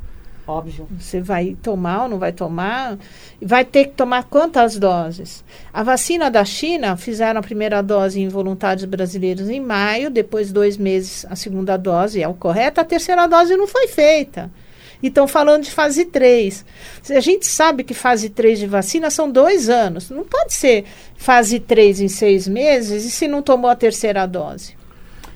Óbvio. 0.47 0.89
Você 0.99 1.21
vai 1.21 1.57
tomar 1.63 2.05
ou 2.05 2.09
não 2.09 2.19
vai 2.19 2.33
tomar? 2.33 2.99
Vai 3.41 3.65
ter 3.65 3.85
que 3.85 3.93
tomar 3.93 4.25
quantas 4.25 4.77
doses? 4.77 5.45
A 5.73 5.85
vacina 5.85 6.29
da 6.29 6.45
China, 6.45 6.97
fizeram 6.97 7.39
a 7.39 7.43
primeira 7.43 7.81
dose 7.81 8.21
em 8.21 8.29
voluntários 8.29 8.85
brasileiros 8.85 9.49
em 9.49 9.61
maio, 9.61 10.11
depois 10.11 10.51
dois 10.51 10.77
meses 10.77 11.25
a 11.31 11.37
segunda 11.37 11.77
dose, 11.77 12.21
é 12.21 12.27
o 12.27 12.35
correto, 12.35 12.81
a 12.81 12.85
terceira 12.85 13.29
dose 13.29 13.57
não 13.57 13.69
foi 13.69 13.87
feita. 13.87 14.51
E 15.03 15.09
estão 15.09 15.27
falando 15.27 15.65
de 15.65 15.71
fase 15.71 16.05
3. 16.05 16.65
A 17.11 17.21
gente 17.21 17.47
sabe 17.47 17.83
que 17.83 17.95
fase 17.95 18.29
3 18.29 18.61
de 18.61 18.67
vacina 18.67 19.11
são 19.11 19.31
dois 19.31 19.69
anos. 19.69 20.11
Não 20.11 20.25
pode 20.25 20.55
ser 20.55 20.85
fase 21.17 21.59
3 21.59 22.01
em 22.03 22.09
seis 22.09 22.47
meses 22.47 23.05
e 23.05 23.11
se 23.11 23.27
não 23.27 23.43
tomou 23.43 23.71
a 23.71 23.77
terceira 23.77 24.27
dose. 24.27 24.83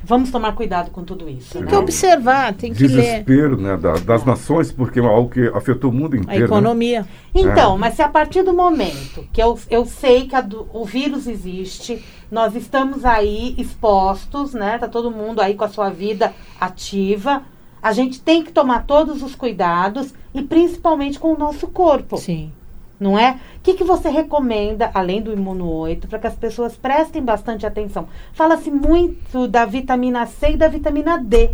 Vamos 0.06 0.30
tomar 0.30 0.52
cuidado 0.52 0.92
com 0.92 1.02
tudo 1.02 1.28
isso. 1.28 1.54
Tem 1.54 1.62
né? 1.62 1.68
que 1.68 1.74
observar, 1.74 2.54
tem 2.54 2.72
que 2.72 2.78
Desespero, 2.78 3.02
ler. 3.02 3.24
Desespero 3.24 3.60
né, 3.60 3.76
da, 3.76 3.94
das 3.94 4.24
nações, 4.24 4.70
porque 4.70 5.00
é 5.00 5.04
algo 5.04 5.28
que 5.28 5.48
afetou 5.48 5.90
o 5.90 5.92
mundo 5.92 6.14
inteiro. 6.14 6.36
A 6.36 6.38
né? 6.38 6.44
economia. 6.44 7.00
Né? 7.00 7.08
Então, 7.34 7.74
é. 7.74 7.78
mas 7.78 7.94
se 7.94 8.02
a 8.02 8.08
partir 8.08 8.44
do 8.44 8.54
momento 8.54 9.26
que 9.32 9.42
eu, 9.42 9.58
eu 9.68 9.84
sei 9.84 10.28
que 10.28 10.40
do, 10.42 10.68
o 10.72 10.84
vírus 10.84 11.26
existe, 11.26 12.04
nós 12.30 12.54
estamos 12.54 13.04
aí 13.04 13.56
expostos, 13.58 14.54
né? 14.54 14.78
Tá 14.78 14.86
todo 14.86 15.10
mundo 15.10 15.40
aí 15.40 15.54
com 15.54 15.64
a 15.64 15.68
sua 15.68 15.90
vida 15.90 16.32
ativa. 16.60 17.42
A 17.86 17.92
gente 17.92 18.20
tem 18.20 18.42
que 18.42 18.50
tomar 18.50 18.84
todos 18.84 19.22
os 19.22 19.34
cuidados 19.34 20.12
e 20.34 20.42
principalmente 20.42 21.18
com 21.18 21.32
o 21.32 21.38
nosso 21.38 21.68
corpo. 21.68 22.16
Sim 22.16 22.50
não 22.98 23.18
é? 23.18 23.38
O 23.58 23.60
que, 23.62 23.74
que 23.74 23.84
você 23.84 24.08
recomenda, 24.08 24.90
além 24.94 25.20
do 25.20 25.32
Imuno 25.32 25.68
8, 25.68 26.08
para 26.08 26.18
que 26.18 26.26
as 26.26 26.34
pessoas 26.34 26.76
prestem 26.76 27.22
bastante 27.22 27.66
atenção? 27.66 28.08
Fala-se 28.32 28.70
muito 28.70 29.46
da 29.46 29.66
vitamina 29.66 30.24
C 30.26 30.52
e 30.52 30.56
da 30.56 30.66
vitamina 30.66 31.18
D. 31.18 31.50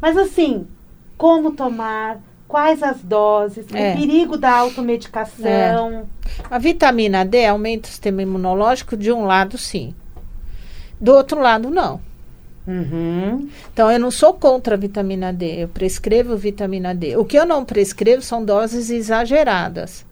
Mas 0.00 0.16
assim, 0.16 0.66
como 1.16 1.52
tomar, 1.52 2.18
quais 2.46 2.82
as 2.82 3.02
doses, 3.02 3.66
é. 3.72 3.92
o 3.92 3.96
perigo 3.98 4.38
da 4.38 4.50
automedicação. 4.56 5.92
É. 5.92 6.04
A 6.50 6.58
vitamina 6.58 7.24
D 7.24 7.44
aumenta 7.44 7.86
o 7.86 7.90
sistema 7.90 8.22
imunológico 8.22 8.96
de 8.96 9.12
um 9.12 9.24
lado, 9.26 9.58
sim. 9.58 9.94
Do 10.98 11.12
outro 11.12 11.40
lado, 11.40 11.70
não. 11.70 12.00
Uhum. 12.68 13.48
Então, 13.72 13.90
eu 13.90 13.98
não 13.98 14.10
sou 14.10 14.34
contra 14.34 14.74
a 14.74 14.78
vitamina 14.78 15.32
D, 15.32 15.62
eu 15.64 15.68
prescrevo 15.68 16.36
vitamina 16.36 16.94
D. 16.94 17.16
O 17.16 17.24
que 17.24 17.38
eu 17.38 17.46
não 17.46 17.64
prescrevo 17.64 18.20
são 18.22 18.44
doses 18.44 18.90
exageradas. 18.90 20.06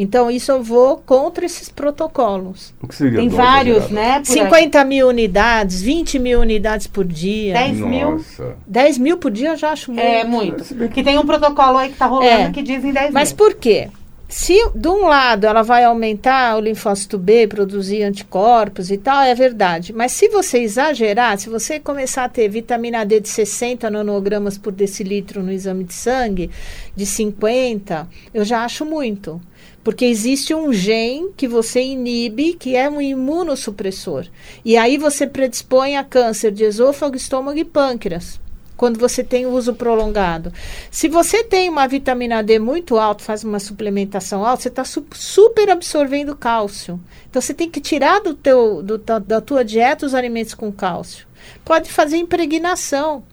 Então, 0.00 0.30
isso 0.30 0.52
eu 0.52 0.62
vou 0.62 0.98
contra 0.98 1.44
esses 1.44 1.68
protocolos. 1.68 2.72
O 2.80 2.86
que 2.86 2.94
seria 2.94 3.18
Tem 3.18 3.28
vários, 3.28 3.78
exagerada? 3.90 3.94
né? 4.18 4.22
por 4.24 4.30
aí. 4.30 4.44
50 4.44 4.84
mil 4.84 5.08
unidades, 5.08 5.82
20 5.82 6.20
mil 6.20 6.40
unidades 6.40 6.86
por 6.86 7.04
dia. 7.04 7.54
10 7.54 7.80
mil. 7.80 8.10
Nossa. 8.12 8.54
10 8.64 8.96
mil 8.98 9.16
por 9.18 9.32
dia 9.32 9.48
eu 9.50 9.56
já 9.56 9.72
acho 9.72 9.90
muito. 9.90 10.06
É 10.06 10.22
muito. 10.22 10.88
Que- 10.90 11.02
tem 11.02 11.18
um 11.18 11.26
protocolo 11.26 11.78
aí 11.78 11.90
que 11.90 11.96
tá 11.98 12.06
rolando 12.06 12.28
É. 12.30 12.50
que 12.52 12.62
dizem 12.62 12.92
10 12.92 13.12
Mas 13.12 13.30
mil. 13.32 13.38
por 13.38 13.54
quê? 13.56 13.88
Se 14.30 14.58
de 14.74 14.88
um 14.88 15.06
lado 15.06 15.46
ela 15.46 15.62
vai 15.62 15.84
aumentar 15.84 16.58
o 16.58 16.60
linfócito 16.60 17.16
B, 17.16 17.46
produzir 17.46 18.02
anticorpos 18.02 18.90
e 18.90 18.98
tal, 18.98 19.22
é 19.22 19.34
verdade. 19.34 19.90
Mas 19.94 20.12
se 20.12 20.28
você 20.28 20.58
exagerar, 20.58 21.38
se 21.38 21.48
você 21.48 21.80
começar 21.80 22.24
a 22.24 22.28
ter 22.28 22.46
vitamina 22.46 23.06
D 23.06 23.20
de 23.20 23.28
60 23.30 23.88
nanogramas 23.88 24.58
por 24.58 24.70
decilitro 24.70 25.42
no 25.42 25.50
exame 25.50 25.82
de 25.82 25.94
sangue, 25.94 26.50
de 26.94 27.06
50, 27.06 28.06
eu 28.34 28.44
já 28.44 28.66
acho 28.66 28.84
muito. 28.84 29.40
Porque 29.82 30.04
existe 30.04 30.54
um 30.54 30.74
gene 30.74 31.30
que 31.34 31.48
você 31.48 31.80
inibe, 31.80 32.52
que 32.52 32.76
é 32.76 32.90
um 32.90 33.00
imunossupressor. 33.00 34.26
E 34.62 34.76
aí 34.76 34.98
você 34.98 35.26
predispõe 35.26 35.96
a 35.96 36.04
câncer 36.04 36.52
de 36.52 36.64
esôfago, 36.64 37.16
estômago 37.16 37.58
e 37.58 37.64
pâncreas 37.64 38.38
quando 38.78 38.96
você 38.96 39.24
tem 39.24 39.44
uso 39.44 39.74
prolongado. 39.74 40.52
Se 40.88 41.08
você 41.08 41.42
tem 41.42 41.68
uma 41.68 41.88
vitamina 41.88 42.42
D 42.42 42.60
muito 42.60 42.96
alta, 42.96 43.24
faz 43.24 43.42
uma 43.42 43.58
suplementação 43.58 44.46
alta, 44.46 44.62
você 44.62 44.68
está 44.68 44.84
super 44.84 45.68
absorvendo 45.68 46.36
cálcio. 46.36 46.98
Então 47.28 47.42
você 47.42 47.52
tem 47.52 47.68
que 47.68 47.80
tirar 47.80 48.20
do 48.20 48.34
teu, 48.34 48.80
do, 48.80 48.96
da, 48.96 49.18
da 49.18 49.40
tua 49.40 49.64
dieta 49.64 50.06
os 50.06 50.14
alimentos 50.14 50.54
com 50.54 50.70
cálcio. 50.70 51.26
Pode 51.64 51.90
fazer 51.90 52.18
impregnação. 52.18 53.24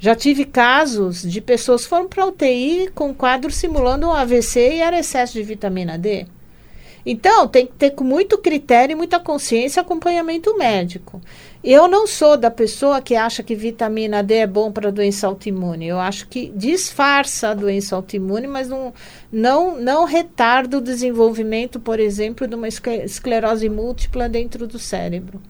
Já 0.00 0.16
tive 0.16 0.44
casos 0.44 1.22
de 1.22 1.40
pessoas 1.40 1.84
que 1.84 1.88
foram 1.88 2.08
para 2.08 2.26
UTI 2.26 2.90
com 2.92 3.14
quadro 3.14 3.52
simulando 3.52 4.08
um 4.08 4.12
AVC 4.12 4.76
e 4.76 4.80
era 4.80 4.98
excesso 4.98 5.34
de 5.34 5.44
vitamina 5.44 5.96
D. 5.96 6.26
Então, 7.04 7.48
tem 7.48 7.66
que 7.66 7.72
ter 7.72 7.90
com 7.90 8.04
muito 8.04 8.38
critério 8.38 8.92
e 8.92 8.96
muita 8.96 9.18
consciência 9.18 9.80
acompanhamento 9.80 10.56
médico. 10.56 11.20
Eu 11.62 11.86
não 11.88 12.06
sou 12.06 12.36
da 12.36 12.50
pessoa 12.50 13.02
que 13.02 13.14
acha 13.14 13.42
que 13.42 13.54
vitamina 13.54 14.22
D 14.22 14.34
é 14.34 14.46
bom 14.46 14.72
para 14.72 14.90
doença 14.90 15.26
autoimune. 15.26 15.86
Eu 15.86 15.98
acho 15.98 16.26
que 16.28 16.50
disfarça 16.54 17.48
a 17.48 17.54
doença 17.54 17.94
autoimune, 17.94 18.46
mas 18.46 18.68
não, 18.68 18.94
não, 19.30 19.78
não 19.78 20.04
retarda 20.04 20.78
o 20.78 20.80
desenvolvimento, 20.80 21.78
por 21.78 22.00
exemplo, 22.00 22.46
de 22.46 22.54
uma 22.54 22.68
escle- 22.68 23.04
esclerose 23.04 23.68
múltipla 23.68 24.28
dentro 24.28 24.66
do 24.66 24.78
cérebro. 24.78 25.40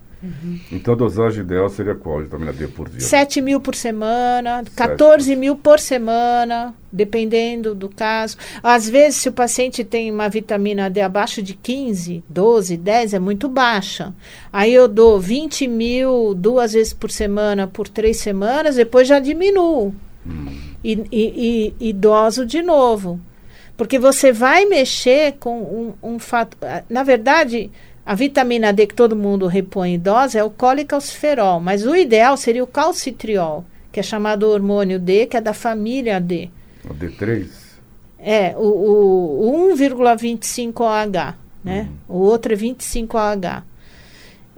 Então 0.70 0.92
a 0.94 0.96
dosagem 0.96 1.42
ideal 1.42 1.68
seria 1.70 1.94
qual 1.94 2.18
de 2.18 2.24
vitamina 2.24 2.52
D 2.52 2.68
por 2.68 2.88
dia? 2.88 3.00
7 3.00 3.40
mil 3.40 3.58
por 3.58 3.74
semana, 3.74 4.62
14 4.76 5.34
mil 5.34 5.56
por 5.56 5.80
semana, 5.80 6.74
dependendo 6.92 7.74
do 7.74 7.88
caso. 7.88 8.36
Às 8.62 8.88
vezes, 8.88 9.20
se 9.20 9.28
o 9.30 9.32
paciente 9.32 9.82
tem 9.82 10.10
uma 10.10 10.28
vitamina 10.28 10.90
D 10.90 11.00
abaixo 11.00 11.42
de 11.42 11.54
15, 11.54 12.22
12, 12.28 12.76
10, 12.76 13.14
é 13.14 13.18
muito 13.18 13.48
baixa. 13.48 14.12
Aí 14.52 14.74
eu 14.74 14.86
dou 14.86 15.18
20 15.18 15.66
mil 15.66 16.34
duas 16.34 16.74
vezes 16.74 16.92
por 16.92 17.10
semana 17.10 17.66
por 17.66 17.88
três 17.88 18.18
semanas, 18.18 18.76
depois 18.76 19.08
já 19.08 19.18
diminuo. 19.18 19.94
E, 20.84 20.92
e, 21.10 21.74
e, 21.80 21.88
e 21.88 21.92
doso 21.94 22.44
de 22.44 22.62
novo. 22.62 23.18
Porque 23.74 23.98
você 23.98 24.30
vai 24.32 24.66
mexer 24.66 25.36
com 25.40 25.94
um, 26.02 26.14
um 26.14 26.18
fato. 26.18 26.54
ah, 26.60 26.82
Na 26.90 27.02
verdade, 27.02 27.70
a 28.10 28.14
vitamina 28.16 28.72
D 28.72 28.88
que 28.88 28.94
todo 28.96 29.14
mundo 29.14 29.46
repõe 29.46 29.94
em 29.94 29.98
dose 30.00 30.36
é 30.36 30.42
o 30.42 30.50
colicalciferol, 30.50 31.60
mas 31.60 31.86
o 31.86 31.94
ideal 31.94 32.36
seria 32.36 32.64
o 32.64 32.66
calcitriol, 32.66 33.64
que 33.92 34.00
é 34.00 34.02
chamado 34.02 34.48
hormônio 34.48 34.98
D, 34.98 35.26
que 35.26 35.36
é 35.36 35.40
da 35.40 35.54
família 35.54 36.20
D. 36.20 36.50
O 36.84 36.92
D3? 36.92 37.46
É, 38.18 38.52
o, 38.56 38.62
o, 38.62 39.68
o 39.70 39.76
1,25OH, 39.76 41.34
né? 41.62 41.88
O 42.08 42.16
outro 42.18 42.52
é 42.52 42.56
25OH. 42.56 43.62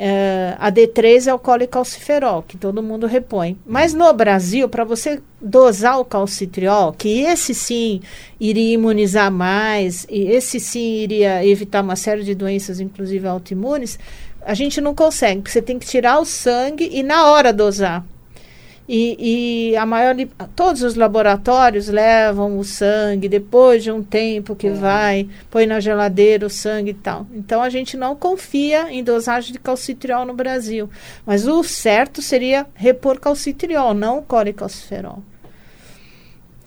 É, 0.04 0.56
a 0.58 0.68
D3 0.68 1.28
é 1.28 1.32
o 1.32 1.38
colicalciferol, 1.38 2.42
que 2.42 2.56
todo 2.56 2.82
mundo 2.82 3.06
repõe. 3.06 3.56
Mas 3.64 3.94
no 3.94 4.12
Brasil, 4.12 4.68
para 4.68 4.82
você 4.82 5.22
dosar 5.40 6.00
o 6.00 6.04
calcitriol, 6.04 6.92
que 6.92 7.20
esse 7.20 7.54
sim 7.54 8.00
iria 8.40 8.74
imunizar 8.74 9.30
mais, 9.30 10.04
e 10.10 10.22
esse 10.22 10.58
sim 10.58 10.96
iria 10.96 11.46
evitar 11.46 11.84
uma 11.84 11.94
série 11.94 12.24
de 12.24 12.34
doenças, 12.34 12.80
inclusive 12.80 13.28
autoimunes, 13.28 13.96
a 14.44 14.54
gente 14.54 14.80
não 14.80 14.92
consegue, 14.92 15.42
porque 15.42 15.52
você 15.52 15.62
tem 15.62 15.78
que 15.78 15.86
tirar 15.86 16.18
o 16.18 16.24
sangue 16.24 16.90
e 16.92 17.04
na 17.04 17.26
hora 17.26 17.52
dosar. 17.52 18.04
E, 18.88 19.70
e 19.70 19.76
a 19.76 19.86
maior, 19.86 20.14
todos 20.56 20.82
os 20.82 20.96
laboratórios 20.96 21.88
levam 21.88 22.58
o 22.58 22.64
sangue 22.64 23.28
depois 23.28 23.82
de 23.82 23.92
um 23.92 24.02
tempo 24.02 24.56
que 24.56 24.70
vai, 24.70 25.28
põe 25.50 25.66
na 25.66 25.78
geladeira 25.78 26.46
o 26.46 26.50
sangue 26.50 26.90
e 26.90 26.94
tal. 26.94 27.26
Então 27.32 27.62
a 27.62 27.70
gente 27.70 27.96
não 27.96 28.16
confia 28.16 28.92
em 28.92 29.04
dosagem 29.04 29.52
de 29.52 29.58
calcitriol 29.58 30.26
no 30.26 30.34
Brasil. 30.34 30.90
Mas 31.24 31.46
o 31.46 31.62
certo 31.62 32.20
seria 32.20 32.66
repor 32.74 33.20
calcitriol, 33.20 33.94
não 33.94 34.18
o 34.18 34.22
colicalciferol. 34.22 35.22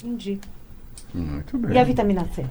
Entendi. 0.02 0.40
Muito 1.14 1.58
bem. 1.58 1.76
E 1.76 1.80
a 1.80 1.84
vitamina 1.84 2.28
C? 2.34 2.46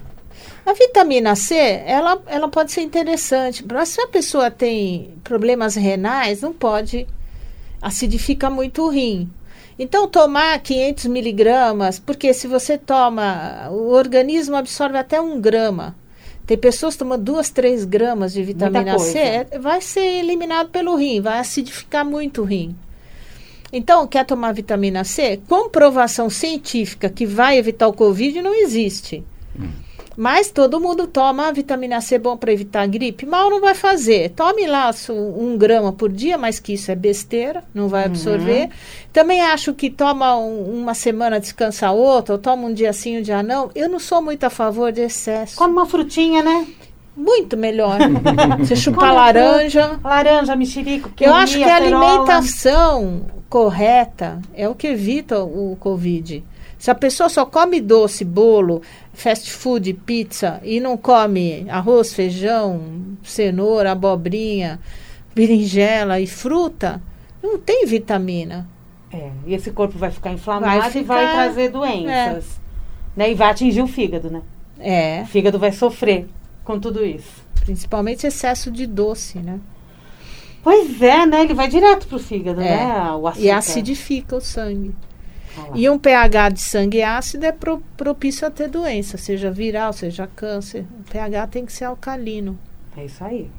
A 0.65 0.73
vitamina 0.73 1.35
C, 1.35 1.55
ela, 1.55 2.21
ela 2.27 2.47
pode 2.47 2.71
ser 2.71 2.81
interessante, 2.81 3.65
mas 3.67 3.89
se 3.89 4.01
a 4.01 4.07
pessoa 4.07 4.51
tem 4.51 5.13
problemas 5.23 5.75
renais, 5.75 6.41
não 6.41 6.53
pode, 6.53 7.07
acidifica 7.81 8.49
muito 8.49 8.83
o 8.83 8.89
rim. 8.89 9.29
Então, 9.77 10.07
tomar 10.07 10.57
500 10.59 11.05
miligramas, 11.05 11.99
porque 11.99 12.33
se 12.33 12.47
você 12.47 12.77
toma, 12.77 13.69
o 13.71 13.89
organismo 13.91 14.55
absorve 14.55 14.97
até 14.97 15.19
um 15.19 15.39
grama. 15.41 15.95
Tem 16.45 16.57
pessoas 16.57 16.95
tomando 16.95 17.23
duas, 17.23 17.49
três 17.49 17.83
gramas 17.83 18.31
de 18.31 18.41
vitamina 18.43 18.93
C, 19.11 19.17
é- 19.19 19.59
vai 19.59 19.81
ser 19.81 20.05
eliminado 20.19 20.69
pelo 20.69 20.95
rim, 20.95 21.19
vai 21.19 21.39
acidificar 21.39 22.05
muito 22.05 22.41
o 22.41 22.45
rim. 22.45 22.75
Então, 23.73 24.07
quer 24.07 24.25
tomar 24.25 24.53
vitamina 24.53 25.03
C? 25.03 25.41
Comprovação 25.49 26.29
científica 26.29 27.09
que 27.09 27.25
vai 27.25 27.57
evitar 27.57 27.87
o 27.87 27.93
Covid 27.93 28.41
não 28.41 28.53
existe. 28.53 29.23
Mas 30.17 30.49
todo 30.49 30.79
mundo 30.79 31.07
toma 31.07 31.47
a 31.47 31.51
vitamina 31.51 31.99
C 31.99 32.17
bom 32.17 32.37
para 32.37 32.53
evitar 32.53 32.81
a 32.83 32.87
gripe. 32.87 33.25
Mal 33.25 33.49
não 33.49 33.59
vai 33.59 33.75
fazer. 33.75 34.29
Tome 34.31 34.65
lá 34.65 34.89
um 35.09 35.57
grama 35.57 35.91
por 35.91 36.09
dia, 36.11 36.37
mas 36.37 36.59
que 36.59 36.73
isso 36.73 36.89
é 36.89 36.95
besteira, 36.95 37.63
não 37.73 37.87
vai 37.89 38.05
absorver. 38.05 38.69
Também 39.11 39.41
acho 39.41 39.73
que 39.73 39.89
toma 39.89 40.37
um- 40.37 40.81
uma 40.81 40.93
semana, 40.93 41.39
descansa 41.39 41.91
outra, 41.91 42.33
ou 42.35 42.39
toma 42.39 42.67
um 42.67 42.73
dia 42.73 42.93
sim, 42.93 43.17
um 43.19 43.21
dia 43.21 43.43
não. 43.43 43.69
Eu 43.75 43.89
não 43.89 43.99
sou 43.99 44.21
muito 44.21 44.43
a 44.45 44.49
favor 44.49 44.91
de 44.91 45.01
excesso. 45.01 45.57
Come 45.57 45.73
uma 45.73 45.85
frutinha, 45.85 46.41
né? 46.41 46.65
Muito 47.17 47.55
melhor. 47.57 47.97
Você 48.59 48.75
chupar 48.75 49.13
laranja. 49.13 49.99
Laranja, 50.03 50.55
mexerico, 50.55 51.09
Eu 51.19 51.33
acho 51.33 51.57
que 51.57 51.63
a 51.63 51.75
alimentação 51.77 53.21
correta 53.49 54.39
é 54.53 54.67
o 54.67 54.75
que 54.75 54.87
evita 54.87 55.41
o 55.43 55.77
Covid. 55.79 56.43
Se 56.85 56.91
a 56.91 56.93
pessoa 56.93 57.29
só 57.29 57.47
come 57.47 57.81
doce, 57.81 58.23
bolo, 58.23 58.79
fast 59.11 59.51
food, 59.51 59.91
pizza 60.05 60.61
e 60.63 60.79
não 60.79 60.95
come 60.95 61.65
arroz, 61.67 62.13
feijão, 62.13 63.17
cenoura, 63.23 63.91
abobrinha, 63.93 64.79
berinjela 65.33 66.19
e 66.19 66.27
fruta, 66.27 67.01
não 67.41 67.57
tem 67.57 67.87
vitamina. 67.87 68.69
É, 69.11 69.31
e 69.47 69.55
esse 69.55 69.71
corpo 69.71 69.97
vai 69.97 70.11
ficar 70.11 70.31
inflamado 70.31 70.67
Vai 70.67 70.77
e 70.77 70.81
vai 70.81 70.91
ficar- 70.91 71.31
trazer 71.33 71.69
doenças. 71.69 72.59
Né? 73.17 73.31
E 73.31 73.33
vai 73.33 73.49
atingir 73.49 73.81
o 73.81 73.87
fígado, 73.87 74.29
né? 74.29 74.43
É, 74.77 75.23
O 75.23 75.25
fígado 75.25 75.57
vai 75.57 75.71
sofrer 75.71 76.27
com 76.63 76.79
tudo 76.79 77.03
isso. 77.03 77.43
principalmente 77.61 78.27
excesso 78.27 78.69
de 78.69 78.85
doce, 78.85 79.39
né? 79.39 79.59
Pois 80.61 81.01
é, 81.01 81.25
né? 81.25 81.41
Ele 81.41 81.55
vai 81.55 81.67
direto 81.67 82.05
pro 82.07 82.19
fígado, 82.19 82.61
É. 82.61 82.77
né? 82.77 83.11
O 83.13 83.27
açúcar. 83.27 83.43
E 83.43 83.49
acidifica 83.49 84.35
o 84.35 84.39
sangue. 84.41 84.93
E 85.73 85.89
um 85.89 85.97
pH 85.97 86.49
de 86.49 86.61
sangue 86.61 87.01
ácido 87.03 87.45
é 87.45 87.51
pro- 87.51 87.81
propício 87.97 88.47
a 88.47 88.51
ter 88.51 88.67
doença, 88.67 89.17
seja 89.17 89.51
viral, 89.51 89.93
seja 89.93 90.27
câncer. 90.35 90.85
O 90.99 91.11
pH 91.11 91.47
tem 91.47 91.65
que 91.65 91.73
ser 91.73 91.85
alcalino. 91.85 92.57
É 92.97 93.05
isso 93.05 93.23
aí. 93.23 93.49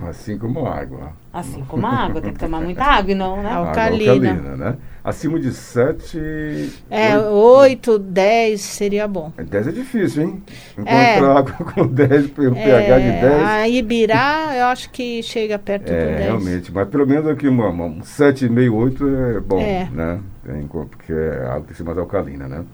Assim 0.00 0.38
como 0.38 0.64
água. 0.64 1.12
Assim 1.32 1.64
como 1.64 1.84
a 1.84 1.90
água, 1.90 2.20
tem 2.20 2.32
que 2.32 2.38
tomar 2.38 2.60
muita 2.60 2.84
água 2.84 3.10
e 3.10 3.14
não, 3.16 3.42
né? 3.42 3.50
Al- 3.50 3.64
Água 3.64 3.68
Alcalina. 3.68 4.56
né? 4.56 4.76
Acima 5.02 5.40
de 5.40 5.52
7. 5.52 6.70
É, 6.88 7.18
8, 7.18 7.98
10 7.98 8.60
seria 8.60 9.08
bom. 9.08 9.32
10 9.36 9.66
é 9.68 9.72
difícil, 9.72 10.22
hein? 10.22 10.42
É. 10.86 11.16
Encontrar 11.16 11.38
água 11.38 11.52
com 11.74 11.86
10, 11.88 12.30
pelo 12.30 12.54
pH 12.54 12.98
de 12.98 13.10
10. 13.10 13.42
A 13.42 13.68
Ibirá, 13.68 14.50
eu 14.56 14.64
acho 14.66 14.88
que 14.90 15.20
chega 15.22 15.58
perto 15.58 15.86
do 15.86 15.92
É, 15.92 16.06
10. 16.14 16.20
realmente. 16.26 16.72
Mas 16.72 16.88
pelo 16.88 17.04
menos 17.06 17.26
aqui 17.26 17.48
uma, 17.48 17.68
uma, 17.68 17.84
um 17.86 18.00
7,5, 18.00 18.72
8 18.72 19.08
é 19.08 19.40
bom, 19.40 19.58
É. 19.60 19.88
né? 19.92 20.20
Tem, 20.48 20.66
porque 20.66 21.12
a 21.12 21.48
água 21.48 21.60
tem 21.60 21.66
que 21.68 21.74
ser 21.76 21.84
mais 21.84 21.98
alcalina, 21.98 22.48
né? 22.48 22.64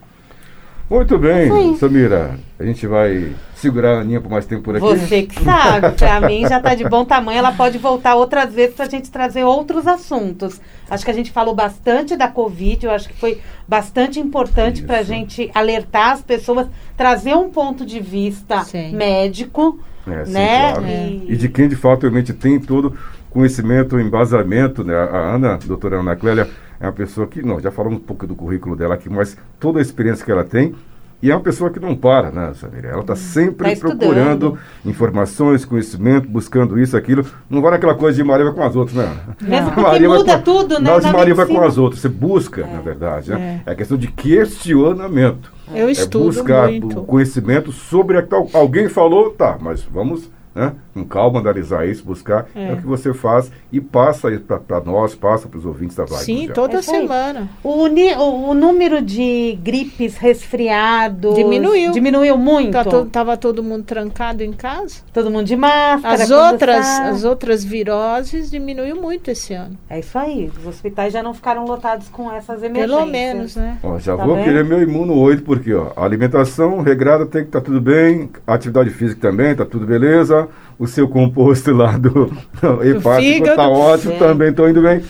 Muito 0.88 1.18
bem, 1.18 1.50
Sim. 1.50 1.76
Samira. 1.76 2.38
A 2.60 2.62
gente 2.64 2.86
vai 2.86 3.32
segurar 3.56 3.96
a 3.96 4.00
Aninha 4.02 4.20
por 4.20 4.30
mais 4.30 4.44
tempo 4.46 4.62
por 4.62 4.76
aqui. 4.76 4.84
Você 4.86 5.22
que 5.22 5.42
sabe, 5.42 5.90
pra 5.96 6.20
mim 6.20 6.46
já 6.46 6.60
tá 6.60 6.74
de 6.74 6.86
bom 6.88 7.04
tamanho, 7.06 7.38
ela 7.38 7.50
pode 7.52 7.78
voltar 7.78 8.14
outras 8.14 8.52
vezes 8.52 8.76
pra 8.76 8.84
gente 8.86 9.10
trazer 9.10 9.42
outros 9.44 9.88
assuntos. 9.88 10.60
Acho 10.88 11.04
que 11.04 11.10
a 11.10 11.14
gente 11.14 11.32
falou 11.32 11.54
bastante 11.54 12.16
da 12.16 12.28
Covid, 12.28 12.84
eu 12.86 12.92
acho 12.92 13.08
que 13.08 13.18
foi 13.18 13.40
bastante 13.66 14.20
importante 14.20 14.82
pra 14.82 15.00
Isso. 15.00 15.08
gente 15.10 15.50
alertar 15.54 16.10
as 16.12 16.22
pessoas, 16.22 16.68
trazer 16.96 17.34
um 17.34 17.48
ponto 17.50 17.84
de 17.84 17.98
vista 17.98 18.62
Sim. 18.64 18.94
médico, 18.94 19.80
É, 20.06 20.24
sim, 20.26 20.32
né? 20.32 20.72
claro. 20.72 20.86
E- 20.86 21.24
E 21.32 21.36
de 21.36 21.48
quem 21.48 21.66
de 21.66 21.76
fato 21.76 22.02
realmente 22.02 22.32
tem 22.34 22.60
todo 22.60 22.94
conhecimento, 23.30 23.98
embasamento, 23.98 24.84
né? 24.84 24.94
A 24.94 25.34
Ana, 25.34 25.54
a 25.54 25.56
doutora 25.56 25.98
Ana 25.98 26.14
Clélia, 26.14 26.46
é 26.80 26.86
uma 26.86 26.92
pessoa 26.92 27.26
que, 27.26 27.42
não, 27.42 27.60
já 27.60 27.70
falamos 27.70 27.98
um 27.98 28.02
pouco 28.02 28.26
do 28.26 28.34
currículo 28.34 28.76
dela 28.76 28.94
aqui, 28.94 29.08
mas 29.10 29.36
toda 29.58 29.78
a 29.78 29.82
experiência 29.82 30.24
que 30.24 30.30
ela 30.32 30.44
tem, 30.44 30.74
e 31.22 31.30
é 31.30 31.34
uma 31.34 31.40
pessoa 31.40 31.70
que 31.70 31.80
não 31.80 31.96
para, 31.96 32.30
né, 32.30 32.52
Samira? 32.54 32.88
Ela 32.88 33.00
está 33.00 33.16
sempre 33.16 33.74
Tá 33.74 33.80
procurando 33.80 34.58
informações, 34.84 35.64
conhecimento, 35.64 36.28
buscando 36.28 36.78
isso, 36.78 36.94
aquilo. 36.98 37.24
Não 37.48 37.62
vai 37.62 37.70
naquela 37.70 37.94
coisa 37.94 38.14
de 38.16 38.22
Maria 38.22 38.44
vai 38.44 38.52
com 38.54 38.62
as 38.62 38.76
outras, 38.76 38.94
né? 38.94 39.10
Mesmo 39.40 39.68
porque 39.72 39.80
Maria 39.80 40.08
muda 40.08 40.36
com- 40.36 40.42
tudo, 40.44 40.78
né? 40.78 40.90
Mas 40.90 41.04
na 41.04 41.12
Maria 41.12 41.34
vai 41.34 41.46
com 41.46 41.62
as 41.62 41.78
outras. 41.78 42.02
Você 42.02 42.10
busca, 42.10 42.66
na 42.66 42.80
verdade, 42.82 43.30
né? 43.30 43.62
É. 43.64 43.72
É 43.72 43.74
questão 43.74 43.96
de 43.96 44.08
questionamento. 44.08 45.50
Eu 45.74 45.88
É 45.88 45.92
estudo 45.92 46.26
buscar 46.26 46.68
muito. 46.68 47.02
conhecimento 47.04 47.72
sobre 47.72 48.18
a 48.18 48.22
tal. 48.22 48.48
Alguém 48.52 48.88
falou, 48.90 49.30
tá, 49.30 49.56
mas 49.58 49.82
vamos, 49.82 50.30
né, 50.54 50.72
com 50.92 51.04
calma, 51.04 51.40
analisar 51.40 51.86
isso, 51.86 52.04
buscar. 52.04 52.46
É, 52.54 52.68
É. 52.68 52.72
o 52.72 52.76
que 52.76 52.86
você 52.86 53.12
faz 53.12 53.50
e 53.72 53.80
passa 53.80 54.28
para 54.66 54.80
nós, 54.80 55.14
passa 55.14 55.48
para 55.48 55.58
os 55.58 55.66
ouvintes 55.66 55.96
da 55.96 56.04
Vibe. 56.04 56.22
Sim, 56.22 56.34
Mundial. 56.46 56.54
toda 56.54 56.78
É 56.78 56.82
semana. 56.82 57.48
O, 57.62 57.86
o, 57.86 58.50
o 58.50 58.54
número 58.54 59.02
de 59.02 59.58
gripes, 59.62 60.16
resfriados... 60.16 61.34
Diminuiu. 61.34 61.92
Diminuiu 61.92 62.36
muito. 62.38 62.72
Tá 62.72 62.84
to- 62.84 63.06
tava 63.06 63.36
todo 63.36 63.62
mundo 63.62 63.84
trancado 63.84 64.42
em 64.42 64.52
casa. 64.52 64.96
Todo 65.12 65.30
mundo 65.30 65.44
de 65.46 65.56
máscara. 65.56 66.22
As 66.22 66.30
outras, 66.30 66.86
as 66.86 67.24
outras 67.24 67.64
viroses 67.64 68.50
diminuiu 68.50 68.96
muito 69.00 69.30
esse 69.30 69.52
ano. 69.54 69.76
É 69.90 69.98
isso 69.98 70.16
aí. 70.18 70.50
Os 70.58 70.66
hospitais 70.66 71.12
já 71.12 71.22
não 71.22 71.34
ficaram 71.34 71.64
lotados 71.64 72.08
com 72.08 72.30
essas 72.30 72.62
emergências. 72.62 72.96
Pelo 72.98 73.06
menos, 73.10 73.56
né? 73.56 73.78
Ó, 73.82 73.98
já 73.98 74.16
Tá 74.16 74.24
vou 74.24 74.36
querer 74.36 74.64
meu 74.64 74.80
imuno 74.82 75.14
8, 75.18 75.42
porque 75.42 75.74
ó, 75.74 75.88
a 75.96 76.04
alimentação 76.04 76.80
regrada 76.80 77.26
tem 77.26 77.42
que 77.42 77.48
estar 77.48 77.60
tudo 77.60 77.80
bem, 77.80 78.30
atividade 78.46 78.90
física 78.90 79.20
também, 79.28 79.54
tá 79.54 79.64
tudo 79.64 79.86
beleza, 79.86 80.43
o 80.78 80.86
seu 80.86 81.08
composto 81.08 81.72
lá 81.72 81.96
do, 81.96 82.26
do 82.60 82.84
hepático 82.84 83.32
fígado. 83.32 83.56
tá 83.56 83.68
ótimo, 83.68 84.12
Sim. 84.12 84.18
também 84.18 84.52
tô 84.52 84.68
indo 84.68 84.82
bem. 84.82 85.02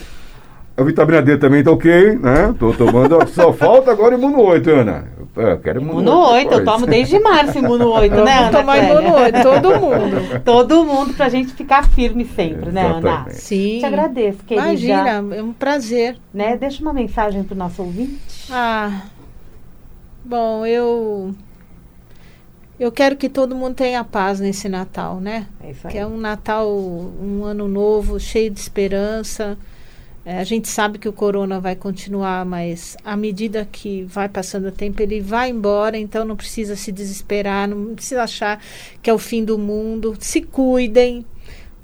A 0.77 0.83
vitamina 0.83 1.23
D 1.23 1.37
também 1.37 1.63
tá 1.63 1.71
ok, 1.71 2.17
né? 2.19 2.53
Tô 2.59 2.73
tomando, 2.73 3.25
só 3.31 3.53
falta 3.53 3.93
agora 3.93 4.17
imuno 4.17 4.41
8, 4.43 4.71
Ana. 4.71 5.07
É, 5.37 5.57
quero 5.57 5.81
imuno, 5.81 6.01
Imuno 6.01 6.19
8, 6.31 6.45
eu 6.53 6.59
depois. 6.59 6.65
tomo 6.65 6.87
desde 6.87 7.19
março 7.19 7.59
Imuno 7.59 7.89
8, 7.91 8.15
né, 8.15 8.19
Vamos 8.25 8.31
Ana 8.49 8.51
tomar 8.59 8.79
imuno 8.79 9.15
8, 9.17 9.43
todo 9.43 9.69
mundo. 9.81 10.41
Todo 10.45 10.85
mundo 10.85 11.15
pra 11.15 11.29
gente 11.29 11.53
ficar 11.55 11.89
firme 11.89 12.25
sempre, 12.25 12.71
né, 12.71 12.87
Ana? 12.87 12.99
Exatamente. 12.99 13.37
Sim. 13.41 13.79
Te 13.81 13.87
agradeço, 13.87 14.39
querida. 14.45 14.67
Imagina, 14.69 15.09
é 15.37 15.43
um 15.43 15.53
prazer. 15.53 16.17
Né? 16.33 16.57
Deixa 16.57 16.83
uma 16.83 16.93
mensagem 16.93 17.43
pro 17.45 17.57
nosso 17.57 17.83
ouvinte. 17.83 18.19
Ah, 18.51 19.03
bom, 20.25 20.65
eu 20.67 21.35
eu 22.79 22.91
quero 22.91 23.17
que 23.17 23.29
todo 23.29 23.55
mundo 23.55 23.75
tenha 23.75 24.03
paz 24.03 24.41
nesse 24.41 24.69
Natal, 24.69 25.21
né? 25.21 25.47
É 25.63 25.71
isso 25.71 25.87
aí. 25.87 25.93
Que 25.93 25.99
é 25.99 26.07
um 26.07 26.17
Natal, 26.17 26.71
um 26.71 27.45
ano 27.45 27.69
novo, 27.69 28.19
cheio 28.19 28.51
de 28.51 28.59
esperança. 28.59 29.57
É, 30.27 30.39
a 30.39 30.45
gente 30.45 30.69
sabe 30.69 30.99
que 30.99 31.09
o 31.09 31.13
corona 31.13 31.61
vai 31.61 31.77
continuar, 31.77 32.47
mas 32.47 32.97
à 33.05 33.15
medida 33.15 33.69
que 33.71 34.05
vai 34.05 34.27
passando 34.27 34.69
o 34.69 34.73
tempo, 34.73 35.03
ele 35.03 35.21
vai 35.21 35.51
embora, 35.51 35.99
então 35.99 36.25
não 36.25 36.35
precisa 36.35 36.75
se 36.75 36.91
desesperar, 36.91 37.69
não 37.69 37.95
precisa 37.95 38.23
achar 38.23 38.59
que 39.03 39.11
é 39.11 39.13
o 39.13 39.19
fim 39.19 39.45
do 39.45 39.59
mundo. 39.59 40.17
Se 40.19 40.41
cuidem. 40.41 41.27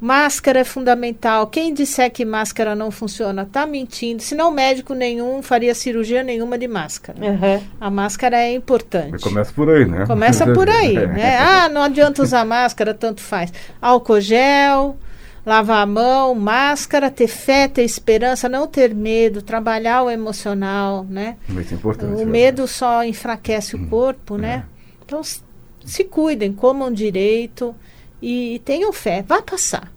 Máscara 0.01 0.61
é 0.61 0.65
fundamental. 0.65 1.47
Quem 1.49 1.75
disser 1.75 2.11
que 2.11 2.25
máscara 2.25 2.75
não 2.75 2.91
funciona 2.91 3.43
está 3.43 3.67
mentindo. 3.67 4.23
Senão, 4.23 4.51
médico 4.51 4.95
nenhum 4.95 5.43
faria 5.43 5.75
cirurgia 5.75 6.23
nenhuma 6.23 6.57
de 6.57 6.67
máscara. 6.67 7.19
Uhum. 7.23 7.63
A 7.79 7.91
máscara 7.91 8.39
é 8.39 8.55
importante. 8.55 9.11
Mas 9.13 9.23
Começa 9.23 9.53
por 9.53 9.69
aí, 9.69 9.85
né? 9.85 10.07
Começa 10.07 10.47
por 10.53 10.69
aí, 10.71 10.97
É. 10.97 11.07
né? 11.07 11.37
Ah, 11.39 11.69
não 11.69 11.83
adianta 11.83 12.23
usar 12.23 12.47
máscara, 12.47 12.95
tanto 12.95 13.21
faz. 13.21 13.53
Álcool 13.81 14.21
gel, 14.23 14.97
lavar 15.45 15.83
a 15.83 15.87
mão, 15.87 16.35
máscara, 16.35 17.11
ter 17.11 17.29
fé, 17.29 17.69
ter 17.69 17.83
esperança, 17.83 18.49
não 18.49 18.67
ter 18.67 18.95
medo, 18.95 19.43
trabalhar 19.43 20.03
o 20.03 20.11
emocional, 20.11 21.05
né? 21.11 21.37
Muito 21.47 21.75
importante. 21.75 22.15
O 22.15 22.19
né? 22.21 22.25
medo 22.25 22.67
só 22.67 23.05
enfraquece 23.05 23.77
o 23.77 23.87
corpo, 23.89 24.39
né? 24.39 24.65
Então, 25.05 25.21
s- 25.21 25.43
se 25.85 26.05
cuidem, 26.05 26.53
comam 26.55 26.91
direito 26.91 27.75
e 28.23 28.61
tenham 28.64 28.93
fé. 28.93 29.25
Vai 29.27 29.43
passar. 29.43 29.91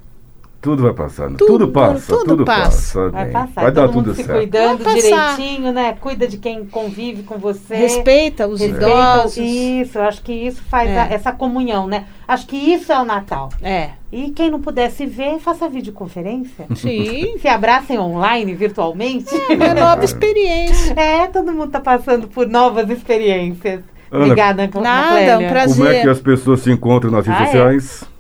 Tudo 0.62 0.84
vai 0.84 0.94
passando. 0.94 1.36
Tudo, 1.38 1.52
Tudo, 1.66 1.68
passa. 1.74 2.08
tudo 2.16 2.26
Tudo, 2.26 2.46
passa. 2.46 2.64
passa. 2.70 3.10
Vai 3.10 3.24
bem. 3.26 3.34
passar. 3.34 3.62
Vai 3.64 3.72
dar 3.74 3.82
todo 3.82 3.96
mundo 3.96 4.06
tudo 4.06 4.16
se 4.16 4.24
certo. 4.24 4.38
cuidando 4.38 4.82
Vai 4.86 4.96
passar. 5.02 5.36
direitinho, 5.36 5.74
né? 5.74 5.98
Cuida 6.00 6.26
de 6.26 6.38
quem 6.38 6.66
convive 6.66 7.24
com 7.24 7.38
você. 7.38 7.76
Respeita 7.76 8.48
os 8.48 8.62
Respeita- 8.62 8.88
idosos. 8.90 9.36
Isso, 9.38 10.00
acho 10.00 10.22
que 10.22 10.32
isso 10.32 10.62
faz 10.70 10.90
É. 10.90 11.02
a- 11.02 11.06
essa 11.08 11.34
comunhão, 11.34 11.86
né? 11.86 12.06
Acho 12.26 12.48
que 12.48 12.56
isso 12.56 12.94
é 12.94 12.98
o 12.98 13.04
Natal. 13.04 13.50
É, 13.62 13.90
E 14.10 14.30
quem 14.32 14.50
não 14.50 14.62
puder 14.62 14.90
se 14.90 15.06
ver, 15.06 15.38
faça 15.40 15.68
videoconferência. 15.68 16.66
sim. 16.78 17.36
se 17.42 17.48
abracem 17.50 18.00
online, 18.00 18.54
virtualmente. 18.56 19.36
É 19.50 19.54
uma 19.56 19.74
nova 19.74 20.06
experiência. 20.06 20.94
É, 20.98 21.28
todo 21.28 21.52
mundo 21.52 21.72
tá 21.72 21.82
passando 21.82 22.30
por 22.30 22.48
novas 22.48 22.90
experiências. 22.90 23.82
Ana, 24.10 24.24
Obrigada, 24.26 24.70
Cl- 24.72 24.82
Nada, 24.82 25.10
Clélia. 25.10 25.40
um 25.40 25.50
prazer. 25.52 25.76
Como 25.76 25.90
é 25.90 26.02
que 26.04 26.08
as 26.10 26.22
pessoas 26.22 26.62
se 26.62 26.72
encontram 26.72 27.12
nas 27.12 27.28
redes 27.28 27.54
Ah, 27.54 27.74
é? 27.74 28.13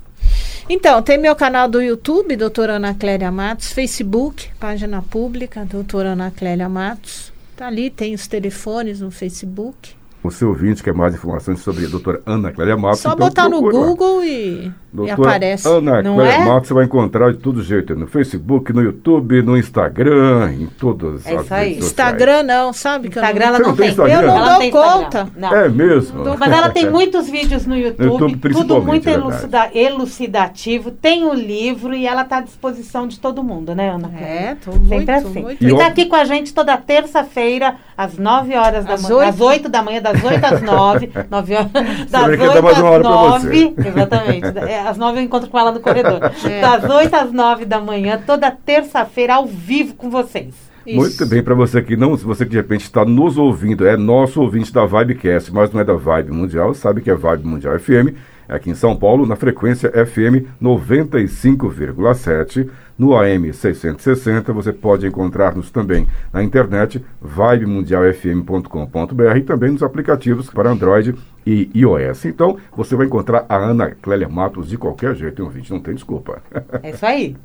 Então, 0.69 1.01
tem 1.01 1.17
meu 1.17 1.35
canal 1.35 1.67
do 1.67 1.81
YouTube, 1.81 2.37
doutora 2.37 2.73
Ana 2.73 2.93
Clélia 2.93 3.29
Matos, 3.29 3.73
Facebook, 3.73 4.49
página 4.57 5.01
pública, 5.01 5.65
doutora 5.65 6.09
Ana 6.09 6.31
Clélia 6.31 6.69
Matos. 6.69 7.33
Tá 7.55 7.67
ali, 7.67 7.89
tem 7.89 8.13
os 8.13 8.27
telefones 8.27 9.01
no 9.01 9.11
Facebook. 9.11 9.93
O 10.23 10.31
seu 10.31 10.49
ouvinte 10.49 10.81
quer 10.81 10.93
mais 10.93 11.13
informações 11.13 11.59
sobre 11.59 11.85
a 11.85 11.89
doutora 11.89 12.21
Ana 12.25 12.51
Clélia 12.51 12.77
Matos. 12.77 12.99
Só 13.01 13.09
então 13.13 13.27
botar 13.27 13.49
no 13.49 13.59
procura. 13.61 13.85
Google 13.87 14.23
e, 14.23 14.67
e 14.67 14.71
Doutora 14.93 15.13
aparece. 15.21 15.67
Ana 15.67 16.01
Não 16.01 16.15
Clélia 16.15 16.33
é? 16.33 16.45
Matos 16.45 16.67
você 16.69 16.73
vai 16.73 16.85
encontrar 16.85 17.31
de 17.33 17.39
todo 17.39 17.61
jeito, 17.61 17.93
no 17.95 18.07
Facebook, 18.07 18.71
no 18.71 18.81
YouTube, 18.81 19.41
no 19.41 19.57
Instagram, 19.57 20.53
em 20.53 20.65
todas 20.67 21.25
É 21.25 21.35
as 21.35 21.43
isso 21.43 21.53
aí. 21.53 21.69
redes 21.73 21.83
sociais. 21.85 22.13
Instagram 22.13 22.43
não, 22.43 22.71
sabe? 22.71 23.09
Que 23.09 23.19
Instagram 23.19 23.45
ela 23.45 23.57
Você 23.57 23.63
não 23.63 23.69
não 23.69 23.75
tem. 23.75 23.89
Instagram? 23.89 24.13
Eu 24.21 24.27
não 24.27 24.37
Ela 24.37 24.49
dou 24.51 24.59
tem 24.59 24.71
conta. 24.71 25.27
Não. 25.35 25.55
É 25.55 25.69
mesmo? 25.69 26.23
Não, 26.23 26.37
Mas 26.37 26.51
ela 26.53 26.69
tem 26.69 26.89
muitos 26.91 27.29
vídeos 27.29 27.65
no 27.65 27.75
YouTube, 27.75 28.05
YouTube, 28.31 28.53
tudo 28.53 28.81
muito 28.81 29.09
é 29.09 29.13
elucida- 29.13 29.69
elucidativo. 29.73 30.91
Tem 30.91 31.25
o 31.25 31.33
livro 31.33 31.93
e 31.93 32.05
ela 32.07 32.21
está 32.21 32.37
à 32.37 32.41
disposição 32.41 33.07
de 33.07 33.19
todo 33.19 33.43
mundo, 33.43 33.75
né, 33.75 33.89
Ana? 33.89 34.07
Clélia? 34.09 34.25
É, 34.25 34.55
tô 34.63 34.71
Sempre 34.71 34.87
muito, 34.95 35.11
assim. 35.11 35.41
muito. 35.41 35.63
E 35.63 35.67
E 35.67 35.75
tá 35.77 35.83
ó- 35.83 35.87
aqui 35.87 36.05
com 36.05 36.15
a 36.15 36.23
gente 36.23 36.53
toda 36.53 36.77
terça-feira, 36.77 37.75
às 37.97 38.17
9 38.17 38.55
horas 38.55 38.85
da 38.85 38.97
manhã. 38.97 39.27
Às 39.27 39.41
8 39.41 39.67
da 39.69 39.81
manhã, 39.81 40.01
das 40.01 40.12
8 40.21 40.45
às 40.45 40.61
9. 40.61 41.09
9 41.29 41.55
horas. 41.55 41.71
Das 42.09 42.21
vai 42.21 42.29
8 42.31 42.39
querer 42.39 42.53
dar 42.53 42.61
mais 42.61 42.77
uma 42.79 42.89
hora 42.89 43.07
às 43.07 43.41
pra 43.41 43.49
9. 43.51 43.75
Exatamente. 43.77 44.57
É, 44.67 44.79
às 44.81 44.97
9 44.97 45.19
eu 45.19 45.23
encontro 45.23 45.49
com 45.49 45.59
ela 45.59 45.71
no 45.71 45.79
corredor. 45.79 46.19
É. 46.45 46.61
Das 46.61 46.83
8 46.83 47.13
às 47.15 47.31
9 47.31 47.65
da 47.65 47.79
manhã, 47.79 48.21
toda 48.25 48.51
terça-feira, 48.51 49.35
ao 49.35 49.45
vivo 49.45 49.95
com 49.95 50.09
vocês. 50.09 50.53
Isso. 50.85 50.97
Muito 50.97 51.25
bem, 51.27 51.41
para 51.41 51.55
você 51.55 51.81
que 51.81 51.95
não, 51.95 52.17
se 52.17 52.25
você 52.25 52.43
que 52.43 52.51
de 52.51 52.57
repente 52.57 52.81
está 52.81 53.05
nos 53.05 53.37
ouvindo, 53.37 53.87
é 53.87 53.95
nosso 53.95 54.41
ouvinte 54.41 54.73
da 54.73 54.85
Vibecast, 54.85 55.53
mas 55.53 55.71
não 55.71 55.79
é 55.79 55.83
da 55.83 55.93
Vibe 55.93 56.31
Mundial, 56.31 56.73
sabe 56.73 57.01
que 57.01 57.09
é 57.09 57.15
Vibe 57.15 57.47
Mundial 57.47 57.79
FM, 57.79 58.13
aqui 58.47 58.69
em 58.69 58.75
São 58.75 58.95
Paulo, 58.95 59.25
na 59.25 59.35
frequência 59.35 59.89
FM 59.89 60.45
95,7, 60.61 62.69
no 62.97 63.15
AM 63.17 63.51
660, 63.51 64.53
você 64.53 64.71
pode 64.71 65.05
encontrar-nos 65.07 65.71
também 65.71 66.07
na 66.31 66.43
internet, 66.43 67.03
vibemundialfm.com.br 67.21 69.37
e 69.37 69.41
também 69.41 69.71
nos 69.71 69.81
aplicativos 69.81 70.47
para 70.49 70.69
Android 70.69 71.15
e 71.45 71.69
iOS. 71.75 72.23
Então, 72.25 72.57
você 72.75 72.95
vai 72.95 73.05
encontrar 73.07 73.45
a 73.49 73.55
Ana 73.55 73.91
Clélia 73.91 74.29
Matos 74.29 74.69
de 74.69 74.77
qualquer 74.77 75.15
jeito, 75.15 75.41
hein, 75.41 75.47
ouvinte, 75.47 75.71
não 75.71 75.79
tem 75.79 75.95
desculpa. 75.95 76.41
É 76.81 76.91
isso 76.91 77.05
aí. 77.05 77.35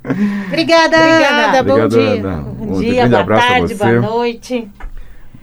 Obrigada, 0.47 0.97
Obrigada, 0.97 1.59
Ana. 1.59 1.63
bom 1.63 1.73
Obrigado, 1.73 1.89
dia. 1.89 2.11
Ana. 2.11 2.37
Bom 2.41 2.65
Um 2.65 2.79
dia, 2.79 3.07
grande 3.07 3.25
boa 3.25 3.39
tarde, 3.39 3.75
boa 3.75 3.99
noite. 3.99 4.71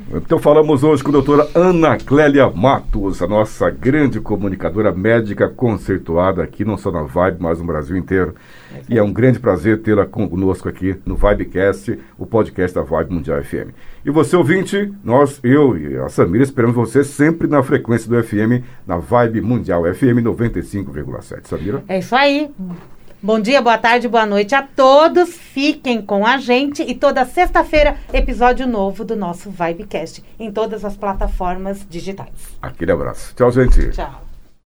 Então 0.08 0.38
falamos 0.38 0.84
hoje 0.84 1.02
com 1.02 1.08
a 1.08 1.12
doutora 1.12 1.48
Ana 1.52 1.96
Clélia 1.96 2.48
Matos, 2.48 3.20
a 3.20 3.26
nossa 3.26 3.68
grande 3.70 4.20
comunicadora 4.20 4.92
médica 4.92 5.48
conceituada 5.48 6.44
aqui, 6.44 6.64
não 6.64 6.76
só 6.76 6.92
na 6.92 7.02
Vibe, 7.02 7.38
mas 7.40 7.58
no 7.58 7.66
Brasil 7.66 7.96
inteiro. 7.96 8.32
E 8.88 8.96
é 8.96 9.02
um 9.02 9.12
grande 9.12 9.40
prazer 9.40 9.82
tê-la 9.82 10.06
conosco 10.06 10.68
aqui 10.68 10.94
no 11.04 11.16
Vibecast, 11.16 11.98
o 12.16 12.24
podcast 12.24 12.72
da 12.76 12.82
Vibe 12.82 13.14
Mundial 13.14 13.42
FM. 13.42 13.74
E 14.04 14.10
você 14.10 14.36
ouvinte, 14.36 14.92
nós, 15.02 15.40
eu 15.42 15.76
e 15.76 15.96
a 15.98 16.08
Samira, 16.08 16.44
esperamos 16.44 16.76
você 16.76 17.02
sempre 17.02 17.48
na 17.48 17.60
frequência 17.64 18.08
do 18.08 18.22
FM, 18.22 18.64
na 18.86 18.98
Vibe 18.98 19.40
Mundial 19.40 19.82
FM 19.92 20.22
95,7. 20.22 21.48
Samira? 21.48 21.82
É 21.88 21.98
isso 21.98 22.14
aí. 22.14 22.48
Bom 23.26 23.40
dia, 23.40 23.60
boa 23.60 23.76
tarde, 23.76 24.06
boa 24.06 24.24
noite 24.24 24.54
a 24.54 24.62
todos. 24.62 25.30
Fiquem 25.30 26.00
com 26.00 26.24
a 26.24 26.38
gente 26.38 26.80
e 26.80 26.94
toda 26.94 27.24
sexta-feira, 27.24 27.96
episódio 28.12 28.68
novo 28.68 29.04
do 29.04 29.16
nosso 29.16 29.50
Vibecast 29.50 30.22
em 30.38 30.52
todas 30.52 30.84
as 30.84 30.96
plataformas 30.96 31.84
digitais. 31.90 32.56
Aquele 32.62 32.92
abraço. 32.92 33.34
Tchau, 33.34 33.50
gente. 33.50 33.90
Tchau. 33.90 34.25